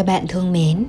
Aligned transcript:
Các 0.00 0.06
bạn 0.06 0.26
thương 0.28 0.52
mến, 0.52 0.84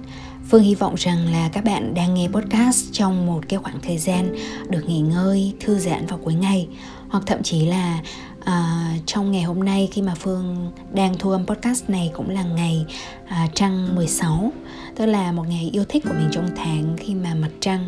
Phương 0.49 0.63
hy 0.63 0.75
vọng 0.75 0.95
rằng 0.97 1.33
là 1.33 1.49
các 1.53 1.63
bạn 1.63 1.93
đang 1.93 2.13
nghe 2.13 2.27
podcast 2.27 2.85
trong 2.91 3.25
một 3.25 3.43
cái 3.49 3.59
khoảng 3.59 3.79
thời 3.81 3.97
gian 3.97 4.35
được 4.69 4.83
nghỉ 4.87 4.99
ngơi, 4.99 5.53
thư 5.59 5.79
giãn 5.79 6.05
vào 6.05 6.19
cuối 6.23 6.33
ngày. 6.33 6.67
Hoặc 7.09 7.23
thậm 7.25 7.43
chí 7.43 7.65
là 7.65 7.99
uh, 8.39 9.05
trong 9.05 9.31
ngày 9.31 9.41
hôm 9.41 9.63
nay 9.63 9.89
khi 9.91 10.01
mà 10.01 10.13
Phương 10.15 10.71
đang 10.93 11.17
thu 11.19 11.31
âm 11.31 11.45
podcast 11.45 11.89
này 11.89 12.11
cũng 12.13 12.29
là 12.29 12.43
ngày 12.43 12.85
uh, 13.23 13.55
trăng 13.55 13.95
16 13.95 14.51
tức 14.95 15.05
là 15.05 15.31
một 15.31 15.47
ngày 15.47 15.69
yêu 15.73 15.83
thích 15.89 16.03
của 16.03 16.13
mình 16.17 16.29
trong 16.31 16.49
tháng 16.55 16.95
khi 16.97 17.15
mà 17.15 17.35
mặt 17.35 17.51
trăng 17.59 17.87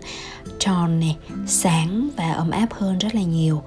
tròn 0.59 0.99
này, 0.99 1.17
sáng 1.47 2.09
và 2.17 2.31
ấm 2.31 2.51
áp 2.51 2.67
hơn 2.73 2.97
rất 2.97 3.15
là 3.15 3.21
nhiều. 3.21 3.61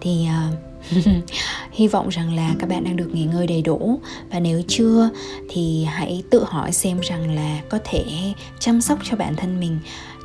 Thì 0.00 0.26
uh, 0.50 0.58
hy 1.72 1.88
vọng 1.88 2.08
rằng 2.08 2.34
là 2.34 2.54
các 2.58 2.68
bạn 2.68 2.84
đang 2.84 2.96
được 2.96 3.14
nghỉ 3.14 3.24
ngơi 3.24 3.46
đầy 3.46 3.62
đủ. 3.62 4.00
Và 4.30 4.40
nếu 4.40 4.62
chưa 4.68 5.10
thì 5.48 5.84
hãy 5.84 6.22
tự 6.30 6.44
hỏi 6.44 6.72
xem 6.72 7.00
rằng 7.00 7.34
là 7.34 7.60
có 7.68 7.78
thể 7.84 8.04
chăm 8.58 8.80
sóc 8.80 8.98
cho 9.04 9.16
bản 9.16 9.36
thân 9.36 9.60
mình 9.60 9.78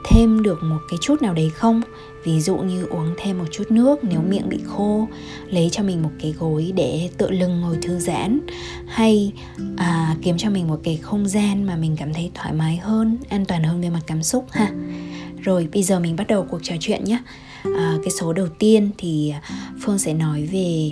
thêm 0.05 0.43
được 0.43 0.63
một 0.63 0.79
cái 0.89 0.99
chút 1.01 1.21
nào 1.21 1.33
đấy 1.33 1.49
không? 1.49 1.81
Ví 2.23 2.41
dụ 2.41 2.57
như 2.57 2.85
uống 2.85 3.13
thêm 3.17 3.37
một 3.37 3.45
chút 3.51 3.71
nước 3.71 4.03
nếu 4.03 4.21
miệng 4.21 4.49
bị 4.49 4.57
khô 4.65 5.07
lấy 5.49 5.69
cho 5.71 5.83
mình 5.83 6.03
một 6.03 6.11
cái 6.21 6.33
gối 6.39 6.71
để 6.75 7.09
tựa 7.17 7.29
lưng 7.29 7.61
ngồi 7.61 7.77
thư 7.81 7.99
giãn. 7.99 8.39
Hay 8.87 9.33
à, 9.77 10.15
kiếm 10.21 10.37
cho 10.37 10.49
mình 10.49 10.67
một 10.67 10.79
cái 10.83 10.97
không 10.97 11.27
gian 11.27 11.63
mà 11.63 11.75
mình 11.75 11.95
cảm 11.99 12.13
thấy 12.13 12.31
thoải 12.33 12.53
mái 12.53 12.77
hơn 12.77 13.17
an 13.29 13.45
toàn 13.45 13.63
hơn 13.63 13.81
về 13.81 13.89
mặt 13.89 14.01
cảm 14.07 14.23
xúc 14.23 14.45
ha. 14.51 14.71
Rồi 15.41 15.67
bây 15.73 15.83
giờ 15.83 15.99
mình 15.99 16.15
bắt 16.15 16.27
đầu 16.27 16.45
cuộc 16.49 16.59
trò 16.63 16.75
chuyện 16.79 17.03
nhé 17.03 17.19
à, 17.63 17.97
cái 18.03 18.11
số 18.19 18.33
đầu 18.33 18.47
tiên 18.59 18.89
thì 18.97 19.29
ờ, 19.29 19.55
phương 19.81 19.99
sẽ 19.99 20.13
nói 20.13 20.49
về 20.51 20.91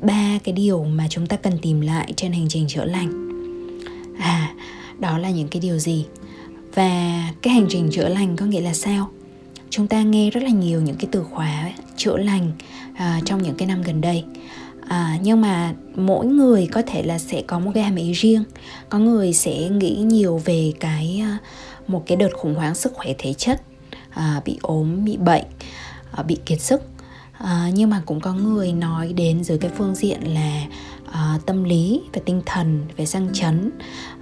ba 0.00 0.38
cái 0.44 0.52
điều 0.52 0.84
mà 0.84 1.06
chúng 1.10 1.26
ta 1.26 1.36
cần 1.36 1.58
tìm 1.62 1.80
lại 1.80 2.12
trên 2.16 2.32
hành 2.32 2.46
trình 2.48 2.68
chữa 2.68 2.84
lành. 2.84 3.28
À 4.18 4.54
đó 4.98 5.18
là 5.18 5.30
những 5.30 5.48
cái 5.48 5.60
điều 5.60 5.78
gì? 5.78 6.06
Và 6.74 7.22
cái 7.42 7.54
hành 7.54 7.66
trình 7.68 7.88
chữa 7.92 8.08
lành 8.08 8.36
có 8.36 8.46
nghĩa 8.46 8.60
là 8.60 8.74
sao? 8.74 9.10
Chúng 9.70 9.86
ta 9.86 10.02
nghe 10.02 10.30
rất 10.30 10.42
là 10.42 10.50
nhiều 10.50 10.80
những 10.80 10.96
cái 10.96 11.08
từ 11.12 11.22
khóa 11.22 11.70
chữa 11.96 12.16
lành 12.16 12.52
à, 12.94 13.20
trong 13.24 13.42
những 13.42 13.54
cái 13.54 13.68
năm 13.68 13.82
gần 13.82 14.00
đây. 14.00 14.24
À, 14.88 15.18
nhưng 15.22 15.40
mà 15.40 15.74
mỗi 15.96 16.26
người 16.26 16.68
có 16.72 16.82
thể 16.86 17.02
là 17.02 17.18
sẽ 17.18 17.42
có 17.46 17.58
một 17.58 17.70
cái 17.74 17.84
hàm 17.84 17.96
ý 17.96 18.12
riêng. 18.12 18.44
Có 18.88 18.98
người 18.98 19.32
sẽ 19.32 19.68
nghĩ 19.68 19.96
nhiều 19.96 20.40
về 20.44 20.72
cái 20.80 21.22
một 21.86 22.02
cái 22.06 22.16
đợt 22.16 22.30
khủng 22.36 22.54
hoảng 22.54 22.74
sức 22.74 22.92
khỏe 22.94 23.14
thể 23.18 23.32
chất 23.32 23.62
à, 24.10 24.40
bị 24.44 24.58
ốm 24.62 25.04
bị 25.04 25.16
bệnh. 25.16 25.44
Ờ, 26.16 26.22
bị 26.22 26.38
kiệt 26.46 26.60
sức. 26.60 26.82
À, 27.32 27.70
nhưng 27.74 27.90
mà 27.90 28.02
cũng 28.06 28.20
có 28.20 28.32
người 28.32 28.72
nói 28.72 29.12
đến 29.12 29.44
dưới 29.44 29.58
cái 29.58 29.70
phương 29.76 29.94
diện 29.94 30.34
là 30.34 30.64
à, 31.12 31.38
tâm 31.46 31.64
lý 31.64 32.00
về 32.12 32.22
tinh 32.24 32.42
thần 32.46 32.84
về 32.96 33.06
sang 33.06 33.28
chấn 33.32 33.70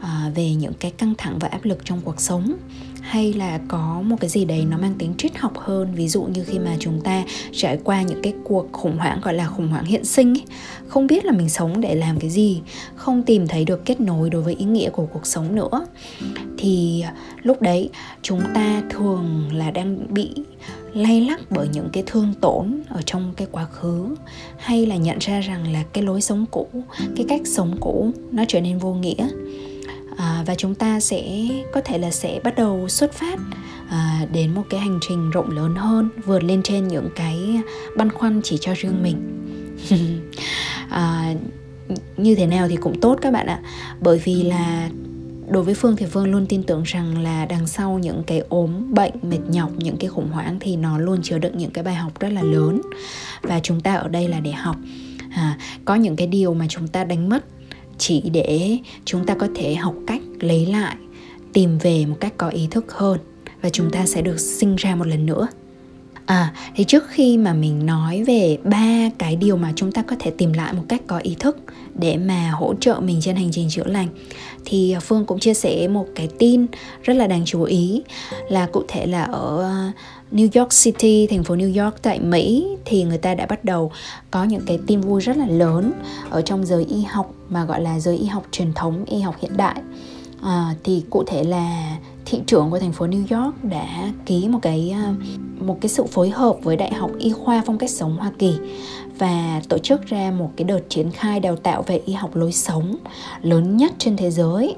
à, 0.01 0.31
về 0.35 0.55
những 0.55 0.73
cái 0.81 0.91
căng 0.91 1.15
thẳng 1.19 1.39
và 1.39 1.49
áp 1.49 1.65
lực 1.65 1.79
trong 1.85 2.01
cuộc 2.01 2.21
sống 2.21 2.53
hay 3.03 3.33
là 3.33 3.61
có 3.69 4.03
một 4.07 4.17
cái 4.21 4.31
gì 4.31 4.45
đấy 4.45 4.65
nó 4.71 4.79
mang 4.79 4.95
tính 4.99 5.15
triết 5.19 5.37
học 5.37 5.59
hơn? 5.59 5.95
Ví 5.95 6.09
dụ 6.09 6.23
như 6.23 6.45
khi 6.45 6.59
mà 6.59 6.77
chúng 6.81 7.01
ta 7.01 7.25
trải 7.53 7.79
qua 7.85 8.03
những 8.03 8.23
cái 8.23 8.33
cuộc 8.45 8.73
khủng 8.73 8.99
hoảng 8.99 9.21
gọi 9.23 9.35
là 9.35 9.47
khủng 9.47 9.69
hoảng 9.69 9.85
hiện 9.85 10.05
sinh 10.05 10.35
ấy, 10.35 10.45
không 10.87 11.07
biết 11.07 11.25
là 11.25 11.33
mình 11.33 11.49
sống 11.49 11.81
để 11.81 11.95
làm 11.95 12.21
cái 12.21 12.31
gì 12.31 12.61
không 12.95 13.23
tìm 13.23 13.49
thấy 13.49 13.65
được 13.65 13.85
kết 13.85 14.01
nối 14.01 14.31
đối 14.31 14.43
với 14.43 14.55
ý 14.55 14.65
nghĩa 14.65 14.91
của 14.91 15.07
cuộc 15.13 15.27
sống 15.27 15.55
nữa. 15.55 15.87
Thì 16.59 17.05
lúc 17.43 17.63
đấy 17.63 17.91
chúng 18.23 18.41
ta 18.55 18.83
thường 18.91 19.45
là 19.53 19.71
đang 19.71 20.15
bị 20.15 20.31
lay 20.95 21.21
lắc 21.21 21.41
bởi 21.51 21.69
những 21.73 21.89
cái 21.93 22.03
thương 22.07 22.35
tổn 22.41 22.83
ở 22.89 23.03
trong 23.07 23.33
cái 23.37 23.49
quá 23.53 23.65
khứ 23.65 24.15
hay 24.59 24.87
là 24.87 24.97
nhận 24.97 25.19
ra 25.21 25.41
rằng 25.41 25.73
là 25.73 25.83
cái 25.93 26.05
lối 26.05 26.21
sống 26.21 26.47
cũ 26.51 26.67
cái 27.17 27.27
cách 27.29 27.41
sống 27.45 27.77
cũ 27.81 28.11
nó 28.33 28.45
trở 28.49 28.61
nên 28.61 28.79
vô 28.79 28.95
nghĩa 28.95 29.29
à, 30.17 30.45
và 30.47 30.55
chúng 30.55 30.75
ta 30.75 31.01
sẽ 31.01 31.23
có 31.73 31.81
thể 31.81 31.99
là 31.99 32.11
sẽ 32.11 32.41
bắt 32.45 32.55
đầu 32.57 32.89
xuất 32.89 33.13
phát 33.13 33.39
à, 33.89 34.27
đến 34.33 34.55
một 34.55 34.63
cái 34.71 34.81
hành 34.81 34.99
trình 35.09 35.31
rộng 35.31 35.51
lớn 35.51 35.75
hơn 35.75 36.09
vượt 36.25 36.45
lên 36.45 36.63
trên 36.63 36.89
những 36.89 37.09
cái 37.17 37.61
băn 37.97 38.13
khoăn 38.13 38.41
chỉ 38.45 38.59
cho 38.61 38.75
riêng 38.77 39.03
mình. 39.03 39.39
À, 40.91 41.35
như 42.17 42.35
thế 42.35 42.47
nào 42.47 42.69
thì 42.69 42.77
cũng 42.77 43.01
tốt 43.01 43.19
các 43.23 43.33
bạn 43.33 43.47
ạ. 43.47 43.61
Bởi 44.01 44.19
vì 44.25 44.43
là 44.43 44.91
đối 45.49 45.63
với 45.63 45.75
phương 45.75 45.97
thì 45.97 46.07
phương 46.07 46.31
luôn 46.31 46.47
tin 46.47 46.63
tưởng 46.63 46.83
rằng 46.83 47.23
là 47.23 47.47
đằng 47.47 47.67
sau 47.67 47.99
những 47.99 48.23
cái 48.27 48.43
ốm 48.49 48.95
bệnh 48.95 49.13
mệt 49.23 49.39
nhọc 49.49 49.71
những 49.77 49.97
cái 49.97 50.09
khủng 50.09 50.29
hoảng 50.33 50.57
thì 50.61 50.77
nó 50.77 50.99
luôn 50.99 51.23
chứa 51.23 51.39
đựng 51.39 51.59
những 51.59 51.71
cái 51.71 51.85
bài 51.85 51.95
học 51.95 52.21
rất 52.21 52.29
là 52.29 52.43
lớn. 52.43 52.81
Và 53.43 53.61
chúng 53.61 53.81
ta 53.81 53.95
ở 53.95 54.09
đây 54.09 54.29
là 54.29 54.41
để 54.41 54.53
học. 54.53 54.77
À, 55.31 55.59
có 55.85 55.95
những 55.95 56.17
cái 56.17 56.27
điều 56.27 56.55
mà 56.55 56.67
chúng 56.69 56.89
ta 56.89 57.05
đánh 57.05 57.29
mất 57.29 57.45
chỉ 58.03 58.23
để 58.33 58.79
chúng 59.05 59.27
ta 59.27 59.35
có 59.35 59.49
thể 59.55 59.75
học 59.75 59.95
cách 60.07 60.21
lấy 60.41 60.67
lại 60.67 60.97
tìm 61.53 61.79
về 61.79 62.07
một 62.07 62.17
cách 62.21 62.33
có 62.39 62.49
ý 62.49 62.67
thức 62.71 62.93
hơn 62.93 63.19
và 63.63 63.69
chúng 63.69 63.91
ta 63.91 64.07
sẽ 64.07 64.23
được 64.23 64.41
sinh 64.41 64.77
ra 64.77 64.95
một 64.95 65.07
lần 65.07 65.27
nữa. 65.27 65.49
À, 66.27 66.53
thì 66.75 66.85
trước 66.85 67.05
khi 67.09 67.39
mà 67.39 67.53
mình 67.53 67.87
nói 67.87 68.25
về 68.25 68.59
ba 68.65 69.11
cái 69.19 69.37
điều 69.37 69.57
mà 69.57 69.73
chúng 69.77 69.93
ta 69.93 70.03
có 70.03 70.17
thể 70.19 70.31
tìm 70.31 70.53
lại 70.53 70.73
một 70.73 70.83
cách 70.89 71.03
có 71.07 71.19
ý 71.19 71.37
thức 71.39 71.59
để 71.95 72.17
mà 72.17 72.51
hỗ 72.51 72.75
trợ 72.81 73.01
mình 73.01 73.21
trên 73.21 73.37
hành 73.37 73.51
trình 73.53 73.69
chữa 73.71 73.85
lành 73.85 74.09
thì 74.65 74.97
Phương 75.01 75.27
cũng 75.27 75.39
chia 75.39 75.55
sẻ 75.55 75.89
một 75.89 76.07
cái 76.15 76.29
tin 76.39 76.67
rất 77.03 77.15
là 77.15 77.27
đáng 77.27 77.43
chú 77.45 77.63
ý 77.63 78.03
là 78.49 78.67
cụ 78.67 78.83
thể 78.89 79.07
là 79.07 79.23
ở 79.23 79.75
New 80.33 80.61
York 80.61 80.71
City, 80.83 81.27
thành 81.27 81.45
phố 81.45 81.55
New 81.57 81.85
York 81.85 82.03
tại 82.03 82.21
Mỹ 82.21 82.67
thì 82.85 83.05
người 83.05 83.19
ta 83.19 83.35
đã 83.35 83.47
bắt 83.47 83.65
đầu 83.65 83.93
có 84.31 84.45
những 84.45 84.63
cái 84.67 84.79
tin 84.87 85.01
vui 85.01 85.21
rất 85.21 85.37
là 85.37 85.47
lớn 85.47 85.93
ở 86.31 86.43
trong 86.43 86.67
giới 86.67 86.85
y 86.85 87.03
học 87.03 87.35
mà 87.49 87.65
gọi 87.65 87.81
là 87.81 88.01
giới 88.01 88.17
y 88.17 88.27
học 88.27 88.47
truyền 88.51 88.73
thống, 88.73 89.05
y 89.05 89.21
học 89.21 89.37
hiện 89.41 89.57
đại. 89.57 89.75
À, 90.43 90.75
thì 90.85 91.03
cụ 91.11 91.25
thể 91.27 91.45
là 91.45 91.97
thị 92.25 92.41
trưởng 92.47 92.71
của 92.71 92.79
thành 92.79 92.93
phố 92.93 93.07
New 93.07 93.43
York 93.43 93.65
đã 93.65 94.13
ký 94.27 94.49
một 94.49 94.59
cái 94.63 94.91
à, 94.91 95.15
một 95.61 95.79
cái 95.81 95.89
sự 95.89 96.05
phối 96.05 96.31
hợp 96.31 96.57
với 96.63 96.77
Đại 96.77 96.95
học 96.95 97.11
Y 97.19 97.33
khoa 97.33 97.63
phong 97.67 97.79
cách 97.79 97.91
sống 97.91 98.17
Hoa 98.17 98.33
Kỳ 98.39 98.55
và 99.19 99.63
tổ 99.69 99.79
chức 99.79 100.07
ra 100.07 100.31
một 100.39 100.51
cái 100.57 100.65
đợt 100.65 100.81
triển 100.89 101.11
khai 101.11 101.41
đào 101.41 101.57
tạo 101.57 101.83
về 101.83 102.01
y 102.07 102.13
học 102.13 102.37
lối 102.37 102.53
sống 102.53 102.97
lớn 103.43 103.77
nhất 103.77 103.93
trên 103.99 104.17
thế 104.17 104.31
giới 104.31 104.77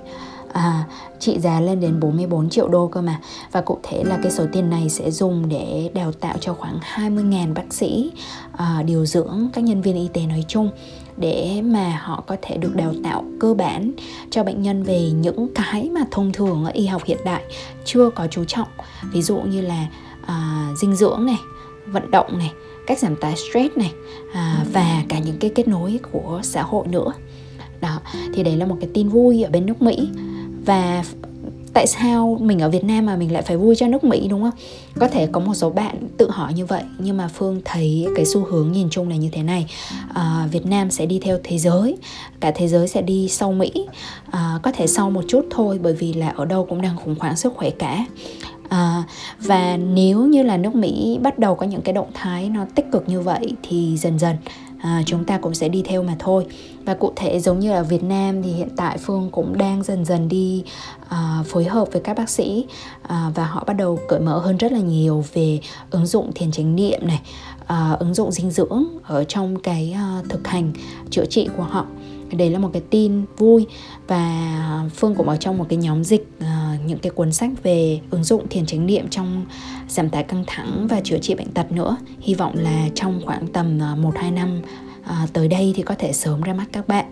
à, 0.53 0.85
trị 1.25 1.39
giá 1.39 1.61
lên 1.61 1.81
đến 1.81 2.01
44 2.01 2.51
triệu 2.51 2.69
đô 2.69 2.89
cơ 2.89 3.01
mà. 3.01 3.21
Và 3.53 3.61
cụ 3.61 3.79
thể 3.83 4.05
là 4.05 4.19
cái 4.23 4.33
số 4.33 4.47
tiền 4.53 4.71
này 4.71 4.89
sẽ 4.89 5.11
dùng 5.11 5.49
để 5.49 5.91
đào 5.95 6.13
tạo 6.13 6.37
cho 6.41 6.55
khoảng 6.55 6.79
20.000 6.95 7.55
bác 7.55 7.75
sĩ 7.75 8.11
à, 8.53 8.83
điều 8.87 9.07
dưỡng 9.07 9.49
các 9.53 9.65
nhân 9.65 9.83
viên 9.83 9.97
y 9.97 10.09
tế 10.13 10.27
nói 10.27 10.45
chung 10.49 10.71
để 11.17 11.63
mà 11.65 12.01
họ 12.03 12.25
có 12.27 12.37
thể 12.43 12.57
được 12.57 12.77
đào 12.77 12.95
tạo 13.05 13.25
cơ 13.41 13.55
bản 13.55 13.93
cho 14.31 14.45
bệnh 14.45 14.63
nhân 14.63 14.83
về 14.83 15.11
những 15.11 15.49
cái 15.55 15.91
mà 15.91 16.01
thông 16.11 16.33
thường 16.33 16.65
ở 16.65 16.71
y 16.75 16.87
học 16.87 17.03
hiện 17.05 17.19
đại 17.25 17.43
chưa 17.85 18.11
có 18.11 18.27
chú 18.31 18.45
trọng. 18.45 18.69
Ví 19.13 19.23
dụ 19.23 19.37
như 19.37 19.61
là 19.61 19.87
à, 20.27 20.69
dinh 20.81 20.97
dưỡng 20.97 21.27
này 21.27 21.39
vận 21.87 22.11
động 22.11 22.39
này 22.39 22.53
cách 22.87 22.99
giảm 22.99 23.17
tải 23.17 23.35
stress 23.37 23.77
này 23.77 23.93
à, 24.33 24.65
và 24.73 25.03
cả 25.09 25.19
những 25.19 25.39
cái 25.39 25.51
kết 25.55 25.69
nối 25.69 26.01
của 26.13 26.41
xã 26.43 26.63
hội 26.63 26.87
nữa. 26.87 27.13
Đó 27.81 28.01
thì 28.35 28.43
đấy 28.43 28.57
là 28.57 28.67
một 28.67 28.77
cái 28.81 28.91
tin 28.95 29.09
vui 29.09 29.43
ở 29.43 29.51
bên 29.51 29.67
nước 29.67 29.83
mỹ 29.83 30.09
và 30.65 31.05
tại 31.75 31.87
sao 31.87 32.39
mình 32.41 32.59
ở 32.59 32.71
Việt 32.71 32.85
Nam 32.85 33.07
mà 33.07 33.17
mình 33.17 33.33
lại 33.33 33.43
phải 33.43 33.57
vui 33.57 33.77
cho 33.77 33.89
nước 33.89 34.05
Mỹ 34.05 34.29
đúng 34.29 34.43
không? 34.43 34.59
Có 34.99 35.09
thể 35.09 35.27
có 35.27 35.41
một 35.41 35.55
số 35.55 35.71
bạn 35.71 35.97
tự 36.19 36.31
hỏi 36.31 36.53
như 36.53 36.67
vậy 36.67 36.83
nhưng 36.99 37.17
mà 37.17 37.29
Phương 37.29 37.61
thấy 37.65 38.07
cái 38.17 38.25
xu 38.25 38.45
hướng 38.45 38.73
nhìn 38.73 38.91
chung 38.91 39.09
là 39.09 39.17
như 39.17 39.29
thế 39.33 39.43
này. 39.43 39.67
À, 40.15 40.49
Việt 40.53 40.67
Nam 40.67 40.91
sẽ 40.91 41.07
đi 41.07 41.19
theo 41.19 41.39
thế 41.45 41.59
giới, 41.59 41.97
cả 42.41 42.53
thế 42.55 42.69
giới 42.69 42.89
sẽ 42.89 43.03
đi 43.03 43.29
sau 43.29 43.53
Mỹ. 43.53 43.73
À, 44.31 44.59
có 44.63 44.73
thể 44.73 44.87
sau 44.87 45.11
một 45.11 45.25
chút 45.29 45.47
thôi 45.51 45.79
bởi 45.83 45.93
vì 45.93 46.13
là 46.13 46.29
ở 46.29 46.45
đâu 46.45 46.67
cũng 46.69 46.83
đang 46.83 46.97
khủng 46.97 47.15
hoảng 47.19 47.37
sức 47.37 47.53
khỏe 47.57 47.71
cả. 47.71 48.05
À, 48.69 49.03
và 49.39 49.77
nếu 49.77 50.27
như 50.27 50.43
là 50.43 50.57
nước 50.57 50.75
Mỹ 50.75 51.19
bắt 51.23 51.39
đầu 51.39 51.55
có 51.55 51.67
những 51.67 51.83
cái 51.83 51.93
động 51.93 52.11
thái 52.15 52.49
nó 52.49 52.65
tích 52.75 52.87
cực 52.93 53.09
như 53.09 53.21
vậy 53.21 53.53
thì 53.63 53.97
dần 53.97 54.19
dần 54.19 54.37
à, 54.85 55.03
chúng 55.07 55.25
ta 55.25 55.39
cũng 55.39 55.55
sẽ 55.55 55.69
đi 55.69 55.83
theo 55.83 56.03
mà 56.03 56.17
thôi. 56.19 56.47
Và 56.85 56.95
cụ 56.95 57.13
thể 57.17 57.41
giống 57.41 57.59
như 57.59 57.73
ở 57.73 57.85
Việt 57.85 58.03
Nam 58.03 58.43
thì 58.43 58.53
hiện 58.53 58.69
tại 58.77 58.99
Phương 58.99 59.29
cũng 59.33 59.59
đang 59.59 59.83
dần 59.83 60.05
dần 60.05 60.29
đi 60.29 60.65
à, 61.09 61.43
phối 61.47 61.65
hợp 61.65 61.89
với 61.93 62.03
các 62.03 62.17
bác 62.17 62.31
sĩ 62.31 62.67
à, 63.03 63.31
và 63.35 63.45
họ 63.45 63.65
bắt 63.67 63.75
đầu 63.75 63.99
cởi 64.09 64.21
mở 64.21 64.39
hơn 64.39 64.57
rất 64.57 64.73
là 64.73 64.79
nhiều 64.79 65.25
về 65.33 65.61
ứng 65.91 66.07
dụng 66.07 66.33
thiền 66.35 66.51
chánh 66.51 66.77
niệm 66.77 67.01
này 67.03 67.21
à, 67.67 67.97
ứng 68.01 68.15
dụng 68.15 68.33
dinh 68.33 68.51
dưỡng 68.51 68.85
ở 69.03 69.25
trong 69.25 69.59
cái 69.59 69.93
à, 69.97 70.23
thực 70.29 70.49
hành 70.49 70.73
chữa 71.11 71.25
trị 71.25 71.49
của 71.57 71.63
họ 71.63 71.87
đấy 72.35 72.51
là 72.51 72.59
một 72.59 72.71
cái 72.73 72.83
tin 72.91 73.25
vui 73.39 73.67
và 74.07 74.89
phương 74.97 75.15
cũng 75.15 75.29
ở 75.29 75.37
trong 75.37 75.59
một 75.59 75.67
cái 75.69 75.77
nhóm 75.77 76.05
dịch 76.05 76.29
uh, 76.39 76.87
những 76.87 76.99
cái 76.99 77.11
cuốn 77.11 77.33
sách 77.33 77.51
về 77.63 78.01
ứng 78.11 78.25
dụng 78.25 78.49
thiền 78.49 78.67
chánh 78.67 78.87
niệm 78.87 79.09
trong 79.11 79.47
giảm 79.89 80.11
tải 80.11 80.23
căng 80.23 80.45
thẳng 80.47 80.87
và 80.91 81.01
chữa 81.05 81.19
trị 81.19 81.35
bệnh 81.35 81.51
tật 81.51 81.73
nữa. 81.73 81.97
Hy 82.21 82.35
vọng 82.35 82.55
là 82.57 82.89
trong 82.95 83.21
khoảng 83.25 83.47
tầm 83.47 83.81
uh, 83.93 83.99
một 83.99 84.13
hai 84.17 84.31
năm 84.31 84.61
uh, 85.01 85.33
tới 85.33 85.49
đây 85.49 85.73
thì 85.77 85.83
có 85.83 85.95
thể 85.99 86.13
sớm 86.13 86.41
ra 86.41 86.55
mắt 86.55 86.67
các 86.73 86.89
bạn. 86.89 87.05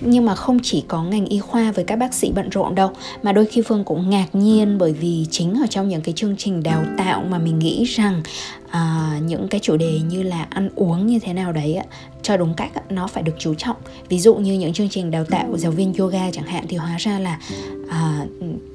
Nhưng 0.00 0.24
mà 0.24 0.34
không 0.34 0.58
chỉ 0.62 0.84
có 0.88 1.02
ngành 1.02 1.26
y 1.26 1.38
khoa 1.38 1.72
với 1.72 1.84
các 1.84 1.96
bác 1.96 2.14
sĩ 2.14 2.32
bận 2.34 2.48
rộn 2.50 2.74
đâu 2.74 2.90
mà 3.22 3.32
đôi 3.32 3.46
khi 3.46 3.62
phương 3.62 3.84
cũng 3.84 4.10
ngạc 4.10 4.34
nhiên 4.34 4.78
bởi 4.78 4.92
vì 4.92 5.26
chính 5.30 5.54
ở 5.54 5.66
trong 5.70 5.88
những 5.88 6.00
cái 6.00 6.14
chương 6.14 6.36
trình 6.36 6.62
đào 6.62 6.84
tạo 6.98 7.24
mà 7.30 7.38
mình 7.38 7.58
nghĩ 7.58 7.84
rằng 7.84 8.22
à, 8.70 9.18
những 9.26 9.48
cái 9.48 9.60
chủ 9.60 9.76
đề 9.76 10.00
như 10.08 10.22
là 10.22 10.46
ăn 10.50 10.70
uống 10.74 11.06
như 11.06 11.18
thế 11.18 11.32
nào 11.32 11.52
đấy 11.52 11.78
cho 12.26 12.36
đúng 12.36 12.54
cách 12.54 12.72
nó 12.92 13.06
phải 13.06 13.22
được 13.22 13.32
chú 13.38 13.54
trọng. 13.54 13.76
Ví 14.08 14.18
dụ 14.18 14.34
như 14.34 14.52
những 14.52 14.72
chương 14.72 14.88
trình 14.88 15.10
đào 15.10 15.24
tạo 15.24 15.58
giáo 15.58 15.72
viên 15.72 15.94
yoga 15.94 16.30
chẳng 16.30 16.46
hạn 16.46 16.64
thì 16.68 16.76
hóa 16.76 16.96
ra 16.98 17.18
là 17.18 17.38
à, 17.88 18.26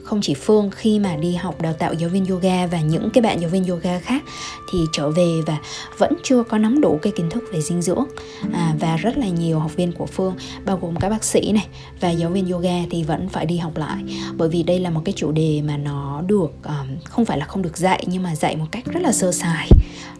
không 0.03 0.21
chỉ 0.21 0.33
phương 0.33 0.69
khi 0.71 1.00
mà 1.00 1.15
đi 1.15 1.36
học 1.36 1.62
đào 1.62 1.74
tạo 1.74 1.94
giáo 1.94 2.09
viên 2.09 2.25
yoga 2.25 2.68
và 2.68 2.81
những 2.81 3.09
cái 3.13 3.21
bạn 3.21 3.42
giáo 3.42 3.50
viên 3.50 3.65
yoga 3.65 4.00
khác 4.00 4.24
thì 4.71 4.80
trở 4.94 5.09
về 5.09 5.42
và 5.45 5.57
vẫn 5.98 6.13
chưa 6.24 6.44
có 6.44 6.57
nắm 6.57 6.81
đủ 6.81 7.00
cái 7.01 7.13
kiến 7.15 7.30
thức 7.30 7.44
về 7.53 7.62
dinh 7.62 7.81
dưỡng. 7.81 8.06
À, 8.53 8.74
và 8.80 8.98
rất 8.98 9.18
là 9.18 9.27
nhiều 9.27 9.59
học 9.59 9.75
viên 9.75 9.92
của 9.92 10.06
phương 10.06 10.36
bao 10.65 10.80
gồm 10.81 10.95
các 10.95 11.09
bác 11.09 11.24
sĩ 11.24 11.51
này 11.51 11.68
và 12.00 12.09
giáo 12.09 12.30
viên 12.30 12.51
yoga 12.51 12.75
thì 12.89 13.03
vẫn 13.03 13.30
phải 13.30 13.45
đi 13.45 13.57
học 13.57 13.77
lại. 13.77 14.03
Bởi 14.38 14.50
vì 14.50 14.63
đây 14.63 14.80
là 14.80 14.89
một 14.89 15.01
cái 15.06 15.13
chủ 15.18 15.31
đề 15.31 15.62
mà 15.62 15.77
nó 15.77 16.21
được 16.27 16.51
um, 16.63 16.98
không 17.03 17.25
phải 17.25 17.38
là 17.38 17.45
không 17.45 17.62
được 17.62 17.77
dạy 17.77 18.03
nhưng 18.07 18.24
mà 18.24 18.36
dạy 18.36 18.56
một 18.56 18.65
cách 18.71 18.86
rất 18.86 19.03
là 19.03 19.12
sơ 19.12 19.31
sài 19.31 19.69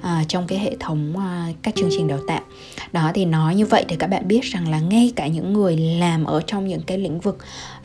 à, 0.02 0.24
trong 0.28 0.48
cái 0.48 0.60
hệ 0.60 0.76
thống 0.80 1.14
uh, 1.16 1.56
các 1.62 1.76
chương 1.76 1.90
trình 1.92 2.08
đào 2.08 2.20
tạo. 2.28 2.42
Đó 2.92 3.12
thì 3.14 3.21
nói 3.26 3.56
như 3.56 3.66
vậy 3.66 3.86
để 3.88 3.96
các 4.00 4.08
bạn 4.08 4.28
biết 4.28 4.42
rằng 4.44 4.70
là 4.70 4.80
ngay 4.80 5.14
cả 5.16 5.28
những 5.28 5.54
người 5.54 5.78
làm 5.78 6.26
ở 6.26 6.42
trong 6.48 6.68
những 6.68 6.82
cái 6.82 6.98
lĩnh 6.98 7.20
vực 7.20 7.38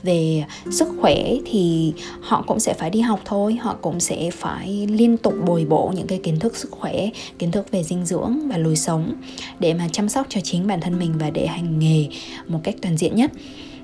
về 0.02 0.44
sức 0.70 0.88
khỏe 1.00 1.32
thì 1.46 1.92
họ 2.20 2.44
cũng 2.46 2.60
sẽ 2.60 2.74
phải 2.74 2.90
đi 2.90 3.00
học 3.00 3.20
thôi 3.24 3.54
họ 3.54 3.76
cũng 3.82 4.00
sẽ 4.00 4.30
phải 4.30 4.86
liên 4.90 5.16
tục 5.16 5.34
bồi 5.46 5.64
bổ 5.64 5.92
những 5.96 6.06
cái 6.06 6.20
kiến 6.22 6.38
thức 6.38 6.56
sức 6.56 6.70
khỏe 6.70 7.08
kiến 7.38 7.50
thức 7.50 7.70
về 7.70 7.82
dinh 7.82 8.06
dưỡng 8.06 8.48
và 8.48 8.56
lối 8.56 8.76
sống 8.76 9.14
để 9.58 9.74
mà 9.74 9.88
chăm 9.92 10.08
sóc 10.08 10.26
cho 10.28 10.40
chính 10.40 10.66
bản 10.66 10.80
thân 10.80 10.98
mình 10.98 11.12
và 11.18 11.30
để 11.30 11.46
hành 11.46 11.78
nghề 11.78 12.06
một 12.46 12.60
cách 12.62 12.74
toàn 12.82 12.96
diện 12.96 13.16
nhất. 13.16 13.30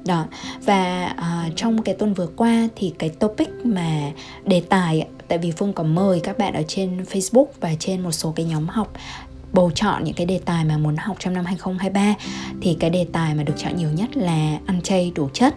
Đó 0.04 0.24
và 0.64 1.14
uh, 1.18 1.52
trong 1.56 1.82
cái 1.82 1.94
tuần 1.94 2.14
vừa 2.14 2.28
qua 2.36 2.68
thì 2.76 2.92
cái 2.98 3.08
topic 3.08 3.48
mà 3.64 4.12
đề 4.44 4.62
tài 4.68 5.06
tại 5.32 5.38
vì 5.38 5.50
phương 5.50 5.72
có 5.72 5.82
mời 5.82 6.20
các 6.20 6.38
bạn 6.38 6.54
ở 6.54 6.62
trên 6.68 7.02
facebook 7.02 7.46
và 7.60 7.74
trên 7.78 8.00
một 8.00 8.10
số 8.10 8.32
cái 8.36 8.46
nhóm 8.46 8.68
học 8.68 8.92
bầu 9.52 9.70
chọn 9.74 10.04
những 10.04 10.14
cái 10.14 10.26
đề 10.26 10.40
tài 10.44 10.64
mà 10.64 10.78
muốn 10.78 10.96
học 10.96 11.16
trong 11.18 11.34
năm 11.34 11.44
2023 11.44 12.14
thì 12.60 12.76
cái 12.80 12.90
đề 12.90 13.06
tài 13.12 13.34
mà 13.34 13.42
được 13.42 13.54
chọn 13.56 13.76
nhiều 13.76 13.90
nhất 13.90 14.16
là 14.16 14.58
ăn 14.66 14.80
chay 14.82 15.12
đủ 15.14 15.28
chất. 15.32 15.54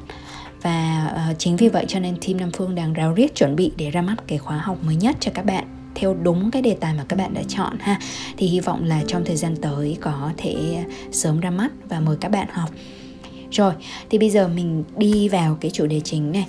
Và 0.62 1.12
uh, 1.31 1.39
chính 1.39 1.56
vì 1.56 1.69
vậy 1.69 1.86
cho 1.88 2.00
nên 2.00 2.18
team 2.27 2.38
Nam 2.38 2.51
Phương 2.51 2.75
đang 2.75 2.94
ráo 2.94 3.13
riết 3.13 3.36
chuẩn 3.36 3.56
bị 3.56 3.71
để 3.77 3.92
ra 3.92 4.01
mắt 4.01 4.15
cái 4.27 4.38
khóa 4.38 4.57
học 4.57 4.77
mới 4.83 4.95
nhất 4.95 5.15
cho 5.19 5.31
các 5.33 5.45
bạn. 5.45 5.92
Theo 5.95 6.13
đúng 6.13 6.51
cái 6.51 6.62
đề 6.62 6.77
tài 6.80 6.94
mà 6.94 7.06
các 7.07 7.15
bạn 7.15 7.33
đã 7.33 7.42
chọn 7.47 7.77
ha 7.80 8.00
thì 8.38 8.47
hy 8.47 8.59
vọng 8.59 8.83
là 8.83 9.01
trong 9.07 9.25
thời 9.25 9.36
gian 9.36 9.56
tới 9.62 9.98
có 10.01 10.31
thể 10.38 10.83
sớm 11.12 11.39
ra 11.39 11.50
mắt 11.50 11.71
và 11.89 12.00
mời 12.00 12.18
các 12.21 12.31
bạn 12.31 12.48
học. 12.51 12.69
Rồi 13.51 13.74
thì 14.09 14.18
bây 14.18 14.30
giờ 14.30 14.48
mình 14.48 14.83
đi 14.98 15.30
vào 15.30 15.57
cái 15.62 15.71
chủ 15.71 15.88
đề 15.88 16.00
chính 16.00 16.31
này 16.31 16.45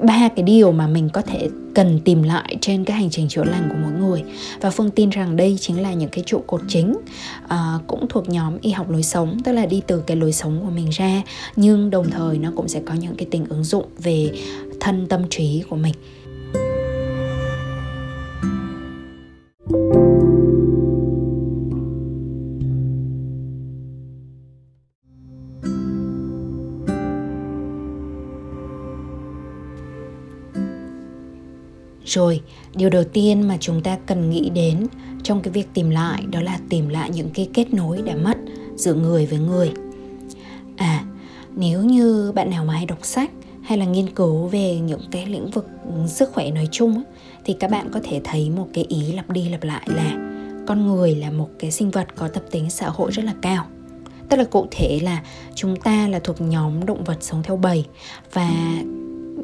ba 0.00 0.28
cái 0.36 0.42
điều 0.42 0.72
mà 0.72 0.86
mình 0.86 1.08
có 1.12 1.22
thể 1.22 1.48
cần 1.74 2.00
tìm 2.04 2.22
lại 2.22 2.56
trên 2.60 2.84
cái 2.84 2.96
hành 2.96 3.10
trình 3.10 3.28
chữa 3.28 3.44
lành 3.44 3.68
của 3.68 3.76
mỗi 3.82 3.92
người. 3.92 4.22
Và 4.60 4.70
phương 4.70 4.90
tin 4.90 5.10
rằng 5.10 5.36
đây 5.36 5.56
chính 5.60 5.82
là 5.82 5.92
những 5.92 6.10
cái 6.10 6.24
trụ 6.26 6.42
cột 6.46 6.60
chính 6.68 6.96
uh, 7.44 7.50
cũng 7.86 8.06
thuộc 8.08 8.28
nhóm 8.28 8.58
y 8.60 8.70
học 8.70 8.90
lối 8.90 9.02
sống 9.02 9.38
tức 9.44 9.52
là 9.52 9.66
đi 9.66 9.82
từ 9.86 10.02
cái 10.06 10.16
lối 10.16 10.32
sống 10.32 10.60
của 10.64 10.70
mình 10.70 10.88
ra 10.90 11.22
nhưng 11.56 11.90
đồng 11.90 12.10
thời 12.10 12.38
nó 12.38 12.52
cũng 12.56 12.68
sẽ 12.68 12.80
có 12.86 12.94
những 12.94 13.14
cái 13.16 13.26
tình 13.30 13.46
ứng 13.48 13.64
dụng 13.64 13.84
về 13.98 14.30
thân 14.80 15.06
tâm 15.08 15.22
trí 15.30 15.62
của 15.70 15.76
mình. 15.76 15.94
Rồi, 32.08 32.40
điều 32.74 32.90
đầu 32.90 33.04
tiên 33.04 33.48
mà 33.48 33.56
chúng 33.60 33.82
ta 33.82 33.98
cần 34.06 34.30
nghĩ 34.30 34.50
đến 34.50 34.86
trong 35.22 35.40
cái 35.42 35.52
việc 35.52 35.68
tìm 35.74 35.90
lại 35.90 36.22
đó 36.30 36.40
là 36.40 36.58
tìm 36.68 36.88
lại 36.88 37.10
những 37.10 37.30
cái 37.34 37.48
kết 37.54 37.74
nối 37.74 38.02
đã 38.02 38.14
mất 38.14 38.38
giữa 38.76 38.94
người 38.94 39.26
với 39.26 39.38
người. 39.38 39.72
À 40.76 41.04
nếu 41.56 41.84
như 41.84 42.32
bạn 42.34 42.50
nào 42.50 42.64
mà 42.64 42.74
hay 42.74 42.86
đọc 42.86 42.98
sách 43.02 43.30
hay 43.62 43.78
là 43.78 43.84
nghiên 43.84 44.14
cứu 44.14 44.46
về 44.46 44.76
những 44.76 45.00
cái 45.10 45.26
lĩnh 45.26 45.50
vực 45.50 45.66
sức 46.06 46.32
khỏe 46.32 46.50
nói 46.50 46.68
chung 46.70 47.02
thì 47.44 47.56
các 47.60 47.70
bạn 47.70 47.88
có 47.92 48.00
thể 48.04 48.20
thấy 48.24 48.50
một 48.50 48.68
cái 48.74 48.84
ý 48.88 49.12
lặp 49.12 49.30
đi 49.30 49.48
lặp 49.48 49.64
lại 49.64 49.86
là 49.86 50.16
con 50.66 50.86
người 50.86 51.14
là 51.14 51.30
một 51.30 51.48
cái 51.58 51.70
sinh 51.70 51.90
vật 51.90 52.06
có 52.16 52.28
tập 52.28 52.42
tính 52.50 52.70
xã 52.70 52.88
hội 52.88 53.12
rất 53.12 53.24
là 53.24 53.34
cao. 53.42 53.66
Tức 54.28 54.36
là 54.36 54.44
cụ 54.44 54.66
thể 54.70 54.98
là 55.02 55.22
chúng 55.54 55.76
ta 55.76 56.08
là 56.08 56.18
thuộc 56.18 56.40
nhóm 56.40 56.86
động 56.86 57.04
vật 57.04 57.16
sống 57.20 57.42
theo 57.42 57.56
bầy 57.56 57.84
và 58.32 58.50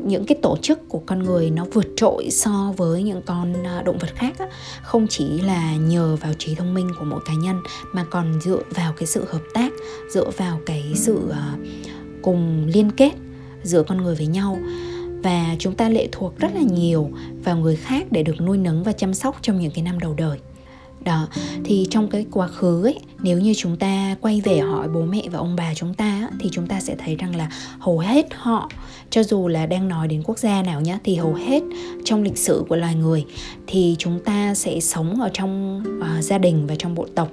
những 0.05 0.25
cái 0.25 0.39
tổ 0.43 0.56
chức 0.62 0.89
của 0.89 1.01
con 1.06 1.23
người 1.23 1.51
nó 1.51 1.65
vượt 1.73 1.87
trội 1.97 2.31
so 2.31 2.73
với 2.77 3.03
những 3.03 3.23
con 3.23 3.67
à, 3.67 3.83
động 3.83 3.99
vật 3.99 4.15
khác 4.15 4.39
á, 4.39 4.47
không 4.83 5.06
chỉ 5.11 5.41
là 5.41 5.77
nhờ 5.77 6.17
vào 6.17 6.33
trí 6.39 6.55
thông 6.55 6.75
minh 6.75 6.91
của 6.99 7.05
mỗi 7.05 7.21
cá 7.27 7.35
nhân 7.35 7.61
mà 7.93 8.05
còn 8.11 8.41
dựa 8.41 8.62
vào 8.71 8.93
cái 8.93 9.06
sự 9.06 9.25
hợp 9.29 9.43
tác 9.55 9.73
dựa 10.11 10.31
vào 10.37 10.61
cái 10.67 10.93
sự 10.95 11.15
uh, 11.15 11.35
cùng 12.23 12.67
liên 12.67 12.90
kết 12.90 13.12
giữa 13.62 13.83
con 13.83 14.02
người 14.02 14.14
với 14.14 14.26
nhau. 14.26 14.59
Và 15.23 15.57
chúng 15.59 15.75
ta 15.75 15.88
lệ 15.88 16.09
thuộc 16.12 16.38
rất 16.38 16.55
là 16.55 16.61
nhiều 16.61 17.11
vào 17.45 17.57
người 17.57 17.76
khác 17.76 18.07
để 18.11 18.23
được 18.23 18.40
nuôi 18.40 18.59
nấng 18.59 18.83
và 18.83 18.93
chăm 18.93 19.14
sóc 19.14 19.37
trong 19.43 19.61
những 19.61 19.73
cái 19.75 19.85
năm 19.85 19.99
đầu 19.99 20.14
đời 20.14 20.38
đó 21.04 21.28
thì 21.64 21.87
trong 21.90 22.08
cái 22.08 22.26
quá 22.30 22.46
khứ 22.49 22.84
ấy 22.84 22.99
nếu 23.23 23.40
như 23.40 23.54
chúng 23.56 23.76
ta 23.76 24.16
quay 24.20 24.40
về 24.40 24.58
hỏi 24.58 24.88
bố 24.88 25.00
mẹ 25.00 25.23
và 25.30 25.38
ông 25.38 25.56
bà 25.56 25.75
chúng 25.75 25.94
ta 25.94 26.28
thì 26.40 26.49
chúng 26.52 26.66
ta 26.66 26.80
sẽ 26.80 26.94
thấy 26.99 27.16
rằng 27.16 27.37
là 27.37 27.50
hầu 27.78 27.99
hết 27.99 28.26
họ 28.34 28.70
cho 29.11 29.23
dù 29.23 29.49
là 29.49 29.66
đang 29.66 29.88
nói 29.88 30.08
đến 30.08 30.23
quốc 30.25 30.38
gia 30.38 30.62
nào 30.62 30.80
nhá 30.80 30.99
thì 31.04 31.14
hầu 31.14 31.34
hết 31.34 31.62
trong 32.04 32.23
lịch 32.23 32.38
sử 32.38 32.64
của 32.68 32.76
loài 32.76 32.94
người 32.94 33.25
thì 33.66 33.96
chúng 33.99 34.20
ta 34.25 34.54
sẽ 34.54 34.80
sống 34.80 35.20
ở 35.20 35.30
trong 35.32 35.82
uh, 36.00 36.25
gia 36.25 36.38
đình 36.38 36.66
và 36.66 36.75
trong 36.78 36.94
bộ 36.94 37.06
tộc 37.14 37.28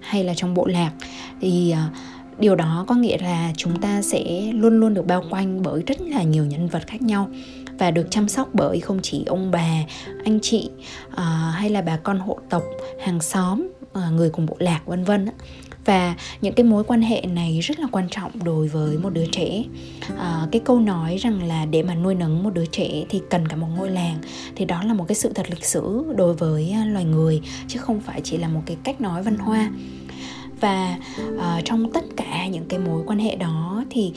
hay 0.00 0.24
là 0.24 0.34
trong 0.34 0.54
bộ 0.54 0.66
lạc. 0.66 0.92
Thì 1.40 1.74
uh, 1.74 2.40
điều 2.40 2.54
đó 2.54 2.84
có 2.88 2.94
nghĩa 2.94 3.18
là 3.18 3.52
chúng 3.56 3.80
ta 3.80 4.02
sẽ 4.02 4.52
luôn 4.52 4.80
luôn 4.80 4.94
được 4.94 5.06
bao 5.06 5.24
quanh 5.30 5.62
bởi 5.62 5.82
rất 5.86 6.00
là 6.00 6.22
nhiều 6.22 6.44
nhân 6.44 6.68
vật 6.68 6.86
khác 6.86 7.02
nhau 7.02 7.28
và 7.78 7.90
được 7.90 8.06
chăm 8.10 8.28
sóc 8.28 8.48
bởi 8.52 8.80
không 8.80 8.98
chỉ 9.02 9.24
ông 9.26 9.50
bà 9.50 9.84
anh 10.24 10.38
chị 10.42 10.70
uh, 11.12 11.18
hay 11.54 11.70
là 11.70 11.82
bà 11.82 11.96
con 11.96 12.18
hộ 12.18 12.38
tộc 12.50 12.62
hàng 13.04 13.20
xóm 13.20 13.68
uh, 13.82 14.12
người 14.12 14.30
cùng 14.30 14.46
bộ 14.46 14.56
lạc 14.58 14.80
vân 14.86 15.04
vân 15.04 15.28
và 15.86 16.14
những 16.40 16.54
cái 16.54 16.64
mối 16.64 16.84
quan 16.84 17.02
hệ 17.02 17.20
này 17.20 17.60
rất 17.60 17.80
là 17.80 17.86
quan 17.92 18.08
trọng 18.10 18.44
đối 18.44 18.68
với 18.68 18.98
một 18.98 19.10
đứa 19.10 19.26
trẻ. 19.32 19.64
À, 20.18 20.46
cái 20.52 20.60
câu 20.64 20.80
nói 20.80 21.16
rằng 21.16 21.42
là 21.42 21.66
để 21.66 21.82
mà 21.82 21.94
nuôi 21.94 22.14
nấng 22.14 22.42
một 22.42 22.54
đứa 22.54 22.66
trẻ 22.66 23.04
thì 23.08 23.20
cần 23.30 23.48
cả 23.48 23.56
một 23.56 23.66
ngôi 23.76 23.90
làng 23.90 24.18
thì 24.56 24.64
đó 24.64 24.82
là 24.82 24.94
một 24.94 25.04
cái 25.08 25.14
sự 25.14 25.32
thật 25.34 25.46
lịch 25.50 25.64
sử 25.64 26.04
đối 26.16 26.34
với 26.34 26.70
à, 26.70 26.84
loài 26.84 27.04
người 27.04 27.40
chứ 27.68 27.78
không 27.78 28.00
phải 28.00 28.20
chỉ 28.24 28.36
là 28.36 28.48
một 28.48 28.62
cái 28.66 28.76
cách 28.84 29.00
nói 29.00 29.22
văn 29.22 29.36
hoa 29.38 29.70
và 30.60 30.98
uh, 31.20 31.64
trong 31.64 31.92
tất 31.92 32.04
cả 32.16 32.46
những 32.46 32.64
cái 32.68 32.78
mối 32.78 33.02
quan 33.06 33.18
hệ 33.18 33.36
đó 33.36 33.84
thì 33.90 34.12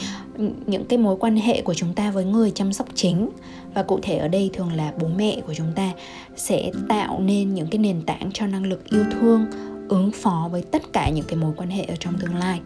những 0.65 0.85
cái 0.85 0.99
mối 0.99 1.15
quan 1.19 1.35
hệ 1.35 1.61
của 1.61 1.73
chúng 1.73 1.93
ta 1.93 2.11
với 2.11 2.25
người 2.25 2.51
chăm 2.51 2.73
sóc 2.73 2.87
chính 2.95 3.29
và 3.73 3.83
cụ 3.83 3.99
thể 4.01 4.17
ở 4.17 4.27
đây 4.27 4.49
thường 4.53 4.73
là 4.73 4.93
bố 4.99 5.07
mẹ 5.17 5.41
của 5.47 5.53
chúng 5.53 5.71
ta 5.75 5.91
sẽ 6.35 6.71
tạo 6.89 7.19
nên 7.19 7.53
những 7.53 7.67
cái 7.67 7.79
nền 7.79 8.01
tảng 8.01 8.29
cho 8.33 8.47
năng 8.47 8.65
lực 8.65 8.89
yêu 8.89 9.03
thương 9.11 9.45
ứng 9.89 10.11
phó 10.11 10.49
với 10.51 10.61
tất 10.61 10.93
cả 10.93 11.09
những 11.09 11.25
cái 11.27 11.35
mối 11.35 11.53
quan 11.57 11.69
hệ 11.69 11.83
ở 11.83 11.95
trong 11.99 12.13
tương 12.21 12.35
lai 12.35 12.59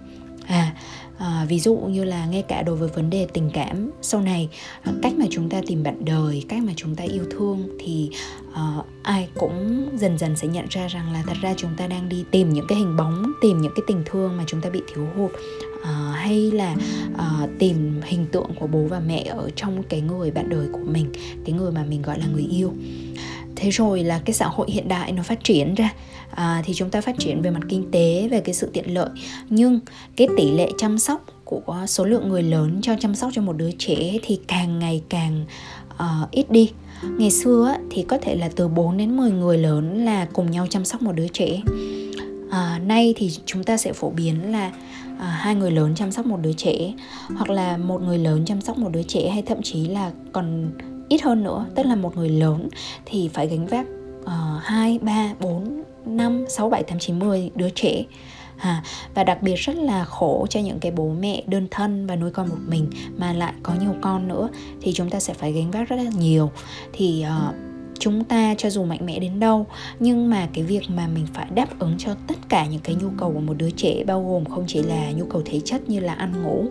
à 0.48 0.74
à, 1.18 1.46
ví 1.50 1.60
dụ 1.60 1.76
như 1.76 2.04
là 2.04 2.26
ngay 2.26 2.42
cả 2.42 2.62
đối 2.62 2.76
với 2.76 2.90
vấn 2.90 3.10
đề 3.10 3.28
tình 3.34 3.50
cảm 3.54 3.92
sau 4.02 4.22
này 4.22 4.50
à, 4.82 4.92
cách 5.02 5.14
mà 5.18 5.26
chúng 5.32 5.50
ta 5.50 5.62
tìm 5.68 5.84
bạn 5.84 6.06
đời 6.06 6.44
cách 6.50 6.64
mà 6.64 6.74
chúng 6.76 6.96
ta 6.96 7.04
yêu 7.04 7.24
thương 7.32 7.68
thì 7.80 8.10
à, 8.54 8.74
ai 9.04 9.28
cũng 9.36 9.90
dần 9.96 10.18
dần 10.18 10.36
sẽ 10.36 10.48
nhận 10.48 10.66
ra 10.70 10.88
rằng 10.88 11.14
là 11.14 11.24
thật 11.28 11.38
ra 11.42 11.54
chúng 11.58 11.72
ta 11.78 11.88
đang 11.88 12.10
đi 12.10 12.24
tìm 12.32 12.54
những 12.54 12.66
cái 12.68 12.78
hình 12.78 12.98
bóng 12.98 13.32
tìm 13.42 13.62
những 13.62 13.74
cái 13.76 13.84
tình 13.88 14.04
thương 14.06 14.38
mà 14.38 14.44
chúng 14.48 14.62
ta 14.62 14.70
bị 14.70 14.82
thiếu 14.94 15.08
hụt 15.16 15.32
à, 15.84 15.92
hay 16.16 16.52
là 16.52 16.76
à, 17.18 17.48
tìm 17.60 18.02
hình 18.04 18.26
tượng 18.32 18.50
của 18.60 18.68
bố 18.68 18.84
và 18.84 19.00
mẹ 19.00 19.24
ở 19.24 19.50
trong 19.56 19.84
cái 19.84 20.02
người 20.02 20.32
bạn 20.32 20.50
đời 20.50 20.68
của 20.72 20.84
mình 20.86 21.12
cái 21.46 21.56
người 21.56 21.72
mà 21.72 21.84
mình 21.90 22.02
gọi 22.02 22.20
là 22.20 22.26
người 22.34 22.48
yêu 22.52 22.74
thế 23.64 23.70
rồi 23.70 24.04
là 24.04 24.22
cái 24.26 24.34
xã 24.34 24.48
hội 24.48 24.72
hiện 24.72 24.88
đại 24.88 25.12
nó 25.12 25.24
phát 25.24 25.44
triển 25.44 25.76
ra. 25.76 25.94
À, 26.36 26.62
thì 26.66 26.74
chúng 26.74 26.90
ta 26.90 27.02
phát 27.02 27.16
triển 27.20 27.42
về 27.42 27.52
mặt 27.52 27.60
kinh 27.70 27.92
tế 27.92 28.28
về 28.32 28.40
cái 28.40 28.54
sự 28.54 28.70
tiện 28.74 28.94
lợi. 28.94 29.10
Nhưng 29.50 29.80
cái 30.16 30.28
tỷ 30.38 30.52
lệ 30.52 30.70
chăm 30.78 31.00
sóc 31.00 31.26
của 31.46 31.86
số 31.88 32.06
lượng 32.06 32.30
người 32.30 32.44
lớn 32.44 32.80
cho 32.82 32.96
chăm 33.00 33.16
sóc 33.16 33.30
cho 33.34 33.42
một 33.42 33.54
đứa 33.58 33.72
trẻ 33.78 34.18
thì 34.24 34.40
càng 34.48 34.80
ngày 34.80 35.04
càng 35.10 35.46
uh, 35.94 36.32
ít 36.32 36.52
đi. 36.52 36.72
Ngày 37.04 37.32
xưa 37.32 37.76
thì 37.92 38.04
có 38.04 38.18
thể 38.18 38.36
là 38.36 38.50
từ 38.56 38.68
4 38.68 38.98
đến 38.98 39.18
10 39.18 39.32
người 39.32 39.58
lớn 39.58 40.06
là 40.06 40.28
cùng 40.34 40.52
nhau 40.52 40.68
chăm 40.70 40.86
sóc 40.86 41.02
một 41.02 41.16
đứa 41.16 41.28
trẻ. 41.28 41.62
À, 42.52 42.80
nay 42.86 43.14
thì 43.18 43.32
chúng 43.46 43.64
ta 43.64 43.78
sẽ 43.78 43.94
phổ 43.94 44.10
biến 44.10 44.52
là 44.52 44.72
à, 45.20 45.26
hai 45.26 45.56
người 45.56 45.72
lớn 45.72 45.96
chăm 45.96 46.12
sóc 46.12 46.26
một 46.26 46.38
đứa 46.42 46.54
trẻ 46.54 46.94
hoặc 47.36 47.50
là 47.50 47.78
một 47.78 48.02
người 48.02 48.18
lớn 48.18 48.46
chăm 48.46 48.62
sóc 48.62 48.78
một 48.78 48.90
đứa 48.92 49.04
trẻ 49.04 49.30
hay 49.30 49.42
thậm 49.42 49.62
chí 49.62 49.88
là 49.88 50.12
còn 50.32 50.72
ít 51.14 51.22
hơn 51.22 51.44
nữa 51.44 51.66
tức 51.76 51.86
là 51.86 51.96
một 51.96 52.18
người 52.18 52.30
lớn 52.30 52.68
thì 53.06 53.30
phải 53.34 53.48
gánh 53.48 53.68
vác 53.68 53.86
uh, 54.22 54.64
2, 54.64 55.00
3, 55.02 55.34
4, 55.40 55.84
5, 56.06 56.46
6, 56.50 56.70
7, 56.70 56.84
8, 56.84 57.00
9, 57.00 57.20
10 57.20 57.52
đứa 57.56 57.70
trẻ. 57.70 58.04
À, 58.58 58.84
và 59.16 59.24
đặc 59.24 59.42
biệt 59.42 59.56
rất 59.56 59.76
là 59.76 60.06
khổ 60.06 60.48
cho 60.50 60.60
những 60.60 60.80
cái 60.80 60.92
bố 60.92 61.10
mẹ 61.20 61.44
đơn 61.48 61.68
thân 61.72 62.08
và 62.08 62.16
nuôi 62.16 62.32
con 62.32 62.50
một 62.50 62.58
mình 62.68 62.90
mà 63.18 63.34
lại 63.34 63.54
có 63.64 63.74
nhiều 63.82 63.96
con 64.02 64.28
nữa 64.28 64.50
thì 64.82 64.94
chúng 64.94 65.10
ta 65.10 65.20
sẽ 65.20 65.34
phải 65.34 65.52
gánh 65.52 65.72
vác 65.72 65.90
rất 65.90 65.96
là 65.96 66.12
nhiều. 66.18 66.52
Thì 66.94 67.26
uh, 67.50 67.56
chúng 68.00 68.24
ta 68.24 68.56
cho 68.58 68.70
dù 68.70 68.84
mạnh 68.84 69.06
mẽ 69.06 69.20
đến 69.20 69.40
đâu 69.40 69.66
nhưng 70.00 70.30
mà 70.30 70.48
cái 70.54 70.64
việc 70.64 70.82
mà 70.90 71.08
mình 71.08 71.26
phải 71.34 71.48
đáp 71.54 71.80
ứng 71.80 71.96
cho 71.98 72.16
tất 72.28 72.36
cả 72.50 72.66
những 72.66 72.82
cái 72.84 72.96
nhu 72.96 73.10
cầu 73.18 73.32
của 73.34 73.40
một 73.40 73.54
đứa 73.58 73.70
trẻ 73.70 74.04
bao 74.08 74.26
gồm 74.26 74.46
không 74.46 74.66
chỉ 74.68 74.84
là 74.84 75.12
nhu 75.12 75.26
cầu 75.26 75.42
thể 75.46 75.60
chất 75.66 75.90
như 75.90 76.00
là 76.00 76.14
ăn 76.14 76.44
ngủ 76.44 76.66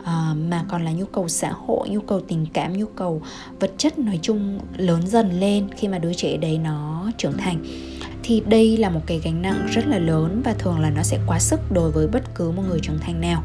uh, 0.00 0.36
mà 0.36 0.64
còn 0.68 0.84
là 0.84 0.92
nhu 0.92 1.04
cầu 1.04 1.28
xã 1.28 1.52
hội 1.52 1.88
nhu 1.88 2.00
cầu 2.00 2.20
tình 2.20 2.46
cảm 2.52 2.72
nhu 2.72 2.86
cầu 2.86 3.22
vật 3.60 3.72
chất 3.78 3.98
nói 3.98 4.18
chung 4.22 4.60
lớn 4.76 5.06
dần 5.06 5.40
lên 5.40 5.68
khi 5.76 5.88
mà 5.88 5.98
đứa 5.98 6.12
trẻ 6.12 6.36
đấy 6.36 6.58
nó 6.58 7.10
trưởng 7.18 7.38
thành. 7.38 7.64
Thì 8.22 8.42
đây 8.46 8.76
là 8.76 8.90
một 8.90 9.00
cái 9.06 9.20
gánh 9.24 9.42
nặng 9.42 9.66
rất 9.70 9.86
là 9.86 9.98
lớn 9.98 10.42
và 10.44 10.54
thường 10.58 10.80
là 10.80 10.90
nó 10.90 11.02
sẽ 11.02 11.18
quá 11.26 11.38
sức 11.38 11.60
đối 11.72 11.90
với 11.90 12.06
bất 12.06 12.34
cứ 12.34 12.50
một 12.50 12.62
người 12.68 12.80
trưởng 12.82 12.98
thành 12.98 13.20
nào 13.20 13.42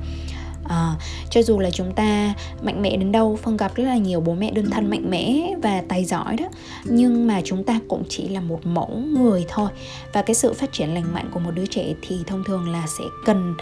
à, 0.70 0.96
cho 1.30 1.42
dù 1.42 1.60
là 1.60 1.70
chúng 1.70 1.92
ta 1.92 2.34
mạnh 2.62 2.82
mẽ 2.82 2.98
đến 2.98 3.12
đâu 3.12 3.40
phân 3.44 3.58
gặp 3.58 3.76
rất 3.76 3.84
là 3.84 3.98
nhiều 3.98 4.22
bố 4.22 4.34
mẹ 4.34 4.52
đơn 4.52 4.70
thân 4.70 4.90
mạnh 4.90 5.10
mẽ 5.10 5.54
và 5.64 5.84
tài 5.88 6.06
giỏi 6.06 6.36
đó. 6.38 6.46
Nhưng 6.84 7.28
mà 7.28 7.42
chúng 7.46 7.64
ta 7.64 7.80
cũng 7.88 8.04
chỉ 8.10 8.28
là 8.28 8.42
một 8.42 8.66
mẫu 8.66 9.04
người 9.18 9.46
thôi. 9.50 9.70
Và 10.14 10.22
cái 10.22 10.36
sự 10.36 10.54
phát 10.54 10.74
triển 10.74 10.94
lành 10.94 11.14
mạnh 11.14 11.30
của 11.34 11.40
một 11.40 11.52
đứa 11.56 11.66
trẻ 11.66 11.94
thì 12.02 12.18
thông 12.28 12.44
thường 12.44 12.70
là 12.70 12.88
sẽ 12.88 13.04
cần 13.26 13.56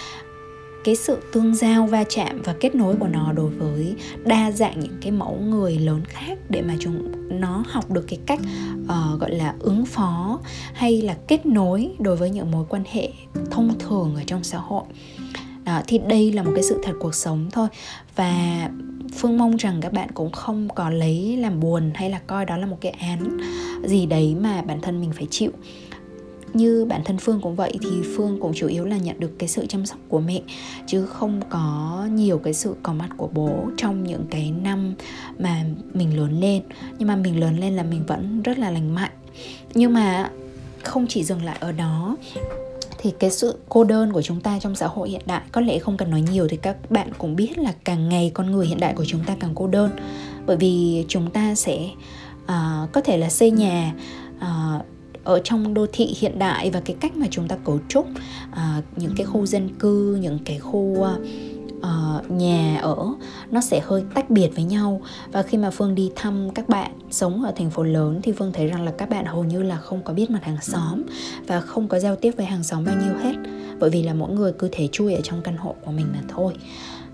cái 0.83 0.95
sự 0.95 1.17
tương 1.33 1.55
giao 1.55 1.87
va 1.87 2.03
chạm 2.09 2.41
và 2.41 2.55
kết 2.59 2.75
nối 2.75 2.95
của 2.99 3.07
nó 3.07 3.31
đối 3.31 3.49
với 3.49 3.95
đa 4.23 4.51
dạng 4.51 4.79
những 4.79 4.97
cái 5.01 5.11
mẫu 5.11 5.37
người 5.41 5.79
lớn 5.79 6.01
khác 6.07 6.37
để 6.49 6.61
mà 6.61 6.75
chúng 6.79 7.11
nó 7.29 7.63
học 7.67 7.91
được 7.91 8.05
cái 8.07 8.19
cách 8.25 8.39
uh, 8.83 9.19
gọi 9.19 9.31
là 9.31 9.53
ứng 9.59 9.85
phó 9.85 10.39
hay 10.73 11.01
là 11.01 11.17
kết 11.27 11.45
nối 11.45 11.91
đối 11.99 12.15
với 12.15 12.29
những 12.29 12.51
mối 12.51 12.65
quan 12.69 12.83
hệ 12.91 13.09
thông 13.51 13.79
thường 13.79 14.15
ở 14.15 14.21
trong 14.27 14.43
xã 14.43 14.57
hội 14.57 14.83
đó, 15.67 15.81
thì 15.87 15.97
đây 15.97 16.31
là 16.31 16.43
một 16.43 16.51
cái 16.55 16.63
sự 16.63 16.81
thật 16.83 16.93
cuộc 16.99 17.15
sống 17.15 17.49
thôi. 17.51 17.67
Và 18.15 18.69
phương 19.15 19.37
mong 19.37 19.55
rằng 19.55 19.81
các 19.81 19.93
bạn 19.93 20.09
cũng 20.13 20.31
không 20.31 20.67
có 20.75 20.89
lấy 20.89 21.37
làm 21.37 21.59
buồn 21.59 21.91
hay 21.95 22.09
là 22.09 22.19
coi 22.27 22.45
đó 22.45 22.57
là 22.57 22.65
một 22.65 22.77
cái 22.81 22.91
án 22.91 23.37
gì 23.83 24.05
đấy 24.05 24.35
mà 24.39 24.61
bản 24.61 24.81
thân 24.81 25.01
mình 25.01 25.11
phải 25.13 25.27
chịu. 25.31 25.51
Như 26.53 26.85
bản 26.85 27.01
thân 27.05 27.17
phương 27.17 27.41
cũng 27.41 27.55
vậy 27.55 27.77
thì 27.81 27.89
phương 28.15 28.39
cũng 28.39 28.53
chủ 28.55 28.67
yếu 28.67 28.85
là 28.85 28.97
nhận 28.97 29.19
được 29.19 29.39
cái 29.39 29.49
sự 29.49 29.65
chăm 29.65 29.85
sóc 29.85 29.99
của 30.07 30.19
mẹ 30.19 30.41
chứ 30.87 31.05
không 31.05 31.41
có 31.49 32.07
nhiều 32.11 32.37
cái 32.37 32.53
sự 32.53 32.75
có 32.83 32.93
mặt 32.93 33.09
của 33.17 33.29
bố 33.33 33.69
trong 33.77 34.03
những 34.03 34.25
cái 34.29 34.51
năm 34.63 34.95
mà 35.39 35.63
mình 35.93 36.17
lớn 36.17 36.39
lên. 36.39 36.63
Nhưng 36.99 37.07
mà 37.07 37.15
mình 37.15 37.39
lớn 37.39 37.59
lên 37.59 37.75
là 37.75 37.83
mình 37.83 38.05
vẫn 38.07 38.41
rất 38.41 38.59
là 38.59 38.71
lành 38.71 38.95
mạnh. 38.95 39.11
Nhưng 39.73 39.93
mà 39.93 40.29
không 40.83 41.07
chỉ 41.07 41.23
dừng 41.23 41.43
lại 41.43 41.57
ở 41.59 41.71
đó 41.71 42.17
thì 42.97 43.13
cái 43.19 43.31
sự 43.31 43.55
cô 43.69 43.83
đơn 43.83 44.13
của 44.13 44.21
chúng 44.21 44.41
ta 44.41 44.59
trong 44.59 44.75
xã 44.75 44.87
hội 44.87 45.09
hiện 45.09 45.21
đại 45.25 45.41
có 45.51 45.61
lẽ 45.61 45.79
không 45.79 45.97
cần 45.97 46.11
nói 46.11 46.23
nhiều 46.31 46.47
thì 46.49 46.57
các 46.57 46.91
bạn 46.91 47.09
cũng 47.17 47.35
biết 47.35 47.57
là 47.57 47.73
càng 47.83 48.09
ngày 48.09 48.31
con 48.33 48.51
người 48.51 48.67
hiện 48.67 48.79
đại 48.79 48.93
của 48.93 49.05
chúng 49.05 49.23
ta 49.23 49.35
càng 49.39 49.51
cô 49.55 49.67
đơn. 49.67 49.91
Bởi 50.45 50.57
vì 50.57 51.05
chúng 51.07 51.31
ta 51.31 51.55
sẽ 51.55 51.89
uh, 52.43 52.91
có 52.91 53.01
thể 53.03 53.17
là 53.17 53.29
xây 53.29 53.51
nhà 53.51 53.93
uh, 54.37 54.85
ở 55.23 55.41
trong 55.43 55.73
đô 55.73 55.85
thị 55.93 56.15
hiện 56.19 56.39
đại 56.39 56.71
và 56.71 56.81
cái 56.85 56.95
cách 56.99 57.15
mà 57.15 57.27
chúng 57.31 57.47
ta 57.47 57.55
cấu 57.55 57.79
trúc 57.87 58.07
uh, 58.51 58.83
những 58.95 59.13
cái 59.17 59.25
khu 59.25 59.45
dân 59.45 59.69
cư 59.79 60.17
những 60.21 60.39
cái 60.45 60.59
khu 60.59 60.79
uh, 60.79 61.07
uh, 61.77 62.31
nhà 62.31 62.79
ở 62.81 62.97
nó 63.51 63.61
sẽ 63.61 63.81
hơi 63.83 64.03
tách 64.13 64.29
biệt 64.29 64.49
với 64.55 64.63
nhau. 64.63 65.01
Và 65.31 65.43
khi 65.43 65.57
mà 65.57 65.69
phương 65.69 65.95
đi 65.95 66.11
thăm 66.15 66.49
các 66.55 66.69
bạn 66.69 66.91
sống 67.11 67.43
ở 67.43 67.53
thành 67.55 67.69
phố 67.69 67.83
lớn 67.83 68.19
thì 68.23 68.31
phương 68.31 68.51
thấy 68.53 68.67
rằng 68.67 68.83
là 68.83 68.91
các 68.97 69.09
bạn 69.09 69.25
hầu 69.25 69.43
như 69.43 69.63
là 69.63 69.77
không 69.77 70.03
có 70.03 70.13
biết 70.13 70.29
mặt 70.29 70.43
hàng 70.43 70.61
xóm 70.61 71.03
và 71.47 71.61
không 71.61 71.87
có 71.87 71.99
giao 71.99 72.15
tiếp 72.15 72.31
với 72.37 72.45
hàng 72.45 72.63
xóm 72.63 72.85
bao 72.85 72.95
nhiêu 72.95 73.13
hết. 73.23 73.35
Bởi 73.79 73.89
vì 73.89 74.03
là 74.03 74.13
mỗi 74.13 74.31
người 74.31 74.51
cứ 74.59 74.69
thế 74.71 74.87
chui 74.91 75.13
ở 75.13 75.21
trong 75.23 75.41
căn 75.41 75.57
hộ 75.57 75.75
của 75.85 75.91
mình 75.91 76.07
là 76.13 76.21
thôi. 76.27 76.53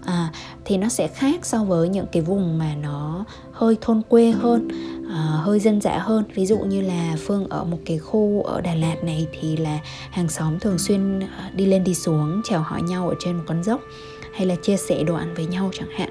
À, 0.06 0.32
thì 0.66 0.78
nó 0.78 0.90
sẽ 0.90 1.08
khác 1.08 1.46
so 1.46 1.64
với 1.64 1.90
những 1.90 2.06
cái 2.12 2.22
vùng 2.22 2.58
mà 2.58 2.76
nó 2.76 3.26
hơi 3.52 3.78
thôn 3.82 4.02
quê 4.10 4.32
hơn 4.32 4.68
à, 5.10 5.40
hơi 5.44 5.60
dân 5.60 5.82
dã 5.82 5.98
hơn. 5.98 6.24
Ví 6.36 6.46
dụ 6.46 6.58
như 6.60 6.82
là 6.82 7.16
phương 7.20 7.48
ở 7.50 7.64
một 7.64 7.78
cái 7.86 7.98
khu 7.98 8.44
ở 8.44 8.62
đà 8.62 8.76
lạt 8.76 9.04
này 9.04 9.28
thì 9.40 9.58
là 9.58 9.80
hàng 10.12 10.30
xóm 10.30 10.60
thường 10.60 10.78
xuyên 10.78 11.20
à, 11.20 11.52
đi 11.56 11.66
lên 11.66 11.84
đi 11.84 11.94
xuống 11.94 12.42
chào 12.44 12.62
hỏi 12.62 12.82
nhau 12.82 13.10
ở 13.10 13.16
trên 13.20 13.38
một 13.38 13.44
con 13.48 13.64
dốc 13.64 13.82
hay 14.34 14.48
là 14.48 14.56
chia 14.56 14.78
sẻ 14.78 15.04
đồ 15.04 15.16
ăn 15.16 15.34
với 15.36 15.46
nhau 15.46 15.72
chẳng 15.74 15.90
hạn. 15.98 16.10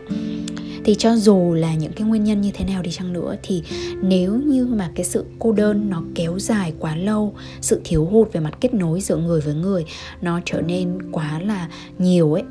Thì 0.84 0.94
cho 0.94 1.16
dù 1.16 1.54
là 1.54 1.74
những 1.74 1.92
cái 1.92 2.06
nguyên 2.08 2.24
nhân 2.24 2.40
như 2.40 2.50
thế 2.54 2.64
nào 2.64 2.82
đi 2.82 2.90
chăng 2.90 3.12
nữa 3.12 3.36
thì 3.42 3.62
nếu 4.02 4.34
như 4.34 4.66
mà 4.66 4.90
cái 4.94 5.04
sự 5.04 5.24
cô 5.38 5.52
đơn 5.52 5.90
nó 5.90 6.02
kéo 6.14 6.38
dài 6.38 6.72
quá 6.78 6.96
lâu 6.96 7.34
sự 7.60 7.80
thiếu 7.84 8.04
hụt 8.04 8.32
về 8.32 8.40
mặt 8.40 8.54
kết 8.60 8.74
nối 8.74 9.00
giữa 9.00 9.16
người 9.16 9.40
với 9.40 9.54
người 9.54 9.84
nó 10.20 10.40
trở 10.44 10.60
nên 10.60 10.98
quá 11.12 11.40
là 11.40 11.68
nhiều 11.98 12.32
ấy 12.32 12.42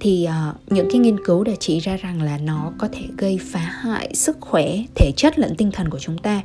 thì 0.00 0.28
uh, 0.28 0.72
những 0.72 0.88
cái 0.90 0.98
nghiên 0.98 1.24
cứu 1.24 1.44
đã 1.44 1.52
chỉ 1.60 1.80
ra 1.80 1.96
rằng 1.96 2.22
là 2.22 2.38
nó 2.38 2.72
có 2.78 2.88
thể 2.92 3.02
gây 3.18 3.38
phá 3.52 3.60
hại 3.60 4.14
sức 4.14 4.36
khỏe 4.40 4.84
thể 4.94 5.12
chất 5.16 5.38
lẫn 5.38 5.54
tinh 5.56 5.70
thần 5.72 5.90
của 5.90 5.98
chúng 5.98 6.18
ta. 6.18 6.42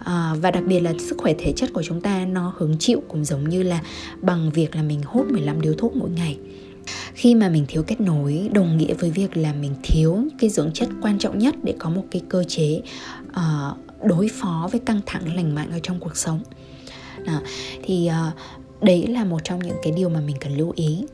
Uh, 0.00 0.06
và 0.40 0.50
đặc 0.50 0.62
biệt 0.66 0.80
là 0.80 0.94
sức 0.98 1.18
khỏe 1.18 1.34
thể 1.38 1.52
chất 1.56 1.72
của 1.72 1.82
chúng 1.82 2.00
ta 2.00 2.24
nó 2.24 2.52
hứng 2.56 2.76
chịu 2.78 3.02
cũng 3.08 3.24
giống 3.24 3.48
như 3.48 3.62
là 3.62 3.80
bằng 4.20 4.50
việc 4.50 4.76
là 4.76 4.82
mình 4.82 5.00
hút 5.06 5.26
15 5.30 5.60
điếu 5.60 5.74
thuốc 5.74 5.96
mỗi 5.96 6.10
ngày 6.10 6.36
khi 7.14 7.34
mà 7.34 7.48
mình 7.48 7.64
thiếu 7.68 7.82
kết 7.82 8.00
nối 8.00 8.50
đồng 8.52 8.76
nghĩa 8.76 8.94
với 8.94 9.10
việc 9.10 9.36
là 9.36 9.52
mình 9.52 9.74
thiếu 9.82 10.24
cái 10.38 10.50
dưỡng 10.50 10.70
chất 10.74 10.88
quan 11.02 11.18
trọng 11.18 11.38
nhất 11.38 11.54
để 11.62 11.74
có 11.78 11.90
một 11.90 12.04
cái 12.10 12.22
cơ 12.28 12.44
chế 12.44 12.80
uh, 13.28 14.04
đối 14.04 14.28
phó 14.28 14.68
với 14.72 14.80
căng 14.80 15.00
thẳng 15.06 15.34
lành 15.34 15.54
mạnh 15.54 15.70
ở 15.70 15.78
trong 15.82 16.00
cuộc 16.00 16.16
sống 16.16 16.40
đó. 17.26 17.40
thì 17.82 18.10
uh, 18.28 18.82
đấy 18.82 19.06
là 19.06 19.24
một 19.24 19.38
trong 19.44 19.58
những 19.58 19.76
cái 19.82 19.92
điều 19.96 20.08
mà 20.08 20.20
mình 20.20 20.36
cần 20.40 20.56
lưu 20.56 20.72
ý 20.76 21.04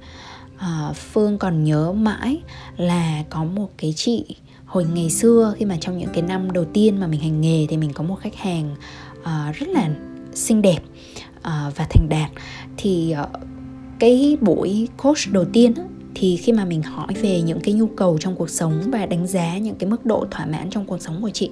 uh, 0.57 0.97
phương 0.97 1.39
còn 1.39 1.65
nhớ 1.65 1.93
mãi 1.93 2.43
là 2.77 3.25
có 3.31 3.45
một 3.45 3.71
cái 3.79 3.93
chị 3.97 4.25
hồi 4.67 4.87
ngày 4.95 5.11
xưa 5.11 5.55
khi 5.59 5.65
mà 5.65 5.77
trong 5.81 5.99
những 5.99 6.11
cái 6.13 6.23
năm 6.23 6.53
đầu 6.53 6.65
tiên 6.65 7.01
mà 7.01 7.07
mình 7.07 7.21
hành 7.21 7.41
nghề 7.41 7.67
thì 7.69 7.77
mình 7.77 7.93
có 7.93 8.05
một 8.05 8.17
khách 8.21 8.37
hàng 8.37 8.77
uh, 9.21 9.55
rất 9.55 9.69
là 9.69 9.91
xinh 10.35 10.63
đẹp 10.63 10.79
uh, 11.39 11.77
và 11.77 11.87
thành 11.91 12.09
đạt 12.09 12.31
thì 12.77 13.15
uh, 13.23 13.29
cái 14.05 14.37
buổi 14.41 14.89
coach 15.03 15.33
đầu 15.33 15.45
tiên 15.53 15.75
thì 16.15 16.37
khi 16.37 16.53
mà 16.53 16.65
mình 16.65 16.83
hỏi 16.83 17.15
về 17.23 17.41
những 17.41 17.61
cái 17.61 17.75
nhu 17.75 17.87
cầu 17.87 18.19
trong 18.21 18.37
cuộc 18.37 18.51
sống 18.51 18.83
và 18.93 19.07
đánh 19.07 19.27
giá 19.27 19.59
những 19.59 19.75
cái 19.75 19.91
mức 19.91 20.07
độ 20.07 20.27
thỏa 20.31 20.47
mãn 20.47 20.71
trong 20.71 20.87
cuộc 20.87 21.03
sống 21.03 21.23
của 21.23 21.31
chị, 21.31 21.51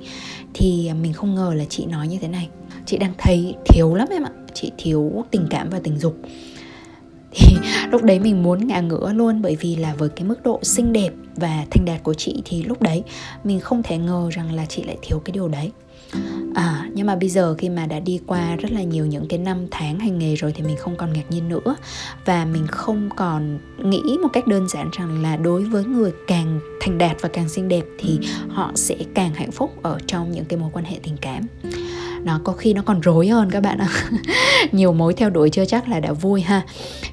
thì 0.55 0.91
mình 1.03 1.13
không 1.13 1.35
ngờ 1.35 1.55
là 1.57 1.65
chị 1.65 1.87
nói 1.87 2.09
như 2.09 2.19
thế 2.21 2.29
này. 2.29 2.49
Chị 2.87 2.99
đang 2.99 3.13
thấy 3.19 3.55
thiếu 3.65 3.95
lắm 3.95 4.09
em 4.11 4.23
ạ. 4.23 4.31
Chị 4.55 4.73
thiếu 4.79 5.25
tình 5.31 5.47
cảm 5.51 5.71
và 5.71 5.81
tình 5.83 5.99
dục. 5.99 6.17
Thì 7.31 7.57
lúc 7.91 8.03
đấy 8.03 8.19
mình 8.19 8.43
muốn 8.43 8.67
ngả 8.67 8.81
ngửa 8.81 9.13
luôn, 9.13 9.43
bởi 9.43 9.57
vì 9.61 9.77
là 9.77 9.95
với 9.95 10.09
cái 10.09 10.25
mức 10.25 10.43
độ 10.45 10.61
xinh 10.63 10.93
đẹp 10.93 11.11
và 11.37 11.65
thành 11.71 11.85
đạt 11.85 12.03
của 12.03 12.15
chị 12.15 12.43
thì 12.45 12.63
lúc 12.63 12.83
đấy 12.83 13.03
mình 13.45 13.61
không 13.61 13.83
thể 13.83 13.99
ngờ 13.99 14.29
rằng 14.33 14.53
là 14.53 14.67
chị 14.67 14.83
lại 14.83 14.97
thiếu 15.03 15.19
cái 15.25 15.33
điều 15.33 15.49
đấy 15.49 15.71
à 16.55 16.89
nhưng 16.95 17.07
mà 17.07 17.17
bây 17.17 17.29
giờ 17.29 17.55
khi 17.59 17.69
mà 17.69 17.87
đã 17.87 18.01
đi 18.01 18.21
qua 18.27 18.57
rất 18.57 18.73
là 18.73 18.83
nhiều 18.83 19.07
những 19.07 19.29
cái 19.29 19.39
năm 19.39 19.67
tháng 19.71 19.99
hành 19.99 20.19
nghề 20.19 20.35
rồi 20.35 20.53
thì 20.53 20.63
mình 20.63 20.77
không 20.77 20.97
còn 20.97 21.13
ngạc 21.13 21.31
nhiên 21.31 21.49
nữa. 21.49 21.77
Và 22.25 22.45
mình 22.45 22.67
không 22.67 23.09
còn 23.17 23.59
nghĩ 23.79 24.19
một 24.23 24.29
cách 24.33 24.47
đơn 24.47 24.69
giản 24.69 24.91
rằng 24.99 25.23
là 25.23 25.37
đối 25.37 25.65
với 25.65 25.85
người 25.85 26.13
càng 26.27 26.61
thành 26.81 26.99
đạt 26.99 27.17
và 27.21 27.29
càng 27.29 27.49
xinh 27.49 27.69
đẹp 27.69 27.85
thì 27.99 28.19
họ 28.49 28.73
sẽ 28.75 28.97
càng 29.15 29.35
hạnh 29.35 29.51
phúc 29.51 29.83
ở 29.83 29.99
trong 30.07 30.33
những 30.33 30.45
cái 30.45 30.59
mối 30.59 30.71
quan 30.73 30.85
hệ 30.85 30.99
tình 31.03 31.17
cảm. 31.21 31.47
Nó 32.25 32.41
có 32.45 32.53
khi 32.53 32.75
nó 32.75 32.83
còn 32.83 33.01
rối 33.01 33.29
hơn 33.29 33.51
các 33.51 33.61
bạn 33.61 33.79
ạ. 33.79 33.89
Nhiều 34.73 34.93
mối 34.93 35.15
theo 35.15 35.31
đuổi 35.31 35.51
chưa 35.51 35.65
chắc 35.65 35.89
là 35.89 36.01
đã 36.01 36.13
vui 36.13 36.41
ha. 36.41 36.63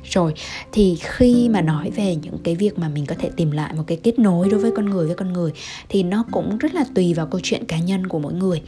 Rồi, 0.04 0.34
thì 0.72 0.98
khi 1.02 1.50
mà 1.50 1.62
nói 1.62 1.92
về 1.96 2.16
những 2.16 2.38
cái 2.44 2.56
việc 2.56 2.80
mà 2.80 2.90
mình 2.90 3.06
có 3.06 3.16
thể 3.20 3.30
tìm 3.36 3.52
lại 3.52 3.74
một 3.74 3.84
cái 3.88 3.98
kết 4.04 4.20
nối 4.20 4.50
đối 4.50 4.60
với 4.60 4.72
con 4.76 4.90
người, 4.90 5.06
với 5.08 5.16
con 5.16 5.34
người 5.34 5.52
thì 5.90 6.04
nó 6.04 6.26
cũng 6.32 6.58
rất 6.58 6.74
là 6.74 6.86
tùy 6.96 7.14
vào 7.14 7.26
câu 7.26 7.42
chuyện 7.44 7.66
cá 7.66 7.80
nhân 7.80 8.08
của 8.08 8.20
mỗi 8.20 8.34
người 8.34 8.62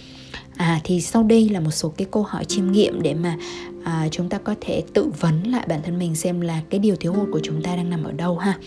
à 0.58 0.80
thì 0.84 1.02
sau 1.02 1.24
đây 1.24 1.50
là 1.50 1.60
một 1.60 1.72
số 1.72 1.90
cái 1.90 2.08
câu 2.12 2.24
hỏi 2.24 2.46
chiêm 2.46 2.72
nghiệm 2.72 3.02
để 3.02 3.14
mà 3.14 3.38
à, 3.84 4.08
chúng 4.12 4.30
ta 4.30 4.38
có 4.38 4.56
thể 4.62 4.84
tự 4.94 5.12
vấn 5.20 5.52
lại 5.52 5.66
bản 5.70 5.82
thân 5.84 6.00
mình 6.00 6.16
xem 6.16 6.42
là 6.42 6.62
cái 6.70 6.80
điều 6.80 6.96
thiếu 6.96 7.14
hụt 7.14 7.28
của 7.32 7.40
chúng 7.44 7.64
ta 7.64 7.76
đang 7.76 7.90
nằm 7.90 8.04
ở 8.04 8.12
đâu 8.12 8.38
ha. 8.38 8.58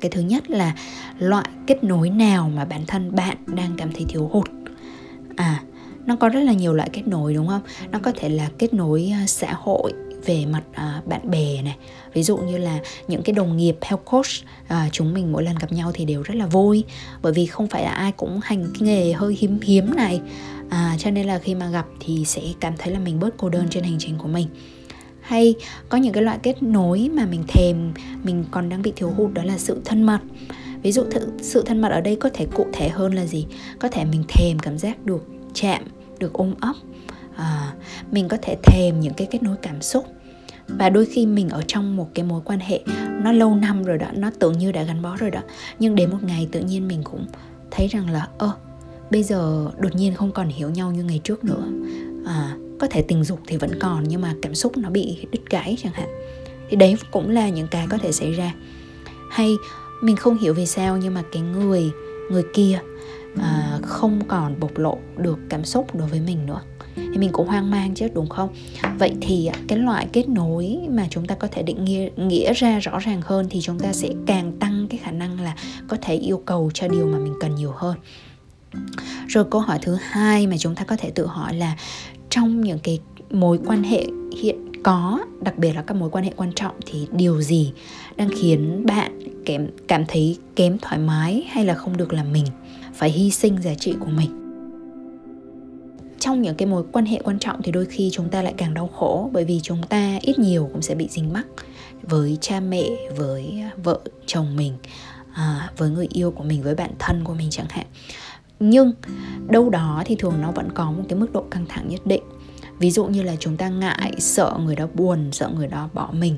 Cái 0.00 0.10
thứ 0.10 0.20
nhất 0.20 0.50
là 0.50 0.76
loại 1.18 1.48
kết 1.66 1.84
nối 1.84 2.10
nào 2.10 2.50
mà 2.54 2.64
bản 2.64 2.86
thân 2.86 3.14
bạn 3.14 3.36
đang 3.46 3.74
cảm 3.76 3.92
thấy 3.92 4.04
thiếu 4.08 4.30
hụt. 4.32 4.50
À 5.36 5.62
nó 6.06 6.16
có 6.16 6.28
rất 6.28 6.40
là 6.40 6.52
nhiều 6.52 6.74
loại 6.74 6.90
kết 6.92 7.06
nối 7.06 7.34
đúng 7.34 7.48
không? 7.48 7.62
Nó 7.90 7.98
có 8.02 8.12
thể 8.16 8.28
là 8.28 8.50
kết 8.58 8.74
nối 8.74 9.12
à, 9.12 9.26
xã 9.26 9.52
hội 9.52 9.92
về 10.24 10.46
mặt 10.46 10.62
à, 10.72 11.02
bạn 11.06 11.30
bè 11.30 11.62
này. 11.62 11.76
Ví 12.14 12.22
dụ 12.22 12.36
như 12.36 12.58
là 12.58 12.78
những 13.08 13.22
cái 13.22 13.32
đồng 13.32 13.56
nghiệp 13.56 13.76
health 13.82 14.04
coach 14.04 14.26
à, 14.68 14.88
chúng 14.92 15.14
mình 15.14 15.32
mỗi 15.32 15.42
lần 15.42 15.56
gặp 15.60 15.72
nhau 15.72 15.90
thì 15.94 16.04
đều 16.04 16.22
rất 16.22 16.34
là 16.34 16.46
vui. 16.46 16.84
Bởi 17.22 17.32
vì 17.32 17.46
không 17.46 17.68
phải 17.68 17.82
là 17.82 17.90
ai 17.90 18.12
cũng 18.12 18.40
hành 18.42 18.66
cái 18.74 18.88
nghề 18.88 19.12
hơi 19.12 19.36
hiếm 19.38 19.58
hiếm 19.62 19.96
này 19.96 20.20
à, 20.72 20.96
cho 20.98 21.10
nên 21.10 21.26
là 21.26 21.38
khi 21.38 21.54
mà 21.54 21.68
gặp 21.70 21.86
thì 22.00 22.24
sẽ 22.24 22.42
cảm 22.60 22.74
thấy 22.78 22.92
là 22.92 22.98
mình 22.98 23.20
bớt 23.20 23.34
cô 23.36 23.48
đơn 23.48 23.66
trên 23.70 23.84
hành 23.84 23.96
trình 23.98 24.18
của 24.18 24.28
mình. 24.28 24.48
Hay 25.20 25.54
có 25.88 25.98
những 25.98 26.12
cái 26.12 26.22
loại 26.22 26.38
kết 26.42 26.62
nối 26.62 27.10
mà 27.12 27.26
mình 27.26 27.44
thèm 27.48 27.92
mình 28.22 28.44
còn 28.50 28.68
đang 28.68 28.82
bị 28.82 28.92
thiếu 28.96 29.10
hụt 29.10 29.32
đó 29.32 29.42
là 29.42 29.58
sự 29.58 29.80
thân 29.84 30.02
mật. 30.02 30.18
Ví 30.82 30.92
dụ 30.92 31.02
th- 31.02 31.38
sự 31.38 31.62
thân 31.66 31.80
mật 31.80 31.88
ở 31.88 32.00
đây 32.00 32.16
có 32.16 32.30
thể 32.34 32.46
cụ 32.54 32.66
thể 32.72 32.88
hơn 32.88 33.14
là 33.14 33.24
gì? 33.24 33.46
Có 33.78 33.88
thể 33.88 34.04
mình 34.04 34.24
thèm 34.28 34.58
cảm 34.58 34.78
giác 34.78 35.06
được 35.06 35.26
chạm 35.54 35.82
được 36.18 36.32
ôm 36.32 36.54
ấp. 36.60 36.74
À, 37.36 37.72
mình 38.10 38.28
có 38.28 38.36
thể 38.42 38.56
thèm 38.62 39.00
những 39.00 39.14
cái 39.14 39.26
kết 39.30 39.42
nối 39.42 39.56
cảm 39.62 39.82
xúc. 39.82 40.06
Và 40.68 40.90
đôi 40.90 41.06
khi 41.06 41.26
mình 41.26 41.48
ở 41.48 41.62
trong 41.66 41.96
một 41.96 42.10
cái 42.14 42.24
mối 42.24 42.40
quan 42.44 42.60
hệ 42.60 42.80
nó 43.22 43.32
lâu 43.32 43.54
năm 43.54 43.84
rồi 43.84 43.98
đó 43.98 44.06
nó 44.14 44.30
tưởng 44.38 44.58
như 44.58 44.72
đã 44.72 44.82
gắn 44.82 45.02
bó 45.02 45.16
rồi 45.16 45.30
đó. 45.30 45.40
Nhưng 45.78 45.94
đến 45.94 46.10
một 46.10 46.22
ngày 46.22 46.48
tự 46.52 46.60
nhiên 46.60 46.88
mình 46.88 47.02
cũng 47.04 47.26
thấy 47.70 47.88
rằng 47.88 48.10
là 48.10 48.28
ơ 48.38 48.52
bây 49.12 49.22
giờ 49.22 49.70
đột 49.78 49.94
nhiên 49.94 50.14
không 50.14 50.32
còn 50.32 50.48
hiểu 50.48 50.70
nhau 50.70 50.92
như 50.92 51.04
ngày 51.04 51.20
trước 51.24 51.44
nữa. 51.44 51.64
À, 52.26 52.56
có 52.80 52.86
thể 52.90 53.02
tình 53.02 53.24
dục 53.24 53.40
thì 53.46 53.56
vẫn 53.56 53.70
còn 53.80 54.04
nhưng 54.08 54.20
mà 54.20 54.34
cảm 54.42 54.54
xúc 54.54 54.76
nó 54.76 54.90
bị 54.90 55.26
đứt 55.32 55.50
gãy 55.50 55.76
chẳng 55.82 55.92
hạn. 55.92 56.08
Thì 56.70 56.76
đấy 56.76 56.96
cũng 57.10 57.30
là 57.30 57.48
những 57.48 57.68
cái 57.70 57.86
có 57.90 57.98
thể 57.98 58.12
xảy 58.12 58.32
ra. 58.32 58.54
Hay 59.30 59.56
mình 60.02 60.16
không 60.16 60.38
hiểu 60.38 60.54
vì 60.54 60.66
sao 60.66 60.96
nhưng 60.96 61.14
mà 61.14 61.22
cái 61.32 61.42
người 61.42 61.90
người 62.30 62.44
kia 62.54 62.80
à, 63.40 63.78
không 63.82 64.20
còn 64.28 64.60
bộc 64.60 64.78
lộ 64.78 64.98
được 65.16 65.38
cảm 65.48 65.64
xúc 65.64 65.94
đối 65.94 66.08
với 66.08 66.20
mình 66.20 66.46
nữa. 66.46 66.60
Thì 66.96 67.18
mình 67.18 67.30
cũng 67.32 67.48
hoang 67.48 67.70
mang 67.70 67.94
chứ 67.94 68.08
đúng 68.14 68.28
không? 68.28 68.48
Vậy 68.98 69.12
thì 69.20 69.50
cái 69.68 69.78
loại 69.78 70.08
kết 70.12 70.28
nối 70.28 70.78
mà 70.88 71.06
chúng 71.10 71.26
ta 71.26 71.34
có 71.34 71.48
thể 71.50 71.62
định 71.62 71.84
nghĩa, 71.84 72.08
nghĩa 72.16 72.52
ra 72.52 72.78
rõ 72.78 72.98
ràng 72.98 73.20
hơn 73.24 73.46
thì 73.50 73.60
chúng 73.60 73.78
ta 73.78 73.92
sẽ 73.92 74.08
càng 74.26 74.52
tăng 74.60 74.86
cái 74.90 75.00
khả 75.02 75.10
năng 75.10 75.40
là 75.40 75.56
có 75.88 75.96
thể 76.02 76.14
yêu 76.14 76.42
cầu 76.46 76.70
cho 76.74 76.88
điều 76.88 77.06
mà 77.06 77.18
mình 77.18 77.34
cần 77.40 77.54
nhiều 77.54 77.72
hơn 77.76 77.96
rồi 79.28 79.44
câu 79.50 79.60
hỏi 79.60 79.78
thứ 79.82 79.98
hai 80.00 80.46
mà 80.46 80.56
chúng 80.58 80.74
ta 80.74 80.84
có 80.84 80.96
thể 80.96 81.10
tự 81.10 81.26
hỏi 81.26 81.54
là 81.54 81.76
trong 82.30 82.60
những 82.60 82.78
cái 82.78 82.98
mối 83.30 83.58
quan 83.66 83.82
hệ 83.82 84.06
hiện 84.36 84.82
có 84.82 85.20
đặc 85.40 85.58
biệt 85.58 85.72
là 85.72 85.82
các 85.82 85.94
mối 85.94 86.10
quan 86.10 86.24
hệ 86.24 86.32
quan 86.36 86.52
trọng 86.52 86.74
thì 86.86 87.06
điều 87.12 87.42
gì 87.42 87.72
đang 88.16 88.28
khiến 88.40 88.86
bạn 88.86 89.18
kém 89.46 89.68
cảm 89.88 90.04
thấy 90.08 90.38
kém 90.56 90.78
thoải 90.78 90.98
mái 90.98 91.44
hay 91.50 91.64
là 91.64 91.74
không 91.74 91.96
được 91.96 92.12
làm 92.12 92.32
mình 92.32 92.46
phải 92.94 93.10
hy 93.10 93.30
sinh 93.30 93.62
giá 93.62 93.74
trị 93.74 93.94
của 94.00 94.10
mình? 94.10 94.38
Trong 96.18 96.42
những 96.42 96.54
cái 96.54 96.68
mối 96.68 96.84
quan 96.92 97.06
hệ 97.06 97.20
quan 97.24 97.38
trọng 97.38 97.62
thì 97.62 97.72
đôi 97.72 97.84
khi 97.84 98.10
chúng 98.12 98.28
ta 98.28 98.42
lại 98.42 98.54
càng 98.56 98.74
đau 98.74 98.88
khổ 98.88 99.30
bởi 99.32 99.44
vì 99.44 99.60
chúng 99.60 99.82
ta 99.82 100.18
ít 100.22 100.38
nhiều 100.38 100.70
cũng 100.72 100.82
sẽ 100.82 100.94
bị 100.94 101.08
dính 101.10 101.32
mắc 101.32 101.46
với 102.02 102.38
cha 102.40 102.60
mẹ 102.60 102.84
với 103.16 103.62
vợ 103.84 104.00
chồng 104.26 104.56
mình 104.56 104.72
à, 105.32 105.70
với 105.76 105.90
người 105.90 106.08
yêu 106.12 106.30
của 106.30 106.44
mình 106.44 106.62
với 106.62 106.74
bạn 106.74 106.90
thân 106.98 107.24
của 107.24 107.34
mình 107.34 107.50
chẳng 107.50 107.66
hạn 107.70 107.86
nhưng 108.70 108.92
đâu 109.48 109.70
đó 109.70 110.02
thì 110.06 110.16
thường 110.16 110.34
nó 110.40 110.50
vẫn 110.50 110.72
có 110.72 110.90
một 110.90 111.02
cái 111.08 111.18
mức 111.18 111.32
độ 111.32 111.44
căng 111.50 111.66
thẳng 111.68 111.88
nhất 111.88 112.06
định. 112.06 112.22
Ví 112.78 112.90
dụ 112.90 113.04
như 113.04 113.22
là 113.22 113.36
chúng 113.40 113.56
ta 113.56 113.68
ngại 113.68 114.12
sợ 114.18 114.56
người 114.64 114.76
đó 114.76 114.86
buồn 114.94 115.32
sợ 115.32 115.50
người 115.56 115.66
đó 115.66 115.88
bỏ 115.92 116.10
mình 116.12 116.36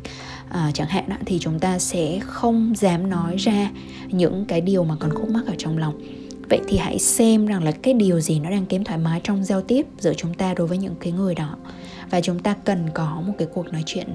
à, 0.49 0.71
chẳng 0.75 0.89
hạn 0.89 1.05
đó, 1.09 1.17
thì 1.27 1.39
chúng 1.39 1.59
ta 1.59 1.79
sẽ 1.79 2.21
không 2.21 2.75
dám 2.77 3.11
nói 3.11 3.37
ra 3.37 3.71
những 4.09 4.45
cái 4.45 4.61
điều 4.61 4.85
mà 4.85 4.97
còn 5.01 5.15
khúc 5.15 5.31
mắc 5.31 5.47
ở 5.47 5.55
trong 5.59 5.79
lòng. 5.79 6.01
Vậy 6.51 6.61
thì 6.69 6.77
hãy 6.77 6.99
xem 6.99 7.47
rằng 7.47 7.65
là 7.65 7.71
cái 7.71 7.95
điều 7.95 8.21
gì 8.21 8.41
nó 8.41 8.51
đang 8.51 8.67
kém 8.67 8.85
thoải 8.85 8.99
mái 8.99 9.21
trong 9.25 9.45
giao 9.45 9.61
tiếp 9.61 9.87
giữa 9.99 10.15
chúng 10.15 10.35
ta 10.35 10.55
đối 10.55 10.67
với 10.67 10.79
những 10.79 10.95
cái 11.01 11.13
người 11.13 11.35
đó. 11.35 11.57
Và 12.11 12.21
chúng 12.21 12.39
ta 12.39 12.55
cần 12.65 12.91
có 12.95 13.23
một 13.27 13.33
cái 13.39 13.49
cuộc 13.55 13.73
nói 13.73 13.83
chuyện 13.87 14.09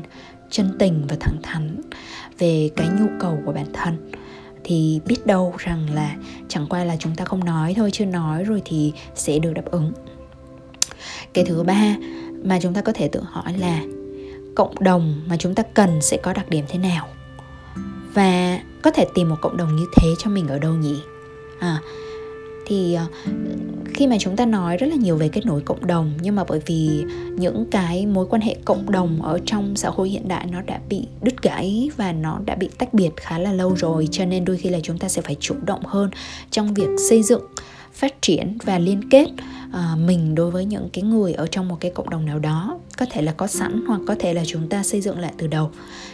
chân 0.50 0.76
tình 0.80 1.06
và 1.10 1.16
thẳng 1.20 1.38
thắn 1.44 1.82
về 2.40 2.70
cái 2.76 2.88
nhu 3.00 3.08
cầu 3.20 3.38
của 3.46 3.52
bản 3.52 3.68
thân 3.74 4.12
thì 4.70 5.02
biết 5.06 5.26
đâu 5.26 5.54
rằng 5.58 5.88
là 5.94 6.16
chẳng 6.48 6.66
qua 6.70 6.84
là 6.84 6.96
chúng 7.00 7.16
ta 7.16 7.26
không 7.26 7.44
nói 7.44 7.74
thôi 7.78 7.90
chưa 7.94 8.06
nói 8.06 8.44
rồi 8.44 8.62
thì 8.66 8.94
sẽ 9.16 9.40
được 9.40 9.54
đáp 9.54 9.66
ứng. 9.66 9.92
Cái 11.34 11.46
thứ 11.46 11.64
ba 11.64 11.96
mà 12.44 12.60
chúng 12.62 12.74
ta 12.74 12.82
có 12.82 12.92
thể 12.94 13.08
tự 13.08 13.22
hỏi 13.24 13.54
là 13.58 13.82
cộng 14.56 14.76
đồng 14.80 15.22
mà 15.28 15.38
chúng 15.38 15.56
ta 15.56 15.64
cần 15.74 16.02
sẽ 16.02 16.18
có 16.18 16.34
đặc 16.34 16.50
điểm 16.50 16.66
thế 16.68 16.80
nào? 16.80 17.08
Và 18.14 18.60
có 18.82 18.92
thể 18.92 19.06
tìm 19.14 19.30
một 19.30 19.36
cộng 19.42 19.58
đồng 19.58 19.76
như 19.76 19.86
thế 19.96 20.08
cho 20.20 20.30
mình 20.30 20.48
ở 20.48 20.60
đâu 20.60 20.74
nhỉ? 20.74 21.02
À, 21.60 21.82
thì 22.66 22.94
ờ, 22.94 23.06
khi 24.00 24.08
mà 24.08 24.18
chúng 24.20 24.36
ta 24.36 24.46
nói 24.46 24.78
rất 24.78 24.88
là 24.88 24.96
nhiều 24.96 25.18
về 25.18 25.30
kết 25.30 25.46
nối 25.46 25.62
cộng 25.62 25.88
đồng, 25.88 26.12
nhưng 26.22 26.36
mà 26.36 26.44
bởi 26.48 26.60
vì 26.66 26.90
những 27.36 27.66
cái 27.72 28.06
mối 28.06 28.26
quan 28.30 28.42
hệ 28.42 28.56
cộng 28.66 28.92
đồng 28.92 29.22
ở 29.22 29.40
trong 29.46 29.76
xã 29.76 29.90
hội 29.90 30.10
hiện 30.10 30.28
đại 30.28 30.46
nó 30.52 30.62
đã 30.62 30.80
bị 30.90 31.08
đứt 31.22 31.42
gãy 31.42 31.90
và 31.98 32.12
nó 32.12 32.40
đã 32.46 32.56
bị 32.56 32.70
tách 32.78 32.94
biệt 32.94 33.10
khá 33.16 33.40
là 33.40 33.54
lâu 33.54 33.76
rồi, 33.76 34.08
cho 34.12 34.26
nên 34.26 34.46
đôi 34.46 34.58
khi 34.58 34.70
là 34.70 34.80
chúng 34.84 34.98
ta 34.98 35.10
sẽ 35.10 35.22
phải 35.22 35.36
chủ 35.40 35.56
động 35.66 35.82
hơn 35.86 36.10
trong 36.52 36.74
việc 36.74 36.90
xây 37.10 37.24
dựng, 37.24 37.42
phát 37.94 38.22
triển 38.22 38.58
và 38.64 38.80
liên 38.80 39.10
kết. 39.10 39.28
À, 39.74 39.96
mình 40.06 40.36
đối 40.36 40.52
với 40.52 40.66
những 40.66 40.90
cái 40.94 41.04
người 41.04 41.34
ở 41.34 41.48
trong 41.48 41.68
một 41.68 41.78
cái 41.80 41.92
cộng 41.92 42.10
đồng 42.10 42.26
nào 42.26 42.40
đó, 42.40 42.80
có 42.98 43.06
thể 43.12 43.22
là 43.22 43.32
có 43.32 43.48
sẵn 43.48 43.84
hoặc 43.88 44.02
có 44.08 44.16
thể 44.20 44.34
là 44.34 44.44
chúng 44.46 44.70
ta 44.70 44.84
xây 44.84 45.02
dựng 45.02 45.20
lại 45.20 45.34
từ 45.38 45.48
đầu. 45.48 45.72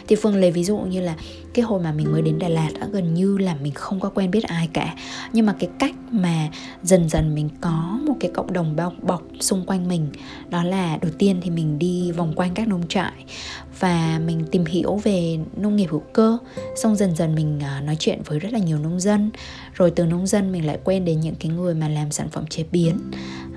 Thì 0.08 0.16
phương 0.16 0.36
lấy 0.36 0.50
ví 0.50 0.64
dụ 0.64 0.78
như 0.78 1.00
là 1.00 1.14
cái 1.54 1.64
hồi 1.64 1.82
mà 1.82 1.92
mình 1.92 2.12
mới 2.12 2.22
đến 2.22 2.38
đà 2.38 2.48
lạt 2.48 2.70
đã 2.80 2.86
gần 2.92 3.14
như 3.14 3.38
là 3.38 3.56
mình 3.62 3.74
không 3.74 4.00
có 4.00 4.10
quen 4.10 4.30
biết 4.30 4.44
ai 4.44 4.68
cả. 4.72 4.94
Nhưng 5.32 5.46
mà 5.46 5.54
cái 5.58 5.70
cách 5.78 5.94
mà 6.10 6.48
dần 6.82 7.08
dần 7.08 7.34
mình 7.34 7.48
có 7.60 7.98
một 8.06 8.14
cái 8.20 8.30
cộng 8.34 8.52
đồng 8.52 8.76
bao 8.76 8.92
bọc 9.02 9.22
xung 9.40 9.66
quanh 9.66 9.88
mình, 9.88 10.08
đó 10.50 10.62
là 10.62 10.98
đầu 11.02 11.12
tiên 11.18 11.40
thì 11.42 11.50
mình 11.50 11.78
đi 11.78 12.12
vòng 12.12 12.32
quanh 12.36 12.54
các 12.54 12.68
nông 12.68 12.88
trại 12.88 13.12
và 13.80 14.20
mình 14.26 14.44
tìm 14.50 14.64
hiểu 14.64 15.00
về 15.04 15.38
nông 15.56 15.76
nghiệp 15.76 15.88
hữu 15.90 16.02
cơ. 16.12 16.38
Xong 16.76 16.96
dần 16.96 17.16
dần 17.16 17.34
mình 17.34 17.60
à, 17.60 17.80
nói 17.80 17.96
chuyện 17.98 18.22
với 18.24 18.38
rất 18.38 18.52
là 18.52 18.58
nhiều 18.58 18.78
nông 18.78 19.00
dân 19.00 19.30
rồi 19.76 19.90
từ 19.90 20.06
nông 20.06 20.26
dân 20.26 20.52
mình 20.52 20.66
lại 20.66 20.78
quen 20.84 21.04
đến 21.04 21.20
những 21.20 21.34
cái 21.34 21.52
người 21.52 21.74
mà 21.74 21.88
làm 21.88 22.10
sản 22.10 22.28
phẩm 22.28 22.46
chế 22.46 22.64
biến 22.72 22.98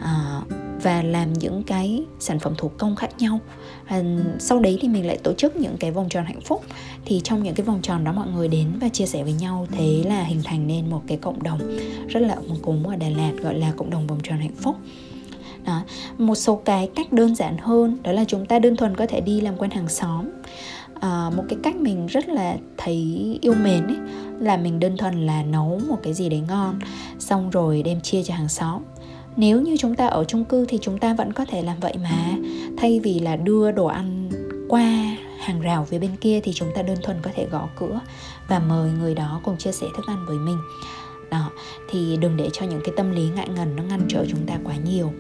à, 0.02 0.42
và 0.84 1.02
làm 1.02 1.34
những 1.34 1.64
cái 1.64 2.04
sản 2.20 2.40
phẩm 2.40 2.54
thủ 2.58 2.72
công 2.78 2.96
khác 2.96 3.10
nhau. 3.20 3.40
À, 3.86 4.04
sau 4.40 4.60
đấy 4.60 4.78
thì 4.82 4.88
mình 4.88 5.08
lại 5.08 5.18
tổ 5.24 5.34
chức 5.34 5.56
những 5.56 5.78
cái 5.78 5.92
vòng 5.92 6.10
tròn 6.10 6.26
hạnh 6.26 6.42
phúc. 6.42 6.64
Thì 7.06 7.22
trong 7.24 7.44
những 7.44 7.56
cái 7.56 7.66
vòng 7.66 7.80
tròn 7.82 8.04
đó 8.04 8.12
mọi 8.12 8.28
người 8.28 8.48
đến 8.48 8.68
và 8.82 8.90
chia 8.90 9.06
sẻ 9.06 9.24
với 9.24 9.34
nhau 9.34 9.68
thế 9.72 10.04
là 10.06 10.24
hình 10.24 10.42
thành 10.44 10.68
nên 10.68 10.90
một 10.90 11.02
cái 11.08 11.18
cộng 11.18 11.44
đồng 11.44 11.60
rất 12.08 12.20
là 12.20 12.34
ấm 12.34 12.56
cúng 12.62 12.88
ở 12.88 12.96
Đà 12.96 13.10
Lạt 13.10 13.32
gọi 13.42 13.60
là 13.60 13.72
cộng 13.78 13.90
đồng 13.90 14.08
vòng 14.08 14.20
tròn 14.24 14.40
hạnh 14.40 14.56
phúc. 14.56 14.76
Đó. 15.66 15.82
một 16.18 16.36
số 16.36 16.56
cái 16.56 16.90
cách 16.96 17.14
đơn 17.14 17.36
giản 17.36 17.58
hơn 17.58 17.98
đó 18.04 18.12
là 18.12 18.24
chúng 18.28 18.46
ta 18.46 18.60
đơn 18.60 18.76
thuần 18.76 18.96
có 18.96 19.06
thể 19.06 19.22
đi 19.22 19.42
làm 19.42 19.58
quen 19.58 19.72
hàng 19.72 19.90
xóm. 19.90 20.26
À, 21.00 21.30
một 21.38 21.44
cái 21.50 21.60
cách 21.64 21.76
mình 21.76 22.08
rất 22.08 22.30
là 22.30 22.58
thấy 22.78 23.40
yêu 23.42 23.54
mến 23.64 23.88
ấy, 23.88 23.98
là 24.40 24.58
mình 24.58 24.80
đơn 24.80 24.98
thuần 24.98 25.26
là 25.26 25.44
nấu 25.44 25.82
một 25.90 26.00
cái 26.04 26.14
gì 26.14 26.30
đấy 26.30 26.44
ngon. 26.48 26.80
Xong 27.20 27.50
rồi 27.50 27.84
đem 27.84 28.02
chia 28.02 28.24
cho 28.24 28.34
hàng 28.34 28.50
xóm. 28.50 28.82
Nếu 29.36 29.62
như 29.62 29.78
chúng 29.78 29.96
ta 29.96 30.08
ở 30.08 30.24
chung 30.24 30.46
cư 30.46 30.66
thì 30.66 30.78
chúng 30.82 31.00
ta 31.00 31.14
vẫn 31.14 31.34
có 31.34 31.46
thể 31.46 31.62
làm 31.62 31.80
vậy 31.80 31.94
mà. 32.04 32.38
Thay 32.78 33.00
vì 33.00 33.20
là 33.20 33.36
đưa 33.36 33.72
đồ 33.72 33.86
ăn 33.86 34.30
qua 34.70 35.18
hàng 35.40 35.62
rào 35.62 35.86
phía 35.86 36.00
bên 36.00 36.16
kia 36.22 36.40
thì 36.44 36.54
chúng 36.54 36.70
ta 36.76 36.82
đơn 36.82 36.98
thuần 37.04 37.18
có 37.22 37.32
thể 37.36 37.48
gõ 37.52 37.68
cửa 37.80 38.00
và 38.48 38.60
mời 38.60 38.92
người 38.92 39.16
đó 39.16 39.42
cùng 39.44 39.58
chia 39.58 39.72
sẻ 39.72 39.88
thức 39.96 40.06
ăn 40.08 40.26
với 40.28 40.38
mình. 40.38 40.58
Đó, 41.32 41.52
thì 41.90 42.18
đừng 42.18 42.38
để 42.38 42.50
cho 42.54 42.66
những 42.66 42.82
cái 42.86 42.94
tâm 42.98 43.12
lý 43.12 43.30
ngại 43.36 43.48
ngần 43.56 43.76
nó 43.76 43.84
ngăn 43.84 44.02
trở 44.10 44.26
chúng 44.30 44.46
ta 44.48 44.58
quá 44.64 44.76
nhiều 44.86 45.14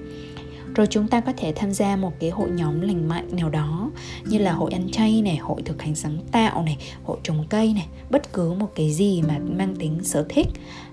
rồi 0.79 0.87
chúng 0.89 1.07
ta 1.07 1.19
có 1.19 1.33
thể 1.37 1.53
tham 1.55 1.71
gia 1.71 1.95
một 1.95 2.11
cái 2.19 2.29
hội 2.29 2.49
nhóm 2.49 2.81
lành 2.81 3.07
mạnh 3.07 3.27
nào 3.31 3.49
đó 3.49 3.91
như 4.25 4.37
là 4.37 4.53
hội 4.53 4.71
ăn 4.71 4.89
chay 4.91 5.21
này 5.21 5.37
hội 5.37 5.61
thực 5.61 5.81
hành 5.81 5.95
sáng 5.95 6.17
tạo 6.31 6.63
này 6.63 6.77
hội 7.03 7.17
trồng 7.23 7.43
cây 7.49 7.73
này 7.73 7.87
bất 8.09 8.33
cứ 8.33 8.53
một 8.53 8.71
cái 8.75 8.91
gì 8.91 9.21
mà 9.21 9.39
mang 9.57 9.75
tính 9.75 10.03
sở 10.03 10.25
thích. 10.29 10.47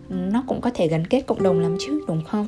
Nó 0.08 0.44
cũng 0.46 0.60
có 0.60 0.70
thể 0.74 0.88
gắn 0.88 1.06
kết 1.06 1.20
cộng 1.26 1.42
đồng 1.42 1.60
lắm 1.60 1.76
chứ 1.80 2.04
đúng 2.08 2.24
không? 2.24 2.46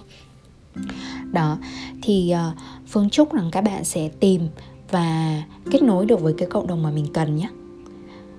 Đó 1.33 1.59
thì 2.03 2.35
uh, 2.35 2.59
phương 2.87 3.11
chúc 3.11 3.33
rằng 3.33 3.48
các 3.53 3.61
bạn 3.61 3.85
sẽ 3.85 4.09
tìm 4.20 4.48
và 4.90 5.42
kết 5.70 5.83
nối 5.83 6.07
được 6.07 6.20
với 6.20 6.35
cái 6.38 6.48
cộng 6.51 6.66
đồng 6.66 6.83
mà 6.83 6.90
mình 6.90 7.07
cần 7.12 7.37
nhé. 7.37 7.48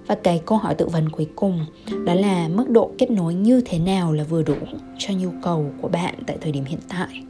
Và 0.08 0.16
cái 0.16 0.42
câu 0.46 0.58
hỏi 0.58 0.76
tự 0.76 0.88
vấn 0.88 1.10
cuối 1.10 1.28
cùng 1.36 1.66
đó 2.06 2.14
là 2.14 2.48
mức 2.48 2.70
độ 2.70 2.92
kết 2.98 3.12
nối 3.12 3.34
như 3.34 3.62
thế 3.66 3.80
nào 3.80 4.14
là 4.14 4.24
vừa 4.24 4.44
đủ 4.44 4.56
cho 4.98 5.14
nhu 5.14 5.30
cầu 5.42 5.72
của 5.82 5.88
bạn 5.88 6.16
tại 6.28 6.38
thời 6.42 6.52
điểm 6.52 6.66
hiện 6.66 6.80
tại? 6.90 7.24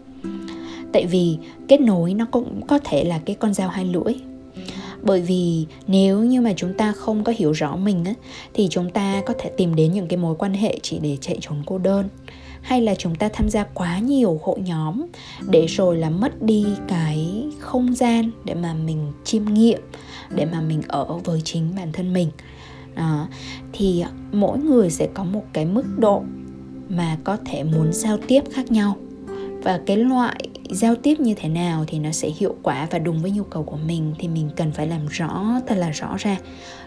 Tại 0.93 1.05
vì 1.05 1.37
kết 1.67 1.81
nối 1.81 2.13
nó 2.13 2.25
cũng 2.31 2.61
có 2.67 2.79
thể 2.83 3.03
là 3.03 3.19
cái 3.25 3.35
con 3.35 3.53
dao 3.53 3.69
hai 3.69 3.85
lưỡi. 3.85 4.13
Bởi 5.01 5.21
vì 5.21 5.65
nếu 5.87 6.23
như 6.23 6.41
mà 6.41 6.53
chúng 6.55 6.73
ta 6.73 6.91
không 6.91 7.23
có 7.23 7.33
hiểu 7.37 7.51
rõ 7.51 7.75
mình 7.75 8.05
á, 8.05 8.13
thì 8.53 8.67
chúng 8.71 8.89
ta 8.89 9.21
có 9.25 9.33
thể 9.39 9.49
tìm 9.57 9.75
đến 9.75 9.91
những 9.91 10.07
cái 10.07 10.17
mối 10.17 10.35
quan 10.35 10.53
hệ 10.53 10.79
chỉ 10.81 10.99
để 10.99 11.17
chạy 11.21 11.37
trốn 11.41 11.57
cô 11.65 11.77
đơn. 11.77 12.09
Hay 12.61 12.81
là 12.81 12.95
chúng 12.95 13.15
ta 13.15 13.29
tham 13.33 13.49
gia 13.49 13.63
quá 13.63 13.99
nhiều 13.99 14.39
hội 14.43 14.59
nhóm 14.59 15.05
để 15.49 15.65
rồi 15.65 15.97
là 15.97 16.09
mất 16.09 16.41
đi 16.43 16.65
cái 16.87 17.45
không 17.59 17.95
gian 17.95 18.31
để 18.45 18.53
mà 18.53 18.73
mình 18.73 19.11
chiêm 19.23 19.45
nghiệm 19.45 19.79
để 20.35 20.45
mà 20.45 20.61
mình 20.61 20.81
ở 20.87 21.05
với 21.23 21.41
chính 21.43 21.75
bản 21.75 21.91
thân 21.93 22.13
mình. 22.13 22.29
À, 22.95 23.27
thì 23.73 24.03
mỗi 24.31 24.57
người 24.59 24.89
sẽ 24.89 25.07
có 25.13 25.23
một 25.23 25.43
cái 25.53 25.65
mức 25.65 25.85
độ 25.97 26.23
mà 26.89 27.17
có 27.23 27.37
thể 27.45 27.63
muốn 27.63 27.93
giao 27.93 28.17
tiếp 28.27 28.41
khác 28.51 28.71
nhau. 28.71 28.95
Và 29.63 29.81
cái 29.85 29.97
loại 29.97 30.39
giao 30.69 30.95
tiếp 30.95 31.19
như 31.19 31.33
thế 31.37 31.49
nào 31.49 31.85
thì 31.87 31.99
nó 31.99 32.11
sẽ 32.11 32.29
hiệu 32.29 32.55
quả 32.63 32.87
và 32.91 32.99
đúng 32.99 33.21
với 33.21 33.31
nhu 33.31 33.43
cầu 33.43 33.63
của 33.63 33.77
mình 33.77 34.13
thì 34.19 34.27
mình 34.27 34.49
cần 34.55 34.71
phải 34.71 34.87
làm 34.87 35.07
rõ 35.07 35.45
thật 35.67 35.75
là 35.75 35.89
rõ 35.89 36.15
ra. 36.17 36.37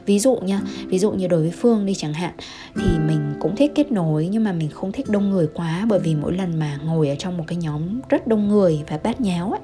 Ví 0.06 0.18
dụ 0.18 0.36
nha 0.36 0.60
ví 0.86 0.98
dụ 0.98 1.10
như 1.10 1.26
đối 1.26 1.40
với 1.40 1.50
phương 1.50 1.86
đi 1.86 1.94
chẳng 1.94 2.14
hạn 2.14 2.34
thì 2.74 2.98
mình 3.06 3.34
cũng 3.40 3.56
thích 3.56 3.72
kết 3.74 3.92
nối 3.92 4.28
nhưng 4.30 4.44
mà 4.44 4.52
mình 4.52 4.68
không 4.68 4.92
thích 4.92 5.08
đông 5.08 5.30
người 5.30 5.48
quá 5.54 5.86
bởi 5.88 6.00
vì 6.00 6.14
mỗi 6.14 6.32
lần 6.32 6.58
mà 6.58 6.78
ngồi 6.84 7.08
ở 7.08 7.14
trong 7.14 7.36
một 7.36 7.44
cái 7.46 7.56
nhóm 7.56 8.00
rất 8.08 8.26
đông 8.26 8.48
người 8.48 8.82
và 8.88 8.98
bát 9.02 9.20
nháo 9.20 9.50
ấy 9.50 9.60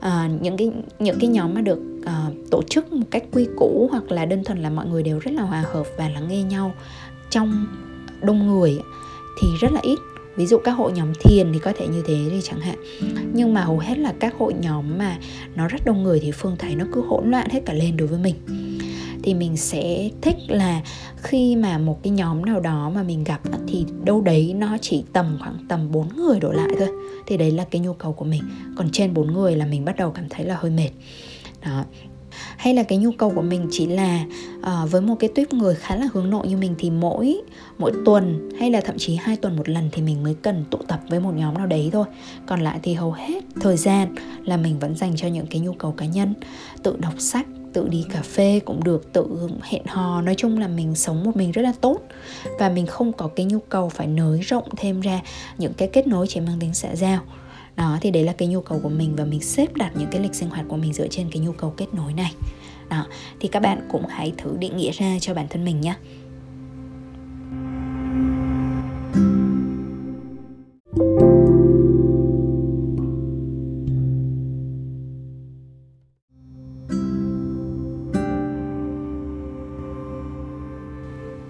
à, 0.00 0.30
những 0.40 0.56
cái 0.56 0.70
những 0.98 1.18
cái 1.20 1.28
nhóm 1.28 1.54
mà 1.54 1.60
được 1.60 1.78
à, 2.06 2.26
tổ 2.50 2.62
chức 2.62 2.92
một 2.92 3.06
cách 3.10 3.24
quy 3.32 3.48
củ 3.56 3.88
hoặc 3.90 4.12
là 4.12 4.24
đơn 4.24 4.44
thuần 4.44 4.62
là 4.62 4.70
mọi 4.70 4.86
người 4.86 5.02
đều 5.02 5.18
rất 5.18 5.30
là 5.34 5.42
hòa 5.42 5.64
hợp 5.72 5.86
và 5.96 6.08
lắng 6.08 6.28
nghe 6.28 6.42
nhau 6.42 6.74
trong 7.30 7.66
đông 8.20 8.46
người 8.46 8.78
thì 9.40 9.48
rất 9.60 9.72
là 9.72 9.80
ít 9.82 9.98
ví 10.38 10.46
dụ 10.46 10.58
các 10.58 10.72
hội 10.72 10.92
nhóm 10.92 11.12
thiền 11.20 11.52
thì 11.52 11.58
có 11.58 11.72
thể 11.76 11.88
như 11.88 12.02
thế 12.06 12.14
đi 12.30 12.40
chẳng 12.42 12.60
hạn. 12.60 12.76
Nhưng 13.32 13.54
mà 13.54 13.64
hầu 13.64 13.78
hết 13.78 13.98
là 13.98 14.14
các 14.20 14.34
hội 14.38 14.54
nhóm 14.60 14.98
mà 14.98 15.18
nó 15.54 15.68
rất 15.68 15.84
đông 15.84 16.02
người 16.02 16.20
thì 16.20 16.32
phương 16.32 16.56
thấy 16.58 16.74
nó 16.74 16.84
cứ 16.92 17.02
hỗn 17.08 17.30
loạn 17.30 17.48
hết 17.50 17.60
cả 17.66 17.72
lên 17.72 17.96
đối 17.96 18.08
với 18.08 18.18
mình. 18.18 18.34
Thì 19.22 19.34
mình 19.34 19.56
sẽ 19.56 20.10
thích 20.20 20.36
là 20.48 20.82
khi 21.16 21.56
mà 21.56 21.78
một 21.78 22.02
cái 22.02 22.10
nhóm 22.10 22.44
nào 22.44 22.60
đó 22.60 22.90
mà 22.94 23.02
mình 23.02 23.24
gặp 23.24 23.40
thì 23.68 23.86
đâu 24.04 24.20
đấy 24.20 24.54
nó 24.56 24.78
chỉ 24.80 25.04
tầm 25.12 25.38
khoảng 25.40 25.66
tầm 25.68 25.92
4 25.92 26.08
người 26.16 26.40
đổ 26.40 26.52
lại 26.52 26.68
thôi. 26.78 26.88
Thì 27.26 27.36
đấy 27.36 27.50
là 27.50 27.64
cái 27.70 27.80
nhu 27.80 27.92
cầu 27.92 28.12
của 28.12 28.24
mình. 28.24 28.42
Còn 28.76 28.88
trên 28.92 29.14
4 29.14 29.32
người 29.32 29.56
là 29.56 29.66
mình 29.66 29.84
bắt 29.84 29.96
đầu 29.96 30.10
cảm 30.10 30.28
thấy 30.28 30.46
là 30.46 30.56
hơi 30.60 30.70
mệt. 30.70 30.90
Đó 31.64 31.84
hay 32.58 32.74
là 32.74 32.82
cái 32.82 32.98
nhu 32.98 33.12
cầu 33.12 33.32
của 33.34 33.42
mình 33.42 33.68
chỉ 33.70 33.86
là 33.86 34.24
uh, 34.58 34.90
với 34.90 35.00
một 35.00 35.14
cái 35.18 35.30
tuyếp 35.34 35.52
người 35.52 35.74
khá 35.74 35.96
là 35.96 36.08
hướng 36.12 36.30
nội 36.30 36.48
như 36.48 36.56
mình 36.56 36.74
thì 36.78 36.90
mỗi 36.90 37.40
mỗi 37.78 37.92
tuần 38.04 38.50
hay 38.58 38.70
là 38.70 38.80
thậm 38.80 38.98
chí 38.98 39.16
hai 39.16 39.36
tuần 39.36 39.56
một 39.56 39.68
lần 39.68 39.88
thì 39.92 40.02
mình 40.02 40.22
mới 40.22 40.34
cần 40.34 40.64
tụ 40.70 40.78
tập 40.88 41.00
với 41.08 41.20
một 41.20 41.34
nhóm 41.34 41.54
nào 41.54 41.66
đấy 41.66 41.90
thôi. 41.92 42.04
Còn 42.46 42.60
lại 42.60 42.78
thì 42.82 42.94
hầu 42.94 43.12
hết 43.12 43.44
thời 43.60 43.76
gian 43.76 44.14
là 44.44 44.56
mình 44.56 44.78
vẫn 44.78 44.96
dành 44.96 45.16
cho 45.16 45.28
những 45.28 45.46
cái 45.46 45.60
nhu 45.60 45.72
cầu 45.72 45.92
cá 45.92 46.06
nhân. 46.06 46.34
Tự 46.82 46.96
đọc 46.98 47.14
sách 47.18 47.46
tự 47.72 47.88
đi 47.88 48.04
cà 48.12 48.22
phê 48.22 48.60
cũng 48.64 48.84
được 48.84 49.12
tự 49.12 49.48
hẹn 49.62 49.82
hò. 49.86 50.22
Nói 50.22 50.34
chung 50.34 50.58
là 50.58 50.68
mình 50.68 50.94
sống 50.94 51.24
một 51.24 51.36
mình 51.36 51.52
rất 51.52 51.62
là 51.62 51.72
tốt 51.80 51.98
và 52.58 52.68
mình 52.68 52.86
không 52.86 53.12
có 53.12 53.28
cái 53.36 53.46
nhu 53.46 53.58
cầu 53.68 53.88
phải 53.88 54.06
nới 54.06 54.40
rộng 54.40 54.68
thêm 54.76 55.00
ra 55.00 55.20
những 55.58 55.72
cái 55.74 55.88
kết 55.92 56.06
nối 56.06 56.26
chỉ 56.26 56.40
mang 56.40 56.58
tính 56.60 56.74
xã 56.74 56.96
giao 56.96 57.20
đó, 57.78 57.98
thì 58.00 58.10
đấy 58.10 58.24
là 58.24 58.32
cái 58.32 58.48
nhu 58.48 58.60
cầu 58.60 58.80
của 58.82 58.88
mình 58.88 59.16
và 59.16 59.24
mình 59.24 59.40
xếp 59.40 59.74
đặt 59.74 59.92
những 59.96 60.08
cái 60.10 60.20
lịch 60.20 60.34
sinh 60.34 60.50
hoạt 60.50 60.66
của 60.68 60.76
mình 60.76 60.92
dựa 60.92 61.08
trên 61.08 61.30
cái 61.30 61.42
nhu 61.42 61.52
cầu 61.52 61.74
kết 61.76 61.86
nối 61.94 62.12
này. 62.12 62.32
Đó, 62.90 63.06
thì 63.40 63.48
các 63.48 63.60
bạn 63.60 63.88
cũng 63.92 64.06
hãy 64.08 64.32
thử 64.38 64.56
định 64.58 64.76
nghĩa 64.76 64.90
ra 64.92 65.18
cho 65.20 65.34
bản 65.34 65.46
thân 65.50 65.64
mình 65.64 65.80
nhé 65.80 65.94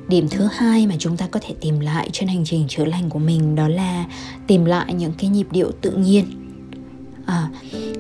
điểm 0.09 0.29
thứ 0.29 0.49
hai 0.53 0.87
mà 0.87 0.95
chúng 0.99 1.17
ta 1.17 1.27
có 1.31 1.41
thể 1.43 1.55
tìm 1.61 1.81
lại 1.81 2.09
trên 2.13 2.29
hành 2.29 2.45
trình 2.45 2.69
chữa 2.69 2.85
lành 2.85 3.11
của 3.11 3.19
mình 3.19 3.55
đó 3.55 3.69
là 3.69 4.05
tìm 4.47 4.65
lại 4.65 4.95
những 4.95 5.13
cái 5.19 5.31
nhịp 5.31 5.47
điệu 5.51 5.71
tự 5.81 5.91
nhiên. 5.91 6.25
À, 7.27 7.49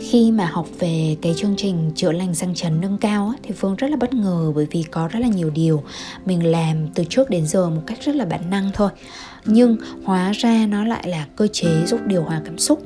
khi 0.00 0.30
mà 0.30 0.46
học 0.46 0.66
về 0.78 1.16
cái 1.22 1.34
chương 1.36 1.54
trình 1.56 1.90
chữa 1.94 2.12
lành 2.12 2.34
răng 2.34 2.54
chấn 2.54 2.80
nâng 2.80 2.98
cao 2.98 3.28
á, 3.28 3.38
thì 3.42 3.54
phương 3.54 3.76
rất 3.76 3.90
là 3.90 3.96
bất 3.96 4.14
ngờ 4.14 4.52
bởi 4.54 4.66
vì 4.70 4.82
có 4.82 5.08
rất 5.08 5.18
là 5.18 5.28
nhiều 5.28 5.50
điều 5.50 5.82
mình 6.26 6.46
làm 6.46 6.88
từ 6.94 7.04
trước 7.04 7.30
đến 7.30 7.46
giờ 7.46 7.70
một 7.70 7.82
cách 7.86 7.98
rất 8.02 8.16
là 8.16 8.24
bản 8.24 8.50
năng 8.50 8.70
thôi. 8.74 8.90
Nhưng 9.44 9.76
hóa 10.04 10.32
ra 10.32 10.66
nó 10.66 10.84
lại 10.84 11.08
là 11.08 11.26
cơ 11.36 11.46
chế 11.46 11.86
giúp 11.86 12.00
điều 12.06 12.22
hòa 12.22 12.40
cảm 12.44 12.58
xúc 12.58 12.82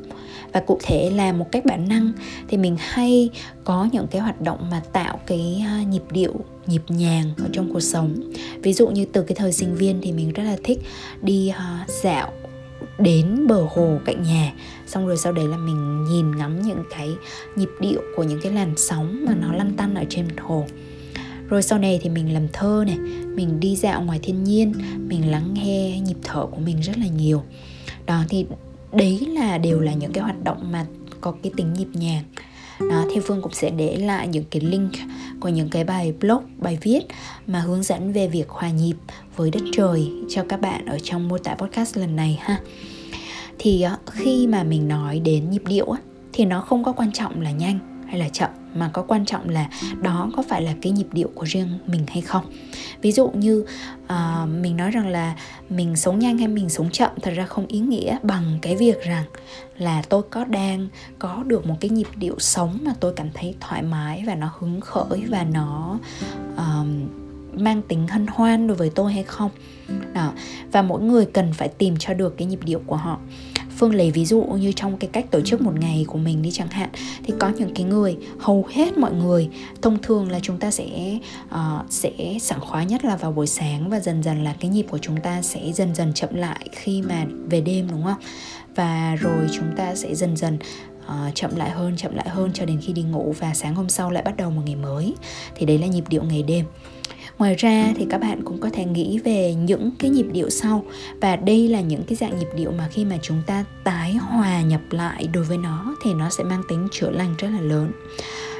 và 0.52 0.60
cụ 0.60 0.78
thể 0.82 1.10
là 1.10 1.32
một 1.32 1.52
cách 1.52 1.64
bản 1.64 1.88
năng 1.88 2.12
thì 2.48 2.56
mình 2.56 2.76
hay 2.78 3.30
có 3.64 3.88
những 3.92 4.06
cái 4.10 4.20
hoạt 4.20 4.40
động 4.40 4.70
mà 4.70 4.82
tạo 4.92 5.20
cái 5.26 5.64
à, 5.66 5.82
nhịp 5.82 6.02
điệu, 6.10 6.34
nhịp 6.66 6.82
nhàng 6.88 7.30
ở 7.38 7.48
trong 7.52 7.72
cuộc 7.72 7.80
sống. 7.80 8.32
Ví 8.62 8.72
dụ 8.72 8.88
như 8.88 9.04
từ 9.04 9.22
cái 9.22 9.34
thời 9.34 9.52
sinh 9.52 9.74
viên 9.74 9.98
thì 10.02 10.12
mình 10.12 10.32
rất 10.32 10.42
là 10.42 10.56
thích 10.64 10.78
đi 11.22 11.48
à, 11.48 11.86
dạo 12.02 12.32
đến 12.98 13.46
bờ 13.46 13.66
hồ 13.70 13.98
cạnh 14.04 14.22
nhà. 14.22 14.52
Xong 14.86 15.06
rồi 15.06 15.16
sau 15.16 15.32
đấy 15.32 15.48
là 15.48 15.56
mình 15.56 16.04
nhìn 16.04 16.36
ngắm 16.36 16.62
những 16.62 16.82
cái 16.90 17.08
nhịp 17.56 17.70
điệu 17.80 18.00
của 18.16 18.22
những 18.22 18.40
cái 18.42 18.52
làn 18.52 18.74
sóng 18.76 19.24
mà 19.26 19.34
nó 19.34 19.52
lăn 19.52 19.72
tăn 19.76 19.94
ở 19.94 20.04
trên 20.08 20.26
hồ. 20.40 20.66
Rồi 21.48 21.62
sau 21.62 21.78
này 21.78 21.98
thì 22.02 22.10
mình 22.10 22.34
làm 22.34 22.48
thơ 22.52 22.84
này, 22.86 22.96
mình 23.34 23.60
đi 23.60 23.76
dạo 23.76 24.02
ngoài 24.02 24.20
thiên 24.22 24.44
nhiên, 24.44 24.72
mình 24.98 25.30
lắng 25.30 25.54
nghe 25.54 26.00
nhịp 26.00 26.16
thở 26.22 26.46
của 26.46 26.60
mình 26.60 26.80
rất 26.80 26.98
là 26.98 27.06
nhiều. 27.06 27.42
Đó, 28.06 28.24
thì 28.28 28.46
đấy 28.92 29.26
là 29.30 29.58
đều 29.58 29.80
là 29.80 29.92
những 29.92 30.12
cái 30.12 30.24
hoạt 30.24 30.44
động 30.44 30.72
mà 30.72 30.86
có 31.20 31.34
cái 31.42 31.52
tính 31.56 31.72
nhịp 31.72 31.88
nhàng 31.92 32.24
đó, 32.90 33.04
thì 33.14 33.20
Phương 33.20 33.42
cũng 33.42 33.52
sẽ 33.52 33.70
để 33.70 33.96
lại 33.96 34.28
những 34.28 34.44
cái 34.50 34.62
link 34.62 34.92
của 35.40 35.48
những 35.48 35.68
cái 35.68 35.84
bài 35.84 36.12
blog, 36.20 36.42
bài 36.58 36.78
viết 36.82 37.00
mà 37.46 37.60
hướng 37.60 37.82
dẫn 37.82 38.12
về 38.12 38.28
việc 38.28 38.48
hòa 38.48 38.70
nhịp 38.70 38.96
với 39.36 39.50
đất 39.50 39.62
trời 39.72 40.10
cho 40.28 40.44
các 40.48 40.60
bạn 40.60 40.86
ở 40.86 40.98
trong 41.02 41.28
mô 41.28 41.38
tả 41.38 41.54
podcast 41.54 41.96
lần 41.96 42.16
này 42.16 42.38
ha. 42.40 42.60
Thì 43.58 43.82
à, 43.82 43.96
khi 44.06 44.46
mà 44.46 44.62
mình 44.62 44.88
nói 44.88 45.20
đến 45.20 45.50
nhịp 45.50 45.62
điệu 45.66 45.94
thì 46.32 46.44
nó 46.44 46.60
không 46.60 46.84
có 46.84 46.92
quan 46.92 47.12
trọng 47.12 47.40
là 47.40 47.50
nhanh 47.50 48.04
hay 48.06 48.18
là 48.18 48.28
chậm 48.28 48.50
mà 48.74 48.90
có 48.92 49.02
quan 49.02 49.24
trọng 49.24 49.48
là 49.48 49.68
đó 50.02 50.30
có 50.36 50.42
phải 50.48 50.62
là 50.62 50.74
cái 50.82 50.92
nhịp 50.92 51.06
điệu 51.12 51.30
của 51.34 51.44
riêng 51.44 51.78
mình 51.86 52.04
hay 52.08 52.20
không? 52.20 52.44
Ví 53.02 53.12
dụ 53.12 53.30
như 53.30 53.64
uh, 54.04 54.48
mình 54.60 54.76
nói 54.76 54.90
rằng 54.90 55.08
là 55.08 55.36
mình 55.68 55.96
sống 55.96 56.18
nhanh 56.18 56.38
hay 56.38 56.48
mình 56.48 56.68
sống 56.68 56.90
chậm 56.90 57.10
thật 57.22 57.32
ra 57.36 57.46
không 57.46 57.66
ý 57.66 57.78
nghĩa 57.78 58.18
bằng 58.22 58.58
cái 58.62 58.76
việc 58.76 59.02
rằng 59.02 59.24
là 59.78 60.02
tôi 60.08 60.22
có 60.30 60.44
đang 60.44 60.88
có 61.18 61.42
được 61.46 61.66
một 61.66 61.74
cái 61.80 61.90
nhịp 61.90 62.08
điệu 62.16 62.34
sống 62.38 62.78
mà 62.82 62.94
tôi 63.00 63.12
cảm 63.16 63.28
thấy 63.34 63.54
thoải 63.60 63.82
mái 63.82 64.24
và 64.26 64.34
nó 64.34 64.52
hứng 64.58 64.80
khởi 64.80 65.24
và 65.28 65.44
nó 65.44 65.98
uh, 66.54 66.86
mang 67.60 67.82
tính 67.82 68.08
hân 68.08 68.26
hoan 68.26 68.66
đối 68.66 68.76
với 68.76 68.90
tôi 68.94 69.12
hay 69.12 69.22
không. 69.22 69.50
Đó 70.12 70.32
và 70.72 70.82
mỗi 70.82 71.02
người 71.02 71.26
cần 71.26 71.52
phải 71.52 71.68
tìm 71.68 71.96
cho 71.98 72.14
được 72.14 72.36
cái 72.38 72.46
nhịp 72.46 72.60
điệu 72.64 72.82
của 72.86 72.96
họ 72.96 73.18
phương 73.82 73.94
lấy 73.94 74.10
ví 74.10 74.24
dụ 74.24 74.42
như 74.42 74.72
trong 74.72 74.96
cái 74.96 75.10
cách 75.12 75.30
tổ 75.30 75.40
chức 75.40 75.60
một 75.60 75.72
ngày 75.80 76.04
của 76.08 76.18
mình 76.18 76.42
đi 76.42 76.50
chẳng 76.50 76.68
hạn 76.68 76.90
thì 77.24 77.34
có 77.38 77.48
những 77.48 77.74
cái 77.74 77.84
người 77.84 78.16
hầu 78.38 78.66
hết 78.70 78.98
mọi 78.98 79.12
người 79.12 79.48
thông 79.82 80.02
thường 80.02 80.30
là 80.30 80.40
chúng 80.42 80.58
ta 80.58 80.70
sẽ 80.70 81.18
uh, 81.54 81.90
sẽ 81.90 82.10
sảng 82.40 82.60
khoái 82.60 82.86
nhất 82.86 83.04
là 83.04 83.16
vào 83.16 83.32
buổi 83.32 83.46
sáng 83.46 83.90
và 83.90 84.00
dần 84.00 84.22
dần 84.22 84.44
là 84.44 84.54
cái 84.60 84.70
nhịp 84.70 84.86
của 84.90 84.98
chúng 84.98 85.16
ta 85.20 85.42
sẽ 85.42 85.72
dần 85.72 85.94
dần 85.94 86.12
chậm 86.14 86.34
lại 86.34 86.68
khi 86.72 87.02
mà 87.02 87.26
về 87.50 87.60
đêm 87.60 87.88
đúng 87.90 88.04
không? 88.04 88.20
Và 88.74 89.16
rồi 89.20 89.46
chúng 89.52 89.76
ta 89.76 89.94
sẽ 89.94 90.14
dần 90.14 90.36
dần 90.36 90.58
uh, 91.06 91.34
chậm 91.34 91.56
lại 91.56 91.70
hơn 91.70 91.96
chậm 91.96 92.14
lại 92.14 92.28
hơn 92.28 92.50
cho 92.54 92.64
đến 92.64 92.80
khi 92.82 92.92
đi 92.92 93.02
ngủ 93.02 93.34
và 93.38 93.54
sáng 93.54 93.74
hôm 93.74 93.88
sau 93.88 94.10
lại 94.10 94.22
bắt 94.22 94.36
đầu 94.36 94.50
một 94.50 94.62
ngày 94.66 94.76
mới. 94.76 95.14
Thì 95.54 95.66
đấy 95.66 95.78
là 95.78 95.86
nhịp 95.86 96.04
điệu 96.08 96.22
ngày 96.22 96.42
đêm 96.42 96.64
ngoài 97.42 97.54
ra 97.54 97.92
thì 97.96 98.06
các 98.10 98.18
bạn 98.18 98.42
cũng 98.44 98.58
có 98.58 98.70
thể 98.72 98.84
nghĩ 98.84 99.18
về 99.18 99.54
những 99.54 99.90
cái 99.98 100.10
nhịp 100.10 100.26
điệu 100.32 100.50
sau. 100.50 100.84
Và 101.20 101.36
đây 101.36 101.68
là 101.68 101.80
những 101.80 102.02
cái 102.02 102.16
dạng 102.16 102.38
nhịp 102.38 102.46
điệu 102.56 102.72
mà 102.78 102.88
khi 102.90 103.04
mà 103.04 103.18
chúng 103.22 103.42
ta 103.46 103.64
tái 103.84 104.12
hòa 104.12 104.62
nhập 104.62 104.80
lại 104.90 105.28
đối 105.32 105.44
với 105.44 105.58
nó 105.58 105.96
thì 106.04 106.14
nó 106.14 106.30
sẽ 106.30 106.44
mang 106.44 106.62
tính 106.68 106.88
chữa 106.92 107.10
lành 107.10 107.34
rất 107.38 107.48
là 107.48 107.60
lớn. 107.60 107.92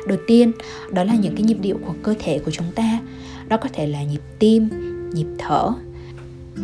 Đầu 0.06 0.18
tiên, 0.26 0.52
đó 0.92 1.04
là 1.04 1.14
những 1.14 1.34
cái 1.34 1.42
nhịp 1.42 1.58
điệu 1.60 1.78
của 1.86 1.94
cơ 2.02 2.14
thể 2.18 2.38
của 2.38 2.50
chúng 2.50 2.72
ta. 2.74 3.00
Đó 3.48 3.56
có 3.56 3.68
thể 3.72 3.86
là 3.86 4.02
nhịp 4.02 4.22
tim, 4.38 4.68
nhịp 5.14 5.26
thở. 5.38 5.70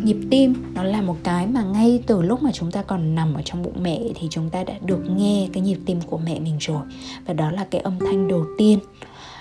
Nhịp 0.03 0.17
tim 0.29 0.53
nó 0.73 0.83
là 0.83 1.01
một 1.01 1.17
cái 1.23 1.47
mà 1.47 1.63
ngay 1.63 2.03
từ 2.07 2.21
lúc 2.21 2.43
mà 2.43 2.51
chúng 2.53 2.71
ta 2.71 2.81
còn 2.81 3.15
nằm 3.15 3.33
ở 3.33 3.41
trong 3.45 3.63
bụng 3.63 3.83
mẹ 3.83 3.99
thì 4.15 4.27
chúng 4.31 4.49
ta 4.49 4.63
đã 4.63 4.73
được 4.85 5.01
nghe 5.17 5.47
cái 5.53 5.63
nhịp 5.63 5.77
tim 5.85 6.01
của 6.01 6.17
mẹ 6.17 6.39
mình 6.39 6.57
rồi. 6.59 6.81
Và 7.25 7.33
đó 7.33 7.51
là 7.51 7.65
cái 7.71 7.81
âm 7.81 7.99
thanh 7.99 8.27
đầu 8.27 8.45
tiên 8.57 8.79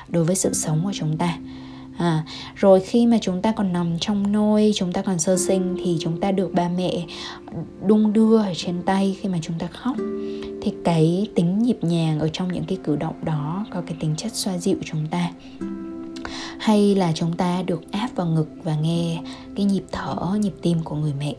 đối 0.09 0.25
với 0.25 0.37
sự 0.37 0.53
sống 0.53 0.81
của 0.85 0.93
chúng 0.95 1.17
ta 1.17 1.39
à, 1.99 2.25
rồi 2.55 2.81
khi 2.81 3.07
mà 3.07 3.19
chúng 3.21 3.43
ta 3.43 3.53
còn 3.53 3.73
nằm 3.73 3.99
trong 4.01 4.33
nôi 4.33 4.73
chúng 4.75 4.93
ta 4.93 5.03
còn 5.03 5.19
sơ 5.19 5.37
sinh 5.37 5.77
thì 5.85 5.97
chúng 6.01 6.21
ta 6.21 6.33
được 6.33 6.55
ba 6.55 6.69
mẹ 6.69 7.07
đung 7.87 8.13
đưa 8.13 8.39
ở 8.39 8.53
trên 8.57 8.83
tay 8.83 9.17
khi 9.21 9.29
mà 9.29 9.39
chúng 9.43 9.59
ta 9.59 9.67
khóc. 9.67 9.97
Thì 10.63 10.73
cái 10.85 11.29
tính 11.35 11.59
nhịp 11.59 11.79
nhàng 11.83 12.21
ở 12.21 12.29
trong 12.33 12.53
những 12.53 12.65
cái 12.65 12.79
cử 12.85 12.97
động 12.97 13.25
đó 13.25 13.67
có 13.71 13.83
cái 13.87 13.97
tính 14.01 14.15
chất 14.17 14.33
xoa 14.35 14.59
dịu 14.59 14.77
chúng 14.85 15.07
ta. 15.07 15.31
Hay 16.59 16.95
là 16.95 17.13
chúng 17.15 17.33
ta 17.33 17.63
được 17.63 17.93
áp 17.93 18.09
vào 18.17 18.27
ngực 18.27 18.49
và 18.63 18.77
nghe 18.77 19.21
cái 19.57 19.67
nhịp 19.67 19.85
thở 19.93 20.17
nhịp 20.41 20.55
tim 20.63 20.79
của 20.85 20.97
người 20.97 21.13
mẹ 21.19 21.35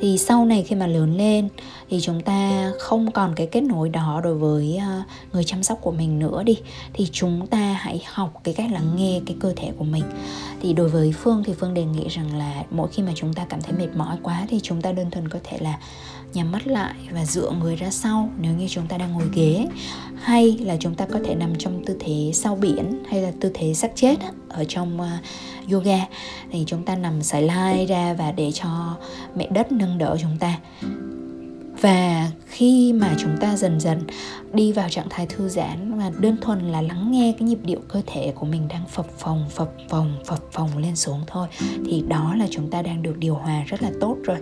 thì 0.00 0.18
sau 0.18 0.44
này 0.44 0.62
khi 0.62 0.76
mà 0.76 0.86
lớn 0.86 1.16
lên 1.16 1.48
thì 1.90 2.00
chúng 2.00 2.20
ta 2.20 2.70
không 2.78 3.10
còn 3.10 3.34
cái 3.34 3.46
kết 3.46 3.60
nối 3.60 3.88
đó 3.88 4.20
đối 4.24 4.34
với 4.34 4.76
ờ, 4.76 5.02
người 5.32 5.44
chăm 5.44 5.62
sóc 5.62 5.78
của 5.80 5.90
mình 5.90 6.18
nữa 6.18 6.42
đi. 6.42 6.58
Thì 6.92 7.06
chúng 7.12 7.46
ta 7.46 7.58
hãy 7.58 8.02
học 8.06 8.40
cái 8.44 8.54
cách 8.54 8.72
lắng 8.72 8.96
nghe 8.96 9.20
cái 9.26 9.36
cơ 9.40 9.52
thể 9.56 9.72
của 9.78 9.84
mình. 9.84 10.04
Thì 10.62 10.72
đối 10.72 10.88
với 10.88 11.12
phương 11.12 11.42
thì 11.46 11.52
phương 11.52 11.74
đề 11.74 11.84
nghị 11.84 12.08
rằng 12.08 12.38
là 12.38 12.64
mỗi 12.70 12.88
khi 12.88 13.02
mà 13.02 13.12
chúng 13.14 13.34
ta 13.34 13.46
cảm 13.48 13.62
thấy 13.62 13.72
mệt 13.78 13.96
mỏi 13.96 14.16
quá 14.22 14.46
thì 14.48 14.60
chúng 14.62 14.82
ta 14.82 14.92
đơn 14.92 15.10
thuần 15.10 15.28
có 15.28 15.38
thể 15.44 15.58
là 15.60 15.78
nhắm 16.34 16.52
mắt 16.52 16.66
lại 16.66 16.94
và 17.10 17.24
dựa 17.24 17.50
người 17.50 17.76
ra 17.76 17.90
sau 17.90 18.30
nếu 18.40 18.52
như 18.52 18.66
chúng 18.68 18.86
ta 18.86 18.98
đang 18.98 19.12
ngồi 19.12 19.26
ghế. 19.34 19.66
Hay 20.22 20.58
là 20.58 20.76
chúng 20.80 20.94
ta 20.94 21.06
có 21.06 21.18
thể 21.24 21.34
nằm 21.34 21.58
trong 21.58 21.84
tư 21.84 21.96
thế 22.00 22.30
sau 22.34 22.56
biển 22.56 23.02
hay 23.10 23.22
là 23.22 23.32
tư 23.40 23.50
thế 23.54 23.74
sắc 23.74 23.92
chết 23.94 24.16
ở 24.48 24.64
trong 24.68 25.00
uh, 25.00 25.06
yoga. 25.72 25.98
Thì 26.50 26.64
chúng 26.66 26.84
ta 26.84 26.96
nằm 26.96 27.22
sải 27.22 27.42
lai 27.42 27.86
ra 27.86 28.14
và 28.14 28.32
để 28.32 28.52
cho 28.52 28.96
mẹ 29.36 29.48
đất 29.50 29.72
nâng 29.72 29.98
đỡ 29.98 30.16
chúng 30.20 30.38
ta. 30.40 30.58
Và 31.80 32.30
khi 32.46 32.92
mà 32.92 33.14
chúng 33.18 33.36
ta 33.40 33.56
dần 33.56 33.80
dần 33.80 34.02
đi 34.52 34.72
vào 34.72 34.88
trạng 34.88 35.08
thái 35.10 35.26
thư 35.26 35.48
giãn 35.48 35.98
và 35.98 36.10
đơn 36.18 36.36
thuần 36.40 36.72
là 36.72 36.82
lắng 36.82 37.12
nghe 37.12 37.34
cái 37.38 37.48
nhịp 37.48 37.58
điệu 37.62 37.80
cơ 37.88 38.02
thể 38.06 38.32
của 38.34 38.46
mình 38.46 38.68
đang 38.68 38.86
phập 38.86 39.18
phồng 39.18 39.44
phập 39.50 39.72
phồng 39.88 40.16
phập 40.26 40.52
phồng 40.52 40.78
lên 40.78 40.96
xuống 40.96 41.20
thôi 41.26 41.48
thì 41.86 42.04
đó 42.08 42.34
là 42.38 42.46
chúng 42.50 42.70
ta 42.70 42.82
đang 42.82 43.02
được 43.02 43.18
điều 43.18 43.34
hòa 43.34 43.62
rất 43.66 43.82
là 43.82 43.90
tốt 44.00 44.16
rồi. 44.24 44.38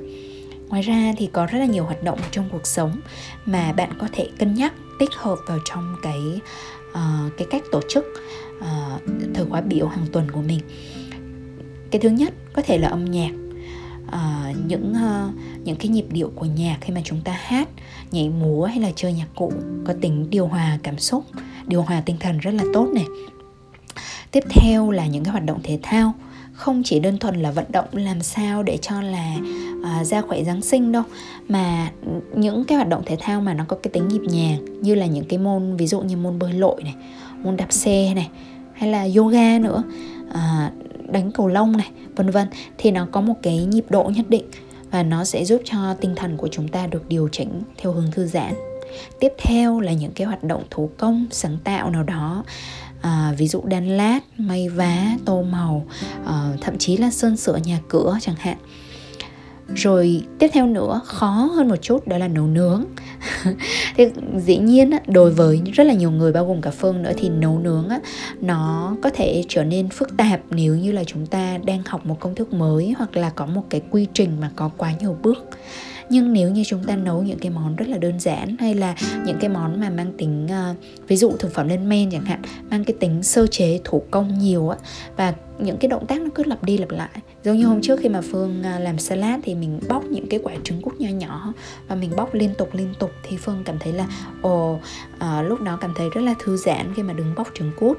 Ngoài 0.68 0.82
ra 0.82 1.12
thì 1.16 1.26
có 1.26 1.46
rất 1.46 1.58
là 1.58 1.66
nhiều 1.66 1.84
hoạt 1.84 2.02
động 2.02 2.18
trong 2.30 2.48
cuộc 2.52 2.66
sống 2.66 3.00
mà 3.44 3.72
bạn 3.72 3.92
có 3.98 4.08
thể 4.12 4.28
cân 4.38 4.54
nhắc 4.54 4.72
tích 4.98 5.10
hợp 5.12 5.38
vào 5.46 5.58
trong 5.64 5.96
cái 6.02 6.20
uh, 6.90 7.32
cái 7.38 7.46
cách 7.50 7.62
tổ 7.72 7.80
chức 7.88 8.04
uh, 8.58 9.02
thời 9.34 9.46
khóa 9.46 9.60
biểu 9.60 9.88
hàng 9.88 10.06
tuần 10.12 10.30
của 10.30 10.42
mình 10.42 10.60
cái 11.98 12.10
thứ 12.10 12.16
nhất 12.16 12.34
có 12.52 12.62
thể 12.62 12.78
là 12.78 12.88
âm 12.88 13.04
nhạc. 13.04 13.30
À, 14.10 14.52
những 14.66 14.92
uh, 14.92 15.34
những 15.64 15.76
cái 15.76 15.88
nhịp 15.88 16.06
điệu 16.10 16.32
của 16.34 16.46
nhạc 16.46 16.78
khi 16.80 16.92
mà 16.92 17.00
chúng 17.04 17.20
ta 17.20 17.32
hát 17.32 17.68
nhảy 18.10 18.28
múa 18.28 18.64
hay 18.64 18.80
là 18.80 18.90
chơi 18.96 19.12
nhạc 19.12 19.26
cụ 19.34 19.52
có 19.84 19.94
tính 20.00 20.26
điều 20.30 20.46
hòa 20.46 20.78
cảm 20.82 20.98
xúc 20.98 21.24
điều 21.66 21.82
hòa 21.82 22.00
tinh 22.00 22.16
thần 22.20 22.38
rất 22.38 22.54
là 22.54 22.64
tốt 22.74 22.88
này. 22.94 23.04
Tiếp 24.30 24.44
theo 24.50 24.90
là 24.90 25.06
những 25.06 25.24
cái 25.24 25.32
hoạt 25.32 25.44
động 25.44 25.60
thể 25.62 25.78
thao. 25.82 26.12
Không 26.52 26.82
chỉ 26.84 27.00
đơn 27.00 27.18
thuần 27.18 27.42
là 27.42 27.50
vận 27.50 27.64
động 27.68 27.86
làm 27.92 28.22
sao 28.22 28.62
để 28.62 28.78
cho 28.82 29.00
là 29.00 29.36
uh, 29.80 30.06
da 30.06 30.22
khỏe 30.22 30.44
giáng 30.44 30.62
sinh 30.62 30.92
đâu 30.92 31.02
mà 31.48 31.90
những 32.34 32.64
cái 32.64 32.76
hoạt 32.76 32.88
động 32.88 33.02
thể 33.06 33.16
thao 33.20 33.40
mà 33.40 33.54
nó 33.54 33.64
có 33.68 33.76
cái 33.82 33.90
tính 33.92 34.08
nhịp 34.08 34.22
nhàng 34.28 34.82
như 34.82 34.94
là 34.94 35.06
những 35.06 35.24
cái 35.24 35.38
môn 35.38 35.76
ví 35.76 35.86
dụ 35.86 36.00
như 36.00 36.16
môn 36.16 36.38
bơi 36.38 36.52
lội 36.52 36.82
này 36.84 36.94
môn 37.42 37.56
đạp 37.56 37.72
xe 37.72 38.14
này 38.14 38.28
hay 38.74 38.90
là 38.90 39.08
yoga 39.16 39.58
nữa. 39.58 39.82
Uh, 40.28 40.85
đánh 41.08 41.32
cầu 41.32 41.48
lông 41.48 41.76
này 41.76 41.90
vân 42.16 42.30
vân 42.30 42.46
thì 42.78 42.90
nó 42.90 43.06
có 43.12 43.20
một 43.20 43.34
cái 43.42 43.64
nhịp 43.64 43.84
độ 43.88 44.10
nhất 44.14 44.26
định 44.28 44.44
và 44.90 45.02
nó 45.02 45.24
sẽ 45.24 45.44
giúp 45.44 45.60
cho 45.64 45.94
tinh 46.00 46.14
thần 46.16 46.36
của 46.36 46.48
chúng 46.48 46.68
ta 46.68 46.86
được 46.86 47.08
điều 47.08 47.28
chỉnh 47.32 47.62
theo 47.76 47.92
hướng 47.92 48.10
thư 48.12 48.26
giãn. 48.26 48.54
Tiếp 49.20 49.32
theo 49.38 49.80
là 49.80 49.92
những 49.92 50.12
cái 50.12 50.26
hoạt 50.26 50.44
động 50.44 50.64
thủ 50.70 50.90
công 50.98 51.26
sáng 51.30 51.58
tạo 51.64 51.90
nào 51.90 52.02
đó 52.02 52.44
à, 53.02 53.34
ví 53.38 53.48
dụ 53.48 53.62
đan 53.64 53.96
lát 53.96 54.20
may 54.38 54.68
vá 54.68 55.06
tô 55.24 55.42
màu 55.42 55.86
à, 56.26 56.52
thậm 56.60 56.78
chí 56.78 56.96
là 56.96 57.10
sơn 57.10 57.36
sửa 57.36 57.56
nhà 57.56 57.80
cửa 57.88 58.18
chẳng 58.20 58.36
hạn 58.38 58.56
rồi 59.74 60.22
tiếp 60.38 60.50
theo 60.52 60.66
nữa, 60.66 61.00
khó 61.04 61.30
hơn 61.30 61.68
một 61.68 61.76
chút, 61.76 62.08
đó 62.08 62.18
là 62.18 62.28
nấu 62.28 62.46
nướng. 62.46 62.84
Thì 63.96 64.06
dĩ 64.36 64.58
nhiên 64.58 64.90
đối 65.06 65.30
với 65.30 65.62
rất 65.72 65.84
là 65.84 65.94
nhiều 65.94 66.10
người, 66.10 66.32
bao 66.32 66.46
gồm 66.46 66.60
cả 66.60 66.70
phương 66.70 67.02
nữa, 67.02 67.12
thì 67.16 67.28
nấu 67.28 67.58
nướng 67.58 67.88
nó 68.40 68.96
có 69.02 69.10
thể 69.10 69.44
trở 69.48 69.64
nên 69.64 69.88
phức 69.88 70.16
tạp 70.16 70.40
nếu 70.50 70.76
như 70.76 70.92
là 70.92 71.04
chúng 71.04 71.26
ta 71.26 71.58
đang 71.64 71.82
học 71.86 72.06
một 72.06 72.20
công 72.20 72.34
thức 72.34 72.52
mới 72.52 72.94
hoặc 72.98 73.16
là 73.16 73.30
có 73.30 73.46
một 73.46 73.62
cái 73.70 73.80
quy 73.90 74.06
trình 74.12 74.30
mà 74.40 74.50
có 74.56 74.70
quá 74.76 74.92
nhiều 75.00 75.16
bước. 75.22 75.48
Nhưng 76.08 76.32
nếu 76.32 76.50
như 76.50 76.64
chúng 76.64 76.84
ta 76.84 76.96
nấu 76.96 77.22
những 77.22 77.38
cái 77.38 77.50
món 77.50 77.76
rất 77.76 77.88
là 77.88 77.98
đơn 77.98 78.20
giản 78.20 78.56
hay 78.60 78.74
là 78.74 78.94
những 79.24 79.36
cái 79.40 79.50
món 79.50 79.80
mà 79.80 79.90
mang 79.90 80.12
tính 80.18 80.46
ờ, 80.50 80.74
ví 81.08 81.16
dụ 81.16 81.32
thực 81.38 81.54
phẩm 81.54 81.68
lên 81.68 81.88
men 81.88 82.10
chẳng 82.10 82.24
hạn, 82.24 82.42
mang 82.70 82.84
cái 82.84 82.96
tính 83.00 83.22
sơ 83.22 83.46
chế, 83.46 83.80
thủ 83.84 84.02
công 84.10 84.38
nhiều 84.38 84.68
á, 84.68 84.76
và 85.16 85.34
những 85.58 85.76
cái 85.76 85.88
động 85.88 86.06
tác 86.06 86.20
nó 86.20 86.28
cứ 86.34 86.42
lặp 86.46 86.62
đi 86.64 86.78
lặp 86.78 86.90
lại 86.90 87.10
giống 87.46 87.56
như 87.56 87.66
hôm 87.66 87.80
trước 87.82 88.00
khi 88.00 88.08
mà 88.08 88.20
phương 88.20 88.62
à, 88.62 88.78
làm 88.78 88.98
salad 88.98 89.40
thì 89.42 89.54
mình 89.54 89.80
bóc 89.88 90.04
những 90.10 90.26
cái 90.26 90.40
quả 90.42 90.54
trứng 90.64 90.82
cút 90.82 91.00
nhỏ 91.00 91.08
nhỏ 91.08 91.52
và 91.88 91.94
mình 91.94 92.10
bóc 92.16 92.34
liên 92.34 92.50
tục 92.58 92.68
liên 92.72 92.94
tục 92.98 93.10
thì 93.22 93.36
phương 93.36 93.62
cảm 93.64 93.78
thấy 93.78 93.92
là 93.92 94.06
ồ 94.42 94.78
à, 95.18 95.42
lúc 95.42 95.60
đó 95.60 95.78
cảm 95.80 95.92
thấy 95.96 96.08
rất 96.14 96.20
là 96.20 96.34
thư 96.38 96.56
giãn 96.56 96.94
khi 96.96 97.02
mà 97.02 97.12
đứng 97.12 97.34
bóc 97.36 97.48
trứng 97.54 97.72
cút. 97.76 97.98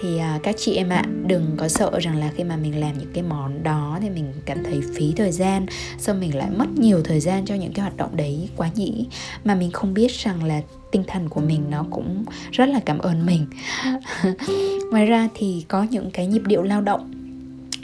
Thì 0.00 0.18
à, 0.18 0.38
các 0.42 0.54
chị 0.58 0.74
em 0.74 0.88
ạ 0.88 1.02
à, 1.04 1.10
đừng 1.26 1.54
có 1.56 1.68
sợ 1.68 1.98
rằng 1.98 2.16
là 2.16 2.30
khi 2.36 2.44
mà 2.44 2.56
mình 2.56 2.80
làm 2.80 2.98
những 2.98 3.12
cái 3.14 3.22
món 3.22 3.62
đó 3.62 3.98
thì 4.02 4.10
mình 4.10 4.32
cảm 4.44 4.64
thấy 4.64 4.80
phí 4.94 5.12
thời 5.16 5.32
gian 5.32 5.66
xong 5.98 6.20
mình 6.20 6.36
lại 6.36 6.50
mất 6.56 6.66
nhiều 6.76 7.02
thời 7.04 7.20
gian 7.20 7.44
cho 7.44 7.54
những 7.54 7.72
cái 7.72 7.82
hoạt 7.82 7.96
động 7.96 8.16
đấy 8.16 8.48
quá 8.56 8.70
nhỉ. 8.74 9.06
Mà 9.44 9.54
mình 9.54 9.70
không 9.70 9.94
biết 9.94 10.10
rằng 10.10 10.44
là 10.44 10.60
tinh 10.90 11.04
thần 11.06 11.28
của 11.28 11.40
mình 11.40 11.62
nó 11.70 11.84
cũng 11.90 12.24
rất 12.52 12.66
là 12.66 12.80
cảm 12.86 12.98
ơn 12.98 13.26
mình. 13.26 13.46
Ngoài 14.90 15.06
ra 15.06 15.28
thì 15.34 15.64
có 15.68 15.82
những 15.90 16.10
cái 16.10 16.26
nhịp 16.26 16.42
điệu 16.46 16.62
lao 16.62 16.80
động 16.80 17.19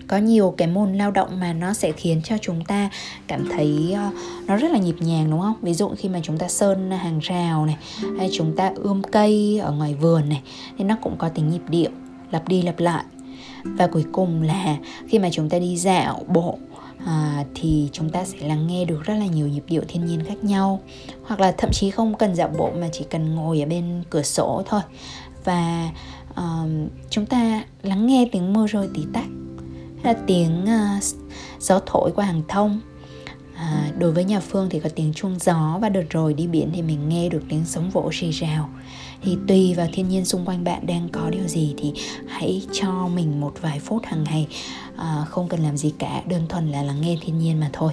có 0.09 0.16
nhiều 0.16 0.55
cái 0.57 0.69
môn 0.69 0.92
lao 0.92 1.11
động 1.11 1.40
mà 1.40 1.53
nó 1.53 1.75
sẽ 1.75 1.92
khiến 1.92 2.21
cho 2.25 2.37
chúng 2.42 2.64
ta 2.64 2.90
cảm 3.27 3.49
thấy 3.49 3.95
uh, 4.09 4.14
nó 4.47 4.57
rất 4.57 4.71
là 4.71 4.79
nhịp 4.79 4.97
nhàng 5.01 5.31
đúng 5.31 5.40
không? 5.40 5.55
Ví 5.62 5.75
dụ 5.75 5.88
khi 5.99 6.09
mà 6.09 6.21
chúng 6.23 6.38
ta 6.38 6.49
sơn 6.49 6.90
hàng 6.90 7.19
rào 7.23 7.66
này 7.66 7.77
hay 8.19 8.31
chúng 8.33 8.57
ta 8.57 8.73
ươm 8.75 9.03
cây 9.03 9.59
ở 9.59 9.73
ngoài 9.73 9.95
vườn 9.95 10.29
này 10.29 10.42
thì 10.79 10.85
nó 10.85 10.97
cũng 11.03 11.16
có 11.19 11.29
tính 11.29 11.51
nhịp 11.51 11.62
điệu 11.69 11.90
lặp 12.31 12.49
đi 12.49 12.62
lặp 12.62 12.81
lại. 12.81 13.05
Và 13.64 13.87
cuối 13.87 14.05
cùng 14.12 14.42
là 14.42 14.77
khi 15.09 15.19
mà 15.19 15.29
chúng 15.33 15.49
ta 15.49 15.59
đi 15.59 15.77
dạo 15.77 16.25
bộ 16.29 16.59
à, 17.07 17.45
thì 17.55 17.88
chúng 17.92 18.11
ta 18.11 18.25
sẽ 18.25 18.49
lắng 18.49 18.66
nghe 18.66 18.85
được 18.85 19.05
rất 19.05 19.14
là 19.14 19.27
nhiều 19.27 19.49
nhịp 19.49 19.64
điệu 19.69 19.83
thiên 19.88 20.07
nhiên 20.07 20.25
khác 20.25 20.45
nhau. 20.45 20.81
Hoặc 21.27 21.40
là 21.40 21.53
thậm 21.53 21.71
chí 21.73 21.90
không 21.90 22.14
cần 22.14 22.35
dạo 22.35 22.49
bộ 22.59 22.71
mà 22.81 22.88
chỉ 22.92 23.05
cần 23.11 23.35
ngồi 23.35 23.61
ở 23.61 23.66
bên 23.66 24.03
cửa 24.11 24.23
sổ 24.23 24.62
thôi. 24.66 24.81
Và 25.45 25.90
uh, 26.31 26.71
chúng 27.11 27.27
ta 27.27 27.64
lắng 27.83 28.07
nghe 28.07 28.29
tiếng 28.33 28.53
mưa 28.53 28.66
rơi 28.66 28.88
tí 28.95 29.03
tách 29.12 29.29
là 30.07 30.14
tiếng 30.27 30.64
uh, 30.64 31.05
gió 31.61 31.81
thổi 31.87 32.12
qua 32.14 32.27
hàng 32.27 32.42
thông. 32.49 32.81
À, 33.55 33.90
đối 33.99 34.12
với 34.12 34.25
nhà 34.25 34.40
phương 34.40 34.69
thì 34.71 34.81
có 34.81 34.88
tiếng 34.95 35.12
chuông 35.12 35.38
gió 35.38 35.79
và 35.81 35.88
đợt 35.88 36.05
rồi 36.11 36.35
đi 36.35 36.47
biển 36.47 36.71
thì 36.75 36.83
mình 36.83 37.09
nghe 37.09 37.29
được 37.29 37.42
tiếng 37.49 37.64
sóng 37.64 37.90
vỗ 37.90 38.11
rì 38.12 38.31
rào. 38.31 38.69
Thì 39.23 39.37
tùy 39.49 39.75
vào 39.75 39.87
thiên 39.92 40.09
nhiên 40.09 40.25
xung 40.25 40.45
quanh 40.45 40.64
bạn 40.64 40.87
đang 40.87 41.09
có 41.09 41.31
điều 41.31 41.49
gì 41.49 41.75
thì 41.79 41.92
hãy 42.27 42.62
cho 42.73 43.09
mình 43.14 43.40
một 43.40 43.55
vài 43.61 43.81
phút 43.81 44.05
hàng 44.05 44.25
ngày. 44.25 44.47
À, 44.97 45.25
không 45.29 45.49
cần 45.49 45.61
làm 45.61 45.77
gì 45.77 45.92
cả 45.99 46.23
đơn 46.27 46.47
thuần 46.49 46.71
là 46.71 46.83
lắng 46.83 47.01
nghe 47.01 47.16
thiên 47.21 47.38
nhiên 47.38 47.61
mà 47.61 47.71
thôi. 47.73 47.92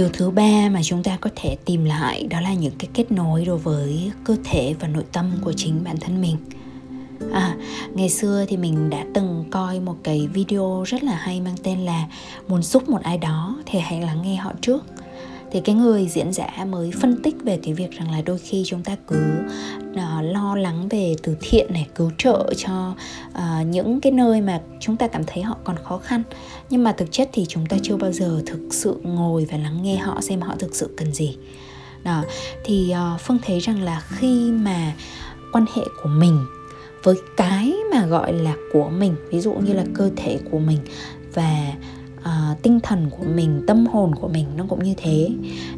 Điều 0.00 0.08
thứ 0.12 0.30
ba 0.30 0.68
mà 0.72 0.82
chúng 0.82 1.02
ta 1.02 1.18
có 1.20 1.30
thể 1.36 1.56
tìm 1.64 1.84
lại 1.84 2.26
đó 2.30 2.40
là 2.40 2.54
những 2.54 2.72
cái 2.78 2.88
kết 2.94 3.12
nối 3.12 3.44
đối 3.44 3.58
với 3.58 4.12
cơ 4.24 4.36
thể 4.44 4.74
và 4.80 4.88
nội 4.88 5.04
tâm 5.12 5.32
của 5.40 5.52
chính 5.52 5.84
bản 5.84 5.96
thân 6.00 6.20
mình. 6.20 6.36
À, 7.32 7.56
ngày 7.94 8.08
xưa 8.08 8.44
thì 8.48 8.56
mình 8.56 8.90
đã 8.90 9.04
từng 9.14 9.44
coi 9.50 9.80
một 9.80 9.96
cái 10.02 10.28
video 10.32 10.84
rất 10.86 11.04
là 11.04 11.16
hay 11.16 11.40
mang 11.40 11.54
tên 11.62 11.78
là 11.80 12.06
muốn 12.48 12.62
giúp 12.62 12.88
một 12.88 13.02
ai 13.02 13.18
đó 13.18 13.56
thì 13.66 13.78
hãy 13.78 14.00
lắng 14.00 14.22
nghe 14.22 14.36
họ 14.36 14.52
trước 14.60 14.84
thì 15.52 15.60
cái 15.60 15.74
người 15.74 16.06
diễn 16.08 16.32
giả 16.32 16.64
mới 16.68 16.90
phân 17.00 17.22
tích 17.22 17.34
về 17.44 17.58
cái 17.62 17.74
việc 17.74 17.90
rằng 17.90 18.10
là 18.10 18.22
đôi 18.26 18.38
khi 18.38 18.62
chúng 18.66 18.82
ta 18.82 18.96
cứ 19.08 19.16
uh, 19.90 19.98
lo 20.22 20.56
lắng 20.56 20.88
về 20.88 21.14
từ 21.22 21.36
thiện 21.40 21.72
này 21.72 21.86
cứu 21.94 22.10
trợ 22.18 22.52
cho 22.56 22.94
uh, 23.32 23.66
những 23.66 24.00
cái 24.00 24.12
nơi 24.12 24.40
mà 24.40 24.60
chúng 24.80 24.96
ta 24.96 25.08
cảm 25.08 25.24
thấy 25.26 25.42
họ 25.42 25.56
còn 25.64 25.76
khó 25.84 25.98
khăn. 25.98 26.22
Nhưng 26.70 26.84
mà 26.84 26.92
thực 26.92 27.12
chất 27.12 27.30
thì 27.32 27.46
chúng 27.48 27.66
ta 27.66 27.76
chưa 27.82 27.96
bao 27.96 28.12
giờ 28.12 28.42
thực 28.46 28.68
sự 28.70 28.96
ngồi 29.02 29.46
và 29.50 29.58
lắng 29.58 29.82
nghe 29.82 29.96
họ 29.96 30.20
xem 30.20 30.40
họ 30.40 30.54
thực 30.58 30.74
sự 30.74 30.94
cần 30.96 31.12
gì. 31.12 31.36
Đó 32.04 32.22
thì 32.64 32.94
uh, 33.14 33.20
phương 33.20 33.38
thấy 33.46 33.60
rằng 33.60 33.82
là 33.82 34.02
khi 34.08 34.50
mà 34.50 34.92
quan 35.52 35.64
hệ 35.76 35.82
của 36.02 36.08
mình 36.08 36.46
với 37.02 37.14
cái 37.36 37.74
mà 37.92 38.06
gọi 38.06 38.32
là 38.32 38.54
của 38.72 38.88
mình 38.90 39.14
ví 39.30 39.40
dụ 39.40 39.52
như 39.52 39.72
là 39.72 39.84
cơ 39.94 40.10
thể 40.16 40.38
của 40.50 40.58
mình 40.58 40.78
và 41.34 41.72
uh, 42.20 42.62
tinh 42.62 42.80
thần 42.82 43.10
của 43.10 43.24
mình 43.34 43.62
tâm 43.66 43.86
hồn 43.86 44.14
của 44.14 44.28
mình 44.28 44.46
nó 44.56 44.64
cũng 44.68 44.84
như 44.84 44.94
thế. 44.96 45.28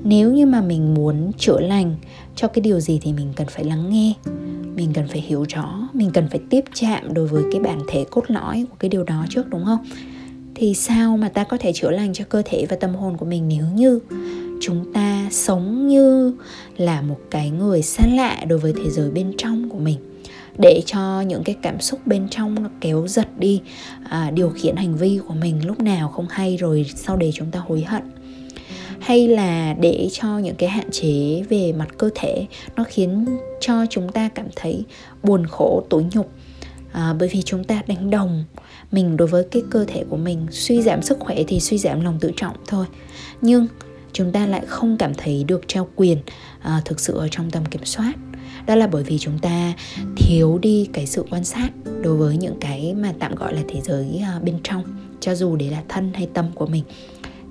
Nếu 0.05 0.33
như 0.33 0.47
mà 0.47 0.61
mình 0.61 0.95
muốn 0.95 1.33
chữa 1.39 1.61
lành 1.61 1.97
cho 2.37 2.49
cái 2.49 2.63
điều 2.63 2.81
gì 2.81 2.99
thì 3.03 3.13
mình 3.13 3.33
cần 3.37 3.47
phải 3.51 3.65
lắng 3.65 3.91
nghe 3.91 4.15
mình 4.77 4.93
cần 4.95 5.09
phải 5.09 5.21
hiểu 5.21 5.45
rõ 5.49 5.89
mình 5.93 6.11
cần 6.15 6.29
phải 6.29 6.41
tiếp 6.51 6.65
chạm 6.75 7.15
đối 7.15 7.27
với 7.27 7.43
cái 7.53 7.61
bản 7.61 7.81
thể 7.89 8.05
cốt 8.11 8.25
lõi 8.29 8.67
của 8.71 8.77
cái 8.79 8.89
điều 8.89 9.05
đó 9.05 9.27
trước 9.31 9.49
đúng 9.51 9.65
không? 9.65 9.87
Thì 10.55 10.75
sao 10.75 11.17
mà 11.17 11.29
ta 11.29 11.45
có 11.45 11.57
thể 11.61 11.73
chữa 11.73 11.91
lành 11.91 12.13
cho 12.13 12.25
cơ 12.29 12.43
thể 12.45 12.67
và 12.69 12.77
tâm 12.77 12.95
hồn 12.95 13.17
của 13.17 13.27
mình 13.27 13.49
nếu 13.49 13.65
như 13.75 14.01
chúng 14.61 14.93
ta 14.93 15.29
sống 15.31 15.89
như 15.89 16.35
là 16.77 17.03
một 17.03 17.19
cái 17.31 17.51
người 17.51 17.83
xa 17.83 18.07
lạ 18.07 18.45
đối 18.49 18.59
với 18.59 18.73
thế 18.77 18.91
giới 18.91 19.11
bên 19.11 19.33
trong 19.37 19.69
của 19.69 19.79
mình? 19.79 19.99
Để 20.59 20.83
cho 20.87 21.21
những 21.21 21.45
cái 21.45 21.57
cảm 21.63 21.81
xúc 21.81 22.07
bên 22.07 22.29
trong 22.29 22.63
nó 22.63 22.71
kéo 22.81 23.09
giật 23.09 23.39
đi 23.39 23.61
à, 24.05 24.31
điều 24.31 24.51
khiển 24.51 24.77
hành 24.77 24.97
vi 24.97 25.21
của 25.29 25.35
mình 25.35 25.67
lúc 25.67 25.81
nào 25.81 26.09
không 26.09 26.27
hay 26.31 26.57
rồi 26.57 26.87
sau 26.95 27.17
đấy 27.17 27.31
chúng 27.35 27.51
ta 27.51 27.59
hối 27.59 27.83
hận. 27.83 28.03
Hay 29.01 29.29
là 29.29 29.75
để 29.81 30.09
cho 30.13 30.39
những 30.39 30.55
cái 30.57 30.69
hạn 30.69 30.91
chế 30.91 31.43
về 31.49 31.73
mặt 31.73 31.89
cơ 31.99 32.11
thể 32.15 32.47
nó 32.77 32.85
khiến 32.89 33.27
cho 33.61 33.87
chúng 33.91 34.13
ta 34.13 34.29
cảm 34.29 34.47
thấy 34.57 34.85
buồn 35.23 35.47
khổ 35.47 35.83
tủi 35.91 36.05
nhục. 36.13 36.33
À, 36.93 37.15
bởi 37.19 37.29
vì 37.29 37.43
chúng 37.43 37.65
ta 37.65 37.83
đánh 37.87 38.11
đồng 38.11 38.45
mình 38.93 39.17
đối 39.17 39.29
với 39.29 39.45
cái 39.51 39.63
cơ 39.71 39.85
thể 39.89 40.05
của 40.11 40.17
mình 40.17 40.47
suy 40.51 40.83
giảm 40.83 41.03
sức 41.03 41.19
khỏe 41.21 41.37
thì 41.49 41.61
suy 41.61 41.79
giảm 41.79 42.01
lòng 42.01 42.19
tự 42.21 42.33
trọng 42.37 42.57
thôi. 42.67 42.87
Nhưng 43.41 43.67
chúng 44.13 44.33
ta 44.33 44.47
lại 44.47 44.63
không 44.67 44.97
cảm 44.99 45.15
thấy 45.15 45.45
được 45.45 45.61
trao 45.67 45.89
quyền 45.97 46.19
à, 46.63 46.83
thực 46.85 47.01
sự 47.01 47.17
ở 47.17 47.29
trong 47.31 47.51
tầm 47.51 47.65
kiểm 47.65 47.85
soát 47.85 48.13
đó 48.67 48.75
là 48.75 48.87
bởi 48.87 49.03
vì 49.03 49.19
chúng 49.19 49.39
ta 49.39 49.73
thiếu 50.17 50.59
đi 50.63 50.89
cái 50.93 51.07
sự 51.07 51.25
quan 51.31 51.45
sát 51.45 51.71
đối 52.03 52.17
với 52.17 52.37
những 52.37 52.57
cái 52.61 52.95
mà 52.95 53.13
tạm 53.19 53.35
gọi 53.35 53.55
là 53.55 53.63
thế 53.69 53.81
giới 53.81 54.23
à, 54.25 54.41
bên 54.43 54.59
trong 54.63 54.83
cho 55.21 55.35
dù 55.35 55.57
đấy 55.57 55.71
là 55.71 55.83
thân 55.89 56.13
hay 56.15 56.29
tâm 56.35 56.47
của 56.55 56.67
mình. 56.67 56.85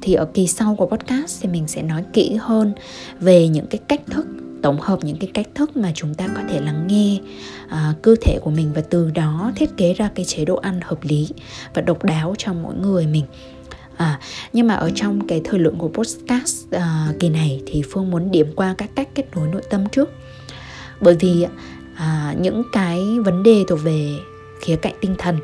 Thì 0.01 0.13
ở 0.13 0.25
kỳ 0.25 0.47
sau 0.47 0.75
của 0.75 0.85
podcast 0.85 1.41
thì 1.41 1.49
mình 1.49 1.67
sẽ 1.67 1.81
nói 1.81 2.03
kỹ 2.13 2.37
hơn 2.39 2.73
về 3.19 3.47
những 3.47 3.67
cái 3.67 3.79
cách 3.87 4.01
thức 4.09 4.27
tổng 4.61 4.79
hợp 4.79 4.99
những 5.03 5.17
cái 5.17 5.29
cách 5.33 5.47
thức 5.55 5.77
mà 5.77 5.91
chúng 5.95 6.13
ta 6.13 6.27
có 6.35 6.41
thể 6.49 6.59
lắng 6.61 6.87
nghe 6.87 7.19
à, 7.67 7.93
cơ 8.01 8.15
thể 8.21 8.39
của 8.41 8.51
mình 8.51 8.71
và 8.75 8.81
từ 8.89 9.11
đó 9.11 9.51
thiết 9.55 9.77
kế 9.77 9.93
ra 9.93 10.09
cái 10.15 10.25
chế 10.25 10.45
độ 10.45 10.55
ăn 10.55 10.79
hợp 10.83 10.99
lý 11.01 11.27
và 11.73 11.81
độc 11.81 12.03
đáo 12.03 12.35
cho 12.37 12.53
mỗi 12.53 12.75
người 12.75 13.07
mình. 13.07 13.25
À, 13.97 14.19
nhưng 14.53 14.67
mà 14.67 14.75
ở 14.75 14.91
trong 14.95 15.27
cái 15.27 15.41
thời 15.43 15.59
lượng 15.59 15.77
của 15.77 15.87
podcast 15.87 16.65
uh, 16.75 17.19
kỳ 17.19 17.29
này 17.29 17.61
thì 17.65 17.83
Phương 17.89 18.11
muốn 18.11 18.31
điểm 18.31 18.47
qua 18.55 18.75
các 18.77 18.89
cách 18.95 19.09
kết 19.15 19.25
nối 19.35 19.47
nội 19.47 19.61
tâm 19.69 19.89
trước 19.89 20.09
bởi 21.01 21.15
vì 21.19 21.45
à, 21.95 22.35
những 22.41 22.63
cái 22.71 23.19
vấn 23.19 23.43
đề 23.43 23.63
thuộc 23.67 23.79
về 23.83 24.19
khía 24.61 24.75
cạnh 24.75 24.93
tinh 25.01 25.15
thần 25.17 25.37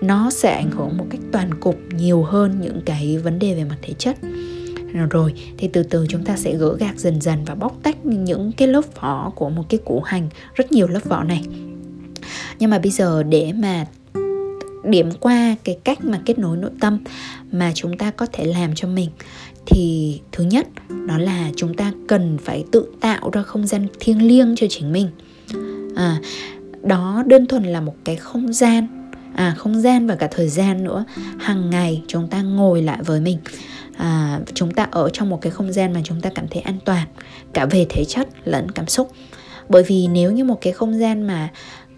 nó 0.00 0.30
sẽ 0.30 0.54
ảnh 0.54 0.70
hưởng 0.70 0.96
một 0.96 1.06
cách 1.10 1.20
toàn 1.32 1.54
cục 1.60 1.78
nhiều 1.90 2.22
hơn 2.22 2.60
những 2.60 2.80
cái 2.84 3.18
vấn 3.18 3.38
đề 3.38 3.54
về 3.54 3.64
mặt 3.64 3.76
thể 3.82 3.94
chất. 3.98 4.16
Rồi 5.10 5.34
thì 5.58 5.68
từ 5.68 5.82
từ 5.82 6.06
chúng 6.08 6.24
ta 6.24 6.36
sẽ 6.36 6.56
gỡ 6.56 6.76
gạc 6.78 6.98
dần 6.98 7.20
dần 7.20 7.44
và 7.44 7.54
bóc 7.54 7.76
tách 7.82 8.06
những 8.06 8.52
cái 8.52 8.68
lớp 8.68 9.00
vỏ 9.00 9.32
của 9.34 9.50
một 9.50 9.64
cái 9.68 9.80
củ 9.84 10.00
hành 10.00 10.28
rất 10.54 10.72
nhiều 10.72 10.88
lớp 10.88 11.04
vỏ 11.04 11.22
này. 11.22 11.44
Nhưng 12.58 12.70
mà 12.70 12.78
bây 12.78 12.90
giờ 12.90 13.22
để 13.22 13.52
mà 13.52 13.86
điểm 14.84 15.10
qua 15.20 15.56
cái 15.64 15.78
cách 15.84 16.04
mà 16.04 16.20
kết 16.26 16.38
nối 16.38 16.56
nội 16.56 16.70
tâm 16.80 16.98
mà 17.52 17.72
chúng 17.74 17.98
ta 17.98 18.10
có 18.10 18.26
thể 18.32 18.44
làm 18.44 18.74
cho 18.74 18.88
mình 18.88 19.10
thì 19.70 20.20
thứ 20.32 20.44
nhất 20.44 20.68
đó 21.06 21.18
là 21.18 21.50
chúng 21.56 21.74
ta 21.74 21.92
cần 22.08 22.38
phải 22.38 22.64
tự 22.72 22.86
tạo 23.00 23.30
ra 23.30 23.42
không 23.42 23.66
gian 23.66 23.86
thiêng 24.00 24.28
liêng 24.28 24.54
cho 24.56 24.66
chính 24.70 24.92
mình. 24.92 25.08
À, 25.96 26.20
đó 26.82 27.22
đơn 27.26 27.46
thuần 27.46 27.64
là 27.64 27.80
một 27.80 27.94
cái 28.04 28.16
không 28.16 28.52
gian 28.52 29.10
à 29.34 29.54
không 29.58 29.80
gian 29.80 30.06
và 30.06 30.14
cả 30.14 30.28
thời 30.30 30.48
gian 30.48 30.84
nữa. 30.84 31.04
Hàng 31.38 31.70
ngày 31.70 32.02
chúng 32.06 32.28
ta 32.28 32.42
ngồi 32.42 32.82
lại 32.82 32.98
với 33.02 33.20
mình. 33.20 33.38
À, 33.96 34.40
chúng 34.54 34.70
ta 34.70 34.88
ở 34.90 35.10
trong 35.12 35.30
một 35.30 35.40
cái 35.42 35.50
không 35.50 35.72
gian 35.72 35.92
mà 35.92 36.00
chúng 36.04 36.20
ta 36.20 36.30
cảm 36.34 36.48
thấy 36.48 36.62
an 36.62 36.78
toàn 36.84 37.06
cả 37.52 37.66
về 37.66 37.86
thể 37.88 38.04
chất 38.04 38.28
lẫn 38.44 38.70
cảm 38.70 38.86
xúc. 38.86 39.12
Bởi 39.68 39.82
vì 39.82 40.06
nếu 40.06 40.32
như 40.32 40.44
một 40.44 40.58
cái 40.60 40.72
không 40.72 40.98
gian 40.98 41.22
mà 41.22 41.50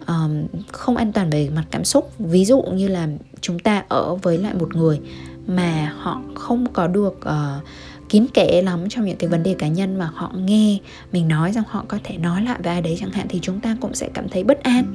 um, 0.06 0.46
không 0.72 0.96
an 0.96 1.12
toàn 1.12 1.30
về 1.30 1.50
mặt 1.54 1.64
cảm 1.70 1.84
xúc 1.84 2.12
ví 2.18 2.44
dụ 2.44 2.62
như 2.62 2.88
là 2.88 3.08
chúng 3.40 3.58
ta 3.58 3.84
ở 3.88 4.14
với 4.14 4.38
lại 4.38 4.54
một 4.54 4.76
người 4.76 5.00
mà 5.46 5.92
họ 5.96 6.22
không 6.34 6.66
có 6.72 6.86
được 6.86 7.18
uh, 7.20 7.64
kín 8.08 8.26
kẽ 8.34 8.62
lắm 8.62 8.88
trong 8.88 9.04
những 9.04 9.16
cái 9.16 9.30
vấn 9.30 9.42
đề 9.42 9.54
cá 9.54 9.68
nhân 9.68 9.98
mà 9.98 10.10
họ 10.14 10.32
nghe 10.34 10.78
mình 11.12 11.28
nói 11.28 11.52
rằng 11.52 11.64
họ 11.68 11.84
có 11.88 11.98
thể 12.04 12.16
nói 12.16 12.42
lại 12.42 12.58
với 12.62 12.72
ai 12.72 12.82
đấy 12.82 12.96
chẳng 13.00 13.10
hạn 13.10 13.26
thì 13.28 13.38
chúng 13.42 13.60
ta 13.60 13.76
cũng 13.80 13.94
sẽ 13.94 14.08
cảm 14.14 14.28
thấy 14.28 14.44
bất 14.44 14.62
an 14.62 14.92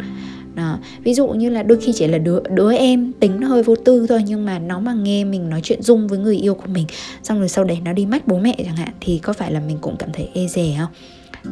đó. 0.55 0.77
ví 1.03 1.13
dụ 1.13 1.27
như 1.27 1.49
là 1.49 1.63
đôi 1.63 1.81
khi 1.81 1.93
chỉ 1.95 2.07
là 2.07 2.17
đứa 2.17 2.39
đứa 2.49 2.73
em 2.73 3.11
tính 3.19 3.39
nó 3.39 3.47
hơi 3.47 3.63
vô 3.63 3.75
tư 3.75 4.05
thôi 4.09 4.23
nhưng 4.25 4.45
mà 4.45 4.59
nó 4.59 4.79
mà 4.79 4.93
nghe 4.93 5.23
mình 5.23 5.49
nói 5.49 5.61
chuyện 5.63 5.81
dung 5.81 6.07
với 6.07 6.19
người 6.19 6.37
yêu 6.37 6.55
của 6.55 6.67
mình 6.67 6.85
xong 7.23 7.39
rồi 7.39 7.49
sau 7.49 7.63
đấy 7.63 7.77
nó 7.85 7.93
đi 7.93 8.05
mách 8.05 8.27
bố 8.27 8.37
mẹ 8.37 8.55
chẳng 8.65 8.75
hạn 8.75 8.91
thì 9.01 9.17
có 9.17 9.33
phải 9.33 9.51
là 9.51 9.59
mình 9.59 9.77
cũng 9.81 9.95
cảm 9.97 10.09
thấy 10.13 10.29
ê 10.33 10.47
dè 10.47 10.75
không 10.79 10.91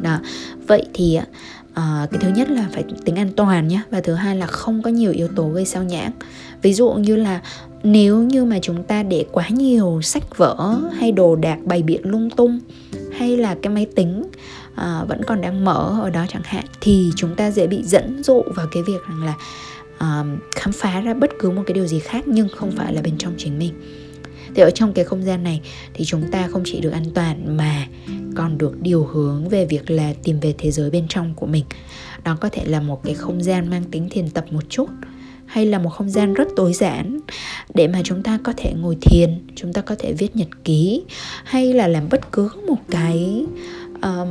đó 0.02 0.18
vậy 0.66 0.84
thì 0.94 1.18
à, 1.74 2.06
cái 2.10 2.20
thứ 2.20 2.28
nhất 2.28 2.50
là 2.50 2.68
phải 2.72 2.84
tính 3.04 3.16
an 3.16 3.30
toàn 3.36 3.68
nhé 3.68 3.80
và 3.90 4.00
thứ 4.00 4.14
hai 4.14 4.36
là 4.36 4.46
không 4.46 4.82
có 4.82 4.90
nhiều 4.90 5.12
yếu 5.12 5.28
tố 5.36 5.48
gây 5.48 5.64
sao 5.64 5.82
nhãng 5.82 6.12
ví 6.62 6.74
dụ 6.74 6.92
như 6.92 7.16
là 7.16 7.40
nếu 7.84 8.22
như 8.22 8.44
mà 8.44 8.58
chúng 8.62 8.82
ta 8.82 9.02
để 9.02 9.26
quá 9.32 9.48
nhiều 9.48 10.00
sách 10.02 10.38
vở 10.38 10.80
hay 10.92 11.12
đồ 11.12 11.36
đạc 11.36 11.58
bày 11.64 11.82
biện 11.82 12.00
lung 12.04 12.30
tung 12.30 12.60
hay 13.12 13.36
là 13.36 13.56
cái 13.62 13.72
máy 13.72 13.86
tính 13.94 14.22
à, 14.74 15.04
vẫn 15.08 15.22
còn 15.26 15.40
đang 15.40 15.64
mở 15.64 15.98
ở 16.02 16.10
đó 16.10 16.24
chẳng 16.28 16.42
hạn 16.44 16.64
thì 16.80 17.10
chúng 17.16 17.34
ta 17.36 17.50
dễ 17.50 17.66
bị 17.66 17.82
dẫn 17.82 18.22
dụ 18.24 18.42
vào 18.56 18.66
cái 18.72 18.82
việc 18.82 19.00
rằng 19.08 19.24
là 19.24 19.34
à, 19.98 20.24
khám 20.56 20.72
phá 20.72 21.00
ra 21.00 21.14
bất 21.14 21.30
cứ 21.38 21.50
một 21.50 21.62
cái 21.66 21.74
điều 21.74 21.86
gì 21.86 21.98
khác 21.98 22.28
nhưng 22.28 22.48
không 22.56 22.70
phải 22.70 22.94
là 22.94 23.02
bên 23.02 23.18
trong 23.18 23.34
chính 23.38 23.58
mình. 23.58 23.72
Thì 24.54 24.62
ở 24.62 24.70
trong 24.70 24.92
cái 24.92 25.04
không 25.04 25.24
gian 25.24 25.42
này 25.42 25.60
thì 25.94 26.04
chúng 26.04 26.30
ta 26.30 26.48
không 26.48 26.62
chỉ 26.64 26.80
được 26.80 26.90
an 26.90 27.04
toàn 27.14 27.56
mà 27.56 27.86
còn 28.34 28.58
được 28.58 28.82
điều 28.82 29.04
hướng 29.04 29.48
về 29.48 29.66
việc 29.66 29.90
là 29.90 30.12
tìm 30.22 30.40
về 30.40 30.54
thế 30.58 30.70
giới 30.70 30.90
bên 30.90 31.06
trong 31.08 31.34
của 31.34 31.46
mình. 31.46 31.64
Đó 32.24 32.36
có 32.40 32.48
thể 32.48 32.64
là 32.64 32.80
một 32.80 33.02
cái 33.04 33.14
không 33.14 33.42
gian 33.42 33.70
mang 33.70 33.84
tính 33.90 34.08
thiền 34.10 34.30
tập 34.30 34.44
một 34.50 34.62
chút 34.68 34.88
hay 35.46 35.66
là 35.66 35.78
một 35.78 35.90
không 35.90 36.10
gian 36.10 36.34
rất 36.34 36.48
tối 36.56 36.72
giản 36.72 37.20
để 37.74 37.88
mà 37.88 38.00
chúng 38.04 38.22
ta 38.22 38.38
có 38.42 38.52
thể 38.56 38.72
ngồi 38.72 38.96
thiền 39.00 39.46
chúng 39.54 39.72
ta 39.72 39.80
có 39.80 39.94
thể 39.98 40.12
viết 40.12 40.36
nhật 40.36 40.48
ký 40.64 41.02
hay 41.44 41.72
là 41.72 41.88
làm 41.88 42.08
bất 42.08 42.32
cứ 42.32 42.48
một 42.66 42.78
cái 42.90 43.44
uh, 43.96 44.28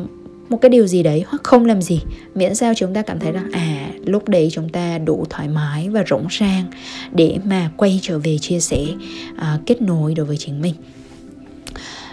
một 0.50 0.58
cái 0.62 0.70
điều 0.70 0.88
gì 0.88 1.04
đấy 1.04 1.24
hoặc 1.28 1.44
không 1.44 1.66
làm 1.66 1.82
gì. 1.82 2.02
Miễn 2.36 2.56
sao 2.56 2.74
chúng 2.76 2.94
ta 2.94 3.02
cảm 3.02 3.20
thấy 3.20 3.32
rằng 3.32 3.52
à 3.52 3.92
lúc 4.06 4.30
đấy 4.30 4.50
chúng 4.52 4.70
ta 4.70 4.98
đủ 4.98 5.26
thoải 5.30 5.48
mái 5.48 5.90
và 5.90 6.04
rỗng 6.10 6.28
rang 6.40 6.66
để 7.12 7.38
mà 7.46 7.72
quay 7.78 8.00
trở 8.02 8.20
về 8.20 8.38
chia 8.38 8.60
sẻ 8.60 8.86
uh, 9.32 9.66
kết 9.66 9.82
nối 9.82 10.14
đối 10.14 10.26
với 10.26 10.38
chính 10.38 10.62
mình. 10.62 10.74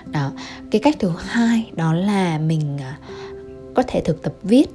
Đó 0.06 0.32
cái 0.70 0.80
cách 0.80 0.96
thứ 0.98 1.10
hai 1.18 1.70
đó 1.76 1.92
là 1.92 2.38
mình 2.38 2.76
uh, 2.76 3.74
có 3.74 3.82
thể 3.86 4.00
thực 4.04 4.22
tập 4.22 4.32
viết. 4.42 4.66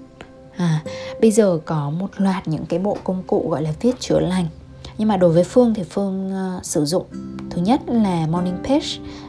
À, 0.57 0.83
bây 1.25 1.31
giờ 1.31 1.59
có 1.65 1.89
một 1.89 2.09
loạt 2.17 2.47
những 2.47 2.65
cái 2.65 2.79
bộ 2.79 2.97
công 3.03 3.23
cụ 3.27 3.47
gọi 3.49 3.61
là 3.61 3.73
viết 3.81 3.99
chữa 3.99 4.19
lành. 4.19 4.47
Nhưng 4.97 5.07
mà 5.07 5.17
đối 5.17 5.31
với 5.31 5.43
phương 5.43 5.73
thì 5.73 5.83
phương 5.83 6.31
uh, 6.57 6.65
sử 6.65 6.85
dụng 6.85 7.05
thứ 7.49 7.61
nhất 7.61 7.81
là 7.87 8.27
morning 8.27 8.57
page 8.63 8.87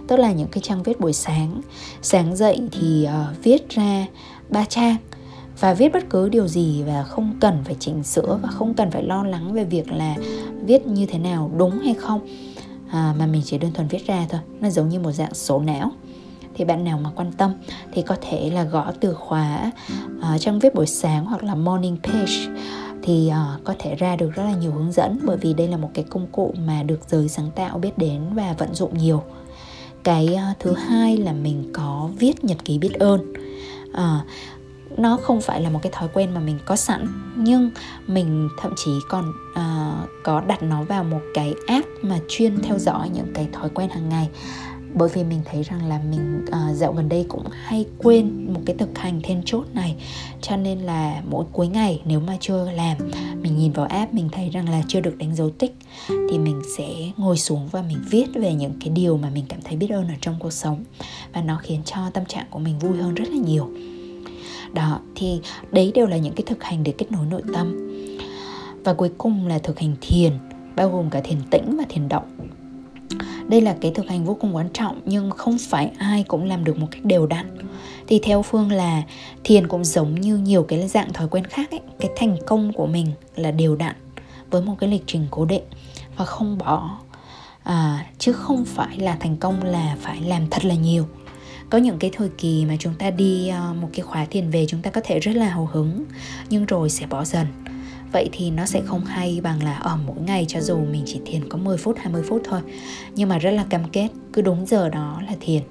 tức 0.09 0.16
là 0.16 0.32
những 0.32 0.48
cái 0.48 0.62
trang 0.62 0.82
viết 0.82 1.00
buổi 1.00 1.12
sáng. 1.12 1.61
Sáng 2.02 2.37
dậy 2.37 2.61
thì 2.72 3.09
uh, 3.09 3.44
viết 3.44 3.68
ra 3.68 4.06
ba 4.48 4.64
trang. 4.64 4.96
Và 5.61 5.74
viết 5.74 5.92
bất 5.92 6.11
cứ 6.11 6.28
điều 6.28 6.48
gì 6.48 6.82
và 6.82 7.02
không 7.02 7.35
cần 7.40 7.64
phải 7.64 7.76
chỉnh 7.80 8.02
sửa 8.02 8.38
và 8.42 8.48
không 8.48 8.74
cần 8.74 8.90
phải 8.90 9.02
lo 9.02 9.24
lắng 9.24 9.52
về 9.52 9.64
việc 9.64 9.92
là 9.92 10.16
viết 10.64 10.87
như 10.87 11.06
thế 11.06 11.18
nào 11.18 11.50
đúng 11.56 11.78
hay 11.78 11.94
không. 11.94 12.26
À, 12.90 13.14
mà 13.18 13.26
mình 13.26 13.42
chỉ 13.44 13.59
đơn 13.59 13.72
thuần 13.72 13.88
viết 13.88 14.06
ra 14.06 14.26
thôi. 14.28 14.40
Nó 14.61 14.70
giống 14.70 14.88
như 14.88 15.00
một 15.00 15.12
dạng 15.12 15.35
sổ 15.35 15.61
não 15.61 15.92
thì 16.56 16.64
bạn 16.64 16.84
nào 16.84 16.98
mà 16.98 17.10
quan 17.14 17.32
tâm 17.32 17.52
thì 17.92 18.02
có 18.02 18.16
thể 18.20 18.50
là 18.50 18.64
gõ 18.64 18.92
từ 19.00 19.14
khóa 19.14 19.72
uh, 20.18 20.40
trang 20.40 20.58
viết 20.58 20.74
buổi 20.74 20.86
sáng 20.86 21.24
hoặc 21.24 21.44
là 21.44 21.54
morning 21.54 21.96
page. 22.02 22.60
Thì 23.02 23.30
uh, 23.30 23.64
có 23.64 23.74
thể 23.78 23.94
ra 23.94 24.16
được 24.16 24.30
rất 24.34 24.42
là 24.42 24.52
nhiều 24.52 24.72
hướng 24.72 24.92
dẫn 24.92 25.18
bởi 25.24 25.36
vì 25.36 25.54
đây 25.54 25.68
là 25.68 25.76
một 25.76 25.90
cái 25.94 26.04
công 26.10 26.26
cụ 26.32 26.54
mà 26.66 26.82
được 26.82 27.00
giới 27.08 27.28
sáng 27.28 27.50
tạo 27.50 27.78
biết 27.78 27.98
đến 27.98 28.22
và 28.34 28.54
vận 28.58 28.74
dụng 28.74 28.98
nhiều. 28.98 29.22
Cái 30.02 30.28
uh, 30.34 30.58
thứ 30.58 30.74
hai 30.74 31.16
là 31.16 31.32
mình 31.32 31.70
có 31.72 32.10
viết 32.18 32.44
nhật 32.44 32.64
ký 32.64 32.78
biết 32.78 32.92
ơn. 32.92 33.32
Uh, 33.90 34.26
nó 34.98 35.16
không 35.16 35.40
phải 35.40 35.60
là 35.60 35.70
một 35.70 35.78
cái 35.82 35.92
thói 35.92 36.08
quen 36.14 36.34
mà 36.34 36.40
mình 36.40 36.58
có 36.64 36.76
sẵn 36.76 37.06
nhưng 37.36 37.70
mình 38.06 38.48
thậm 38.62 38.72
chí 38.76 38.90
còn 39.08 39.32
uh, 39.50 40.08
có 40.24 40.40
đặt 40.40 40.62
nó 40.62 40.82
vào 40.82 41.04
một 41.04 41.20
cái 41.34 41.54
app 41.66 41.86
mà 42.02 42.18
chuyên 42.28 42.62
theo 42.62 42.78
dõi 42.78 43.08
những 43.08 43.32
cái 43.34 43.48
thói 43.52 43.68
quen 43.68 43.88
hàng 43.88 44.08
ngày 44.08 44.28
bởi 44.96 45.09
vì 45.09 45.24
mình 45.24 45.40
thấy 45.44 45.62
rằng 45.62 45.88
là 45.88 46.00
mình 46.11 46.44
uh, 46.48 46.76
dạo 46.76 46.92
gần 46.92 47.09
đây 47.09 47.26
cũng 47.28 47.44
hay 47.50 47.87
quên 47.98 48.54
một 48.54 48.61
cái 48.66 48.76
thực 48.78 48.98
hành 48.98 49.20
then 49.22 49.42
chốt 49.44 49.64
này. 49.74 49.94
Cho 50.40 50.56
nên 50.56 50.78
là 50.78 51.22
mỗi 51.30 51.44
cuối 51.52 51.68
ngày 51.68 52.02
nếu 52.04 52.20
mà 52.20 52.37
chưa 52.40 52.70
làm 52.70 52.96
mình 53.42 53.56
nhìn 53.56 53.72
vào 53.72 53.87
app 53.87 54.14
mình 54.14 54.28
thấy 54.32 54.50
rằng 54.50 54.68
là 54.68 54.82
chưa 54.88 55.00
được 55.00 55.18
đánh 55.18 55.35
dấu 55.35 55.50
tích 55.50 55.76
thì 56.09 56.38
mình 56.38 56.62
sẽ 56.76 56.88
ngồi 57.16 57.38
xuống 57.38 57.68
và 57.72 57.82
mình 57.82 57.98
viết 58.11 58.26
về 58.35 58.54
những 58.54 58.72
cái 58.80 58.88
điều 58.88 59.16
mà 59.16 59.30
mình 59.30 59.44
cảm 59.48 59.61
thấy 59.64 59.76
biết 59.76 59.90
ơn 59.90 60.09
ở 60.09 60.14
trong 60.20 60.37
cuộc 60.38 60.52
sống. 60.52 60.85
Và 61.32 61.42
nó 61.42 61.61
khiến 61.62 61.80
cho 61.85 62.11
tâm 62.14 62.24
trạng 62.24 62.46
của 62.50 62.59
mình 62.59 62.78
vui 62.78 62.96
hơn 62.96 63.14
rất 63.14 63.28
là 63.28 63.37
nhiều. 63.37 63.70
Đó 64.72 65.00
thì 65.14 65.40
đấy 65.70 65.92
đều 65.94 66.06
là 66.06 66.16
những 66.16 66.35
cái 66.35 66.44
thực 66.46 66.64
hành 66.64 66.82
để 66.82 66.94
kết 66.98 67.12
nối 67.12 67.26
nội 67.26 67.42
tâm. 67.54 67.88
Và 68.85 68.94
cuối 68.94 69.11
cùng 69.18 69.46
là 69.46 69.59
thực 69.59 69.80
hành 69.80 69.96
thiền 70.00 70.32
bao 70.76 70.90
gồm 70.90 71.11
cả 71.11 71.20
thiền 71.20 71.38
tĩnh 71.50 71.76
và 71.76 71.85
thiền 71.88 72.09
động 72.09 72.36
đây 73.48 73.61
là 73.61 73.76
cái 73.80 73.92
thực 73.94 74.09
hành 74.09 74.24
vô 74.24 74.37
cùng 74.40 74.56
quan 74.56 74.68
trọng 74.72 75.00
nhưng 75.04 75.30
không 75.30 75.56
phải 75.59 75.90
ai 75.98 76.24
cũng 76.28 76.44
làm 76.44 76.64
được 76.64 76.78
một 76.78 76.87
cách 76.90 77.04
đều 77.04 77.26
đặn. 77.26 77.59
Thì 78.06 78.18
theo 78.22 78.42
phương 78.42 78.72
là 78.72 79.02
thiền 79.44 79.68
cũng 79.68 79.85
giống 79.85 80.14
như 80.14 80.37
nhiều 80.37 80.62
cái 80.62 80.88
dạng 80.88 81.12
thói 81.12 81.28
quen 81.28 81.44
khác 81.44 81.70
ấy. 81.70 81.80
Cái 82.00 82.11
thành 82.16 82.37
công 82.46 82.72
của 82.72 82.87
mình 82.87 83.07
là 83.36 83.51
đều 83.51 83.76
đặn 83.76 83.97
với 84.51 84.62
một 84.62 84.74
cái 84.78 84.90
lịch 84.90 85.03
trình 85.07 85.26
cố 85.30 85.44
định 85.44 85.62
và 86.16 86.24
không 86.24 86.59
bỏ. 86.59 86.99
À, 87.62 88.07
chứ 88.18 88.32
không 88.32 88.64
phải 88.64 88.99
là 88.99 89.16
thành 89.20 89.36
công 89.36 89.62
là 89.62 89.97
phải 90.01 90.20
làm 90.20 90.51
thật 90.51 90.64
là 90.64 90.74
nhiều. 90.74 91.07
Có 91.70 91.78
những 91.78 91.99
cái 91.99 92.11
thời 92.14 92.28
kỳ 92.38 92.64
mà 92.64 92.76
chúng 92.78 92.94
ta 92.94 93.11
đi 93.11 93.49
ờ, 93.49 93.74
một 93.80 93.88
cái 93.92 94.01
khóa 94.01 94.24
thiền 94.24 94.51
về 94.51 94.66
chúng 94.66 94.82
ta 94.82 94.90
có 94.90 95.01
thể 95.05 95.18
rất 95.18 95.32
là 95.36 95.49
hào 95.49 95.68
hứng 95.72 96.05
nhưng 96.51 96.66
rồi 96.66 96.90
sẽ 96.90 97.07
bỏ 97.07 97.24
dần 97.24 97.47
vậy 98.12 98.28
thì 98.32 98.50
nó 98.50 98.66
sẽ 98.66 98.82
không 98.86 99.04
hay 99.04 99.40
bằng 99.42 99.62
là 99.62 99.76
ở 99.76 99.98
mỗi 100.07 100.16
ngày 100.26 100.44
cho 100.48 100.61
dù 100.61 100.78
mình 100.78 101.02
chỉ 101.07 101.20
thiền 101.26 101.48
có 101.48 101.59
10 101.59 101.76
phút 101.76 101.96
20 101.98 102.22
phút 102.28 102.42
thôi. 102.44 102.61
Nhưng 103.14 103.28
mà 103.28 103.38
rất 103.38 103.50
là 103.50 103.64
cam 103.70 103.88
kết 103.92 104.09
cứ 104.32 104.42
đúng 104.42 104.66
giờ 104.66 104.88
đó 104.88 105.22
là 105.26 105.32
thiền. 105.40 105.62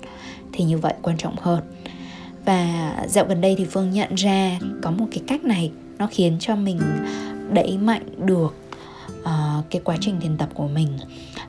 Thì 0.53 0.63
như 0.63 0.77
vậy 0.77 0.93
quan 1.01 1.17
trọng 1.17 1.35
hơn. 1.37 1.63
Và 2.45 2.93
dạo 3.07 3.25
gần 3.25 3.41
đây 3.41 3.55
thì 3.57 3.65
phương 3.65 3.91
nhận 3.91 4.15
ra 4.15 4.59
có 4.81 4.91
một 4.91 5.05
cái 5.11 5.21
cách 5.27 5.43
này 5.43 5.71
nó 5.97 6.07
khiến 6.11 6.37
cho 6.39 6.55
mình 6.55 6.79
đẩy 7.51 7.77
mạnh 7.77 8.25
được 8.25 8.55
uh, 9.21 9.65
cái 9.69 9.81
quá 9.83 9.97
trình 10.01 10.19
thiền 10.21 10.37
tập 10.37 10.49
của 10.53 10.67
mình. 10.67 10.97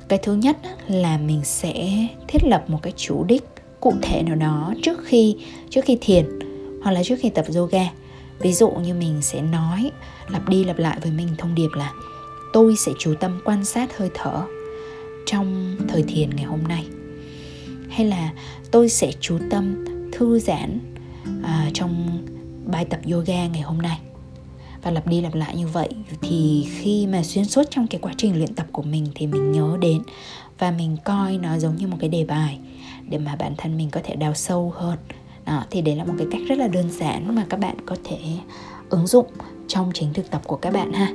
Cái 0.09 0.19
thứ 0.23 0.35
nhất 0.35 0.57
là 0.89 1.19
mình 1.19 1.41
sẽ 1.45 2.07
thiết 2.29 2.45
lập 2.45 2.65
một 2.69 2.79
cái 2.83 2.93
chủ 2.97 3.25
đích 3.25 3.45
cụ 3.81 3.95
thể 4.03 4.23
nào 4.23 4.37
đó 4.37 4.75
trước 4.83 5.05
khi 5.05 5.37
trước 5.71 5.85
khi 5.85 5.99
thiền 6.01 6.27
hoặc 6.83 6.91
là 6.91 7.03
trước 7.05 7.17
khi 7.21 7.31
tập 7.31 7.45
yoga 7.57 7.87
ví 8.39 8.53
dụ 8.53 8.71
như 8.71 8.95
mình 8.95 9.23
sẽ 9.23 9.43
nói 9.43 9.91
lặp 10.29 10.49
đi 10.49 10.65
lặp 10.65 10.79
lại 10.79 10.99
với 11.03 11.13
mình 11.13 11.29
thông 11.39 11.55
điệp 11.55 11.69
là 11.75 11.93
tôi 12.53 12.77
sẽ 12.77 12.93
chú 12.99 13.15
tâm 13.21 13.41
quan 13.45 13.65
sát 13.65 13.99
hơi 13.99 14.11
thở 14.15 14.43
trong 15.27 15.77
thời 15.89 16.03
thiền 16.03 16.31
ngày 16.37 16.45
hôm 16.45 16.63
nay. 16.69 16.87
Hay 17.91 18.07
là 18.07 18.33
tôi 18.71 18.89
sẽ 18.89 19.13
chú 19.21 19.39
tâm 19.51 19.85
thư 20.13 20.39
giãn 20.39 20.79
à, 21.43 21.71
trong 21.75 22.19
bài 22.67 22.85
tập 22.85 23.01
yoga 23.13 23.47
ngày 23.47 23.63
hôm 23.63 23.83
nay. 23.83 23.99
Và 24.83 24.91
lặp 24.91 25.07
đi 25.07 25.21
lặp 25.21 25.35
lại 25.35 25.57
như 25.57 25.67
vậy 25.67 25.89
thì 26.23 26.67
khi 26.71 27.07
mà 27.07 27.23
xuyên 27.23 27.45
suốt 27.45 27.63
trong 27.71 27.87
cái 27.87 28.01
quá 28.01 28.13
trình 28.17 28.37
luyện 28.37 28.55
tập 28.55 28.67
của 28.73 28.83
mình 28.83 29.07
thì 29.15 29.27
mình 29.27 29.53
nhớ 29.53 29.77
đến 29.81 30.03
và 30.59 30.71
mình 30.71 30.97
coi 31.05 31.39
nó 31.39 31.59
giống 31.59 31.77
như 31.77 31.87
một 31.87 31.97
cái 32.01 32.09
đề 32.09 32.25
bài 32.25 32.59
để 33.09 33.19
mà 33.19 33.37
bản 33.37 33.55
thân 33.59 33.77
mình 33.77 33.91
có 33.91 34.01
thể 34.05 34.17
đào 34.17 34.35
sâu 34.35 34.73
hơn 34.77 34.99
à, 35.47 35.67
thì 35.71 35.83
đấy 35.83 35.97
là 35.97 36.05
một 36.05 36.15
cái 36.19 36.27
cách 36.31 36.41
rất 36.49 36.59
là 36.59 36.69
đơn 36.69 36.91
giản 36.91 37.35
mà 37.35 37.47
các 37.49 37.61
bạn 37.61 37.77
có 37.87 37.97
thể 38.05 38.19
ứng 38.89 39.07
dụng 39.07 39.27
trong 39.69 39.91
chính 39.95 40.13
thực 40.13 40.31
tập 40.31 40.43
của 40.47 40.57
các 40.57 40.73
bạn 40.73 40.93
ha. 40.93 41.13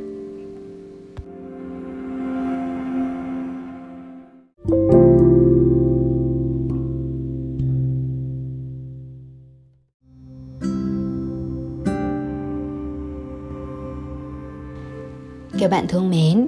Các 15.60 15.72
bạn 15.72 15.86
thương 15.88 16.10
mến 16.10 16.48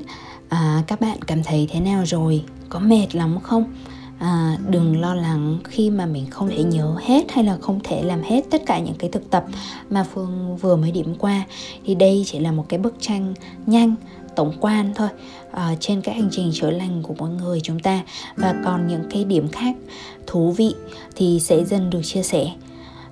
à, 0.49 0.83
các 0.87 1.01
bạn 1.01 1.17
cảm 1.27 1.43
thấy 1.43 1.67
thế 1.71 1.79
nào 1.79 2.03
rồi? 2.05 2.43
Có 2.69 2.79
mệt 2.79 3.15
lắm 3.15 3.37
không? 3.43 3.73
À, 4.23 4.57
đừng 4.69 5.01
lo 5.01 5.15
lắng 5.15 5.57
khi 5.63 5.89
mà 5.89 6.05
mình 6.05 6.25
không 6.29 6.49
thể 6.49 6.63
nhớ 6.63 6.95
hết 7.01 7.31
hay 7.31 7.43
là 7.43 7.57
không 7.61 7.79
thể 7.83 8.03
làm 8.03 8.21
hết 8.21 8.41
tất 8.51 8.61
cả 8.65 8.79
những 8.79 8.95
cái 8.99 9.09
thực 9.09 9.29
tập 9.29 9.45
mà 9.89 10.03
phương 10.13 10.57
vừa 10.57 10.75
mới 10.75 10.91
điểm 10.91 11.15
qua. 11.19 11.43
Thì 11.85 11.95
đây 11.95 12.23
chỉ 12.25 12.39
là 12.39 12.51
một 12.51 12.65
cái 12.69 12.79
bức 12.79 12.95
tranh 12.99 13.33
nhanh 13.65 13.95
tổng 14.35 14.53
quan 14.59 14.93
thôi 14.95 15.07
uh, 15.51 15.79
trên 15.79 16.01
cái 16.01 16.15
hành 16.15 16.29
trình 16.31 16.51
chữa 16.53 16.71
lành 16.71 17.03
của 17.03 17.13
mọi 17.17 17.29
người 17.29 17.61
chúng 17.61 17.79
ta. 17.79 18.01
Và 18.35 18.55
còn 18.65 18.87
những 18.87 19.03
cái 19.09 19.23
điểm 19.23 19.47
khác 19.47 19.75
thú 20.27 20.51
vị 20.51 20.75
thì 21.15 21.39
sẽ 21.39 21.63
dần 21.63 21.89
được 21.89 22.01
chia 22.03 22.23
sẻ. 22.23 22.51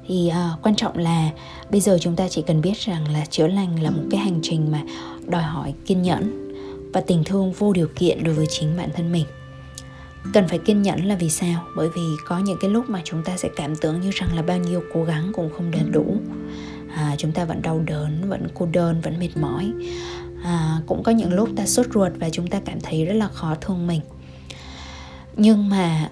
Thì 0.07 0.31
uh, 0.31 0.61
quan 0.61 0.75
trọng 0.75 0.97
là 0.97 1.29
bây 1.71 1.81
giờ 1.81 1.97
chúng 2.01 2.15
ta 2.15 2.27
chỉ 2.29 2.41
cần 2.41 2.61
biết 2.61 2.77
rằng 2.77 3.11
là 3.13 3.25
chữa 3.25 3.47
lành 3.47 3.83
là 3.83 3.89
một 3.89 4.03
cái 4.11 4.19
hành 4.19 4.39
trình 4.43 4.71
mà 4.71 4.81
đòi 5.27 5.43
hỏi 5.43 5.73
kiên 5.85 6.01
nhẫn 6.01 6.53
và 6.93 7.01
tình 7.01 7.23
thương 7.23 7.51
vô 7.51 7.73
điều 7.73 7.87
kiện 7.95 8.23
đối 8.23 8.33
với 8.33 8.45
chính 8.49 8.77
bản 8.77 8.89
thân 8.95 9.11
mình 9.11 9.25
cần 10.33 10.47
phải 10.47 10.57
kiên 10.57 10.81
nhẫn 10.81 11.05
là 11.05 11.15
vì 11.15 11.29
sao? 11.29 11.65
Bởi 11.75 11.89
vì 11.95 12.01
có 12.25 12.39
những 12.39 12.57
cái 12.61 12.69
lúc 12.69 12.89
mà 12.89 13.01
chúng 13.03 13.23
ta 13.23 13.37
sẽ 13.37 13.49
cảm 13.55 13.75
tưởng 13.75 14.01
như 14.01 14.09
rằng 14.13 14.35
là 14.35 14.41
bao 14.41 14.57
nhiêu 14.57 14.83
cố 14.93 15.03
gắng 15.03 15.31
cũng 15.33 15.49
không 15.57 15.71
đầy 15.71 15.83
đủ. 15.91 16.17
À, 16.95 17.15
chúng 17.17 17.31
ta 17.31 17.45
vẫn 17.45 17.61
đau 17.61 17.79
đớn 17.79 18.29
vẫn 18.29 18.47
cô 18.53 18.65
đơn 18.65 19.01
vẫn 19.01 19.19
mệt 19.19 19.37
mỏi. 19.41 19.71
À, 20.43 20.81
cũng 20.87 21.03
có 21.03 21.11
những 21.11 21.33
lúc 21.33 21.49
ta 21.55 21.65
sốt 21.65 21.85
ruột 21.93 22.11
và 22.19 22.29
chúng 22.29 22.47
ta 22.47 22.61
cảm 22.65 22.81
thấy 22.81 23.05
rất 23.05 23.13
là 23.13 23.27
khó 23.27 23.55
thương 23.61 23.87
mình. 23.87 24.01
Nhưng 25.37 25.69
mà 25.69 26.09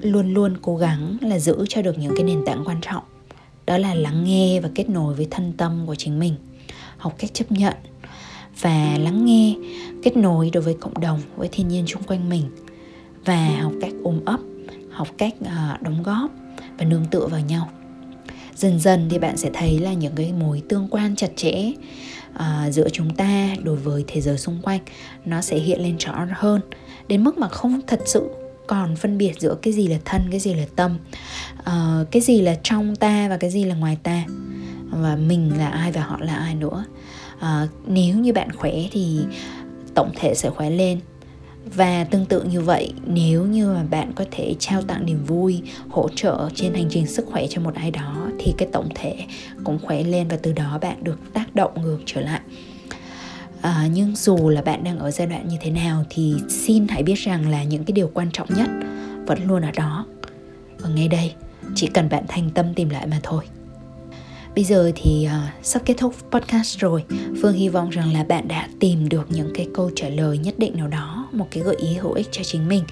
luôn 0.00 0.34
luôn 0.34 0.56
cố 0.62 0.76
gắng 0.76 1.16
là 1.20 1.38
giữ 1.38 1.64
cho 1.68 1.82
được 1.82 1.98
những 1.98 2.12
cái 2.16 2.24
nền 2.24 2.44
tảng 2.46 2.64
quan 2.64 2.80
trọng. 2.80 3.04
Đó 3.66 3.78
là 3.78 3.94
lắng 3.94 4.24
nghe 4.24 4.60
và 4.60 4.68
kết 4.74 4.88
nối 4.88 5.14
với 5.14 5.26
thân 5.30 5.52
tâm 5.52 5.86
của 5.86 5.94
chính 5.94 6.18
mình. 6.18 6.34
Học 6.96 7.14
cách 7.18 7.34
chấp 7.34 7.52
nhận 7.52 7.74
và 8.60 8.98
lắng 8.98 9.24
nghe 9.24 9.54
kết 10.02 10.16
nối 10.16 10.50
đối 10.50 10.62
với 10.62 10.74
cộng 10.80 11.00
đồng 11.00 11.20
với 11.36 11.48
thiên 11.52 11.68
nhiên 11.68 11.86
xung 11.86 12.02
quanh 12.02 12.28
mình 12.28 12.42
và 13.24 13.58
học 13.62 13.72
cách 13.80 13.92
ôm 14.02 14.20
ấp 14.24 14.40
học 14.90 15.08
cách 15.18 15.34
uh, 15.40 15.82
đóng 15.82 16.02
góp 16.02 16.30
và 16.78 16.84
nương 16.84 17.04
tựa 17.10 17.26
vào 17.26 17.40
nhau. 17.40 17.68
Dần 18.56 18.78
dần 18.78 19.08
thì 19.10 19.18
bạn 19.18 19.36
sẽ 19.36 19.50
thấy 19.54 19.78
là 19.78 19.92
những 19.92 20.12
cái 20.16 20.32
mối 20.32 20.62
tương 20.68 20.88
quan 20.90 21.16
chặt 21.16 21.30
chẽ 21.36 21.72
uh, 22.34 22.72
giữa 22.72 22.88
chúng 22.88 23.14
ta 23.14 23.54
đối 23.62 23.76
với 23.76 24.04
thế 24.06 24.20
giới 24.20 24.38
xung 24.38 24.62
quanh 24.62 24.80
nó 25.24 25.40
sẽ 25.40 25.58
hiện 25.58 25.82
lên 25.82 25.96
rõ 25.98 26.26
hơn. 26.32 26.60
Đến 27.08 27.24
mức 27.24 27.38
mà 27.38 27.48
không 27.48 27.80
thật 27.86 28.00
sự 28.06 28.30
còn 28.66 28.96
phân 28.96 29.18
biệt 29.18 29.32
giữa 29.40 29.56
cái 29.62 29.72
gì 29.72 29.88
là 29.88 29.98
thân 30.04 30.22
cái 30.30 30.40
gì 30.40 30.54
là 30.54 30.66
tâm 30.76 30.98
uh, 31.58 32.10
cái 32.10 32.22
gì 32.22 32.40
là 32.40 32.54
trong 32.62 32.96
ta 32.96 33.28
và 33.28 33.36
cái 33.36 33.50
gì 33.50 33.64
là 33.64 33.74
ngoài 33.74 33.98
ta. 34.02 34.24
Và 34.90 35.16
mình 35.16 35.58
là 35.58 35.68
ai 35.68 35.92
và 35.92 36.02
họ 36.02 36.18
là 36.20 36.34
ai 36.34 36.54
nữa. 36.54 36.84
Uh, 37.36 37.70
nếu 37.86 38.16
như 38.16 38.32
bạn 38.32 38.52
khỏe 38.56 38.72
thì 38.92 39.20
tổng 39.94 40.12
thể 40.16 40.34
sẽ 40.34 40.50
khỏe 40.50 40.70
lên 40.70 41.00
và 41.64 42.04
tương 42.04 42.26
tự 42.26 42.42
như 42.42 42.60
vậy 42.60 42.92
nếu 43.06 43.46
như 43.46 43.66
mà 43.72 43.82
bạn 43.90 44.12
có 44.14 44.24
thể 44.30 44.54
trao 44.58 44.82
tặng 44.82 45.06
niềm 45.06 45.24
vui 45.24 45.62
hỗ 45.88 46.08
trợ 46.08 46.48
trên 46.54 46.74
hành 46.74 46.86
trình 46.90 47.06
sức 47.06 47.26
khỏe 47.26 47.46
cho 47.50 47.60
một 47.60 47.74
ai 47.74 47.90
đó 47.90 48.30
thì 48.38 48.54
cái 48.58 48.68
tổng 48.72 48.88
thể 48.94 49.16
cũng 49.64 49.78
khỏe 49.82 50.02
lên 50.02 50.28
và 50.28 50.36
từ 50.42 50.52
đó 50.52 50.78
bạn 50.82 51.04
được 51.04 51.18
tác 51.32 51.54
động 51.54 51.82
ngược 51.82 51.98
trở 52.06 52.20
lại. 52.20 52.40
À, 53.60 53.88
nhưng 53.92 54.16
dù 54.16 54.48
là 54.48 54.62
bạn 54.62 54.84
đang 54.84 54.98
ở 54.98 55.10
giai 55.10 55.26
đoạn 55.26 55.48
như 55.48 55.56
thế 55.60 55.70
nào 55.70 56.04
thì 56.10 56.34
xin 56.48 56.88
hãy 56.88 57.02
biết 57.02 57.18
rằng 57.18 57.50
là 57.50 57.64
những 57.64 57.84
cái 57.84 57.92
điều 57.92 58.10
quan 58.14 58.30
trọng 58.32 58.48
nhất 58.54 58.68
vẫn 59.26 59.38
luôn 59.46 59.62
ở 59.62 59.70
đó. 59.70 60.06
Ở 60.82 60.88
ngay 60.88 61.08
đây 61.08 61.32
chỉ 61.74 61.86
cần 61.86 62.08
bạn 62.08 62.24
thành 62.28 62.50
tâm 62.50 62.74
tìm 62.74 62.90
lại 62.90 63.06
mà 63.06 63.20
thôi. 63.22 63.44
Bây 64.54 64.64
giờ 64.64 64.92
thì 64.94 65.26
uh, 65.26 65.64
sắp 65.64 65.82
kết 65.84 65.94
thúc 65.98 66.14
podcast 66.30 66.78
rồi. 66.78 67.04
Phương 67.42 67.52
hy 67.52 67.68
vọng 67.68 67.90
rằng 67.90 68.12
là 68.12 68.24
bạn 68.24 68.48
đã 68.48 68.68
tìm 68.80 69.08
được 69.08 69.26
những 69.30 69.50
cái 69.54 69.68
câu 69.74 69.90
trả 69.96 70.08
lời 70.08 70.38
nhất 70.38 70.54
định 70.58 70.76
nào 70.76 70.88
đó 70.88 71.28
Một 71.32 71.46
cái 71.50 71.62
gợi 71.62 71.76
ý 71.78 71.94
hữu 71.94 72.12
ích 72.12 72.28
cho 72.30 72.42
chính 72.44 72.68
mình. 72.68 72.84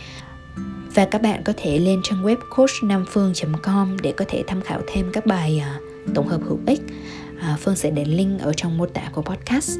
Và 0.95 1.05
các 1.05 1.23
bạn 1.23 1.43
có 1.45 1.53
thể 1.57 1.79
lên 1.79 2.01
trang 2.05 2.25
web 2.25 2.37
coachnamphương.com 2.51 3.97
Để 4.03 4.13
có 4.17 4.25
thể 4.29 4.43
tham 4.47 4.61
khảo 4.61 4.81
thêm 4.93 5.11
các 5.13 5.27
bài 5.27 5.63
uh, 5.77 6.15
tổng 6.15 6.29
hợp 6.29 6.41
hữu 6.45 6.59
ích. 6.67 6.81
Uh, 7.37 7.61
Phương 7.61 7.77
sẽ 7.77 7.91
để 7.91 8.05
link 8.05 8.41
ở 8.41 8.53
trong 8.53 8.79
mô 8.79 8.87
tả 8.87 9.11
của 9.13 9.23
podcast. 9.23 9.79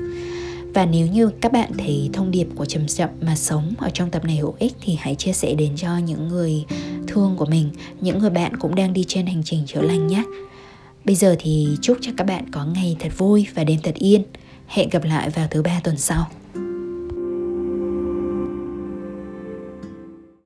Và 0.75 0.87
nếu 0.87 1.07
như 1.07 1.31
các 1.41 1.53
bạn 1.53 1.71
thấy 1.79 2.11
thông 2.13 2.31
điệp 2.31 2.47
của 2.55 2.65
chậm 2.65 2.87
chậm 2.87 3.11
mà 3.21 3.37
sống 3.37 3.75
ở 3.79 3.91
trong 3.91 4.11
tập 4.11 4.25
này 4.25 4.37
hữu 4.37 4.55
ích 4.59 4.73
thì 4.81 4.97
hãy 5.01 5.15
chia 5.15 5.33
sẻ 5.33 5.55
đến 5.55 5.77
cho 5.77 5.99
những 5.99 6.29
người 6.29 6.65
thương 7.07 7.37
của 7.37 7.47
mình, 7.47 7.71
những 8.01 8.19
người 8.19 8.31
bạn 8.31 8.57
cũng 8.57 8.75
đang 8.75 8.93
đi 8.93 9.05
trên 9.09 9.27
hành 9.27 9.43
trình 9.45 9.67
chữa 9.67 9.83
lành 9.83 10.07
nhé. 10.07 10.25
Bây 11.05 11.15
giờ 11.15 11.37
thì 11.39 11.77
chúc 11.83 11.99
cho 12.01 12.13
các 12.17 12.25
bạn 12.25 12.51
có 12.51 12.65
ngày 12.65 12.97
thật 12.99 13.19
vui 13.19 13.47
và 13.55 13.65
đêm 13.65 13.79
thật 13.83 13.95
yên. 13.95 14.23
Hẹn 14.67 14.89
gặp 14.89 15.05
lại 15.05 15.31
vào 15.31 15.49
thứ 15.51 15.63
ba 15.63 15.81
tuần 15.85 15.97
sau. 15.97 16.31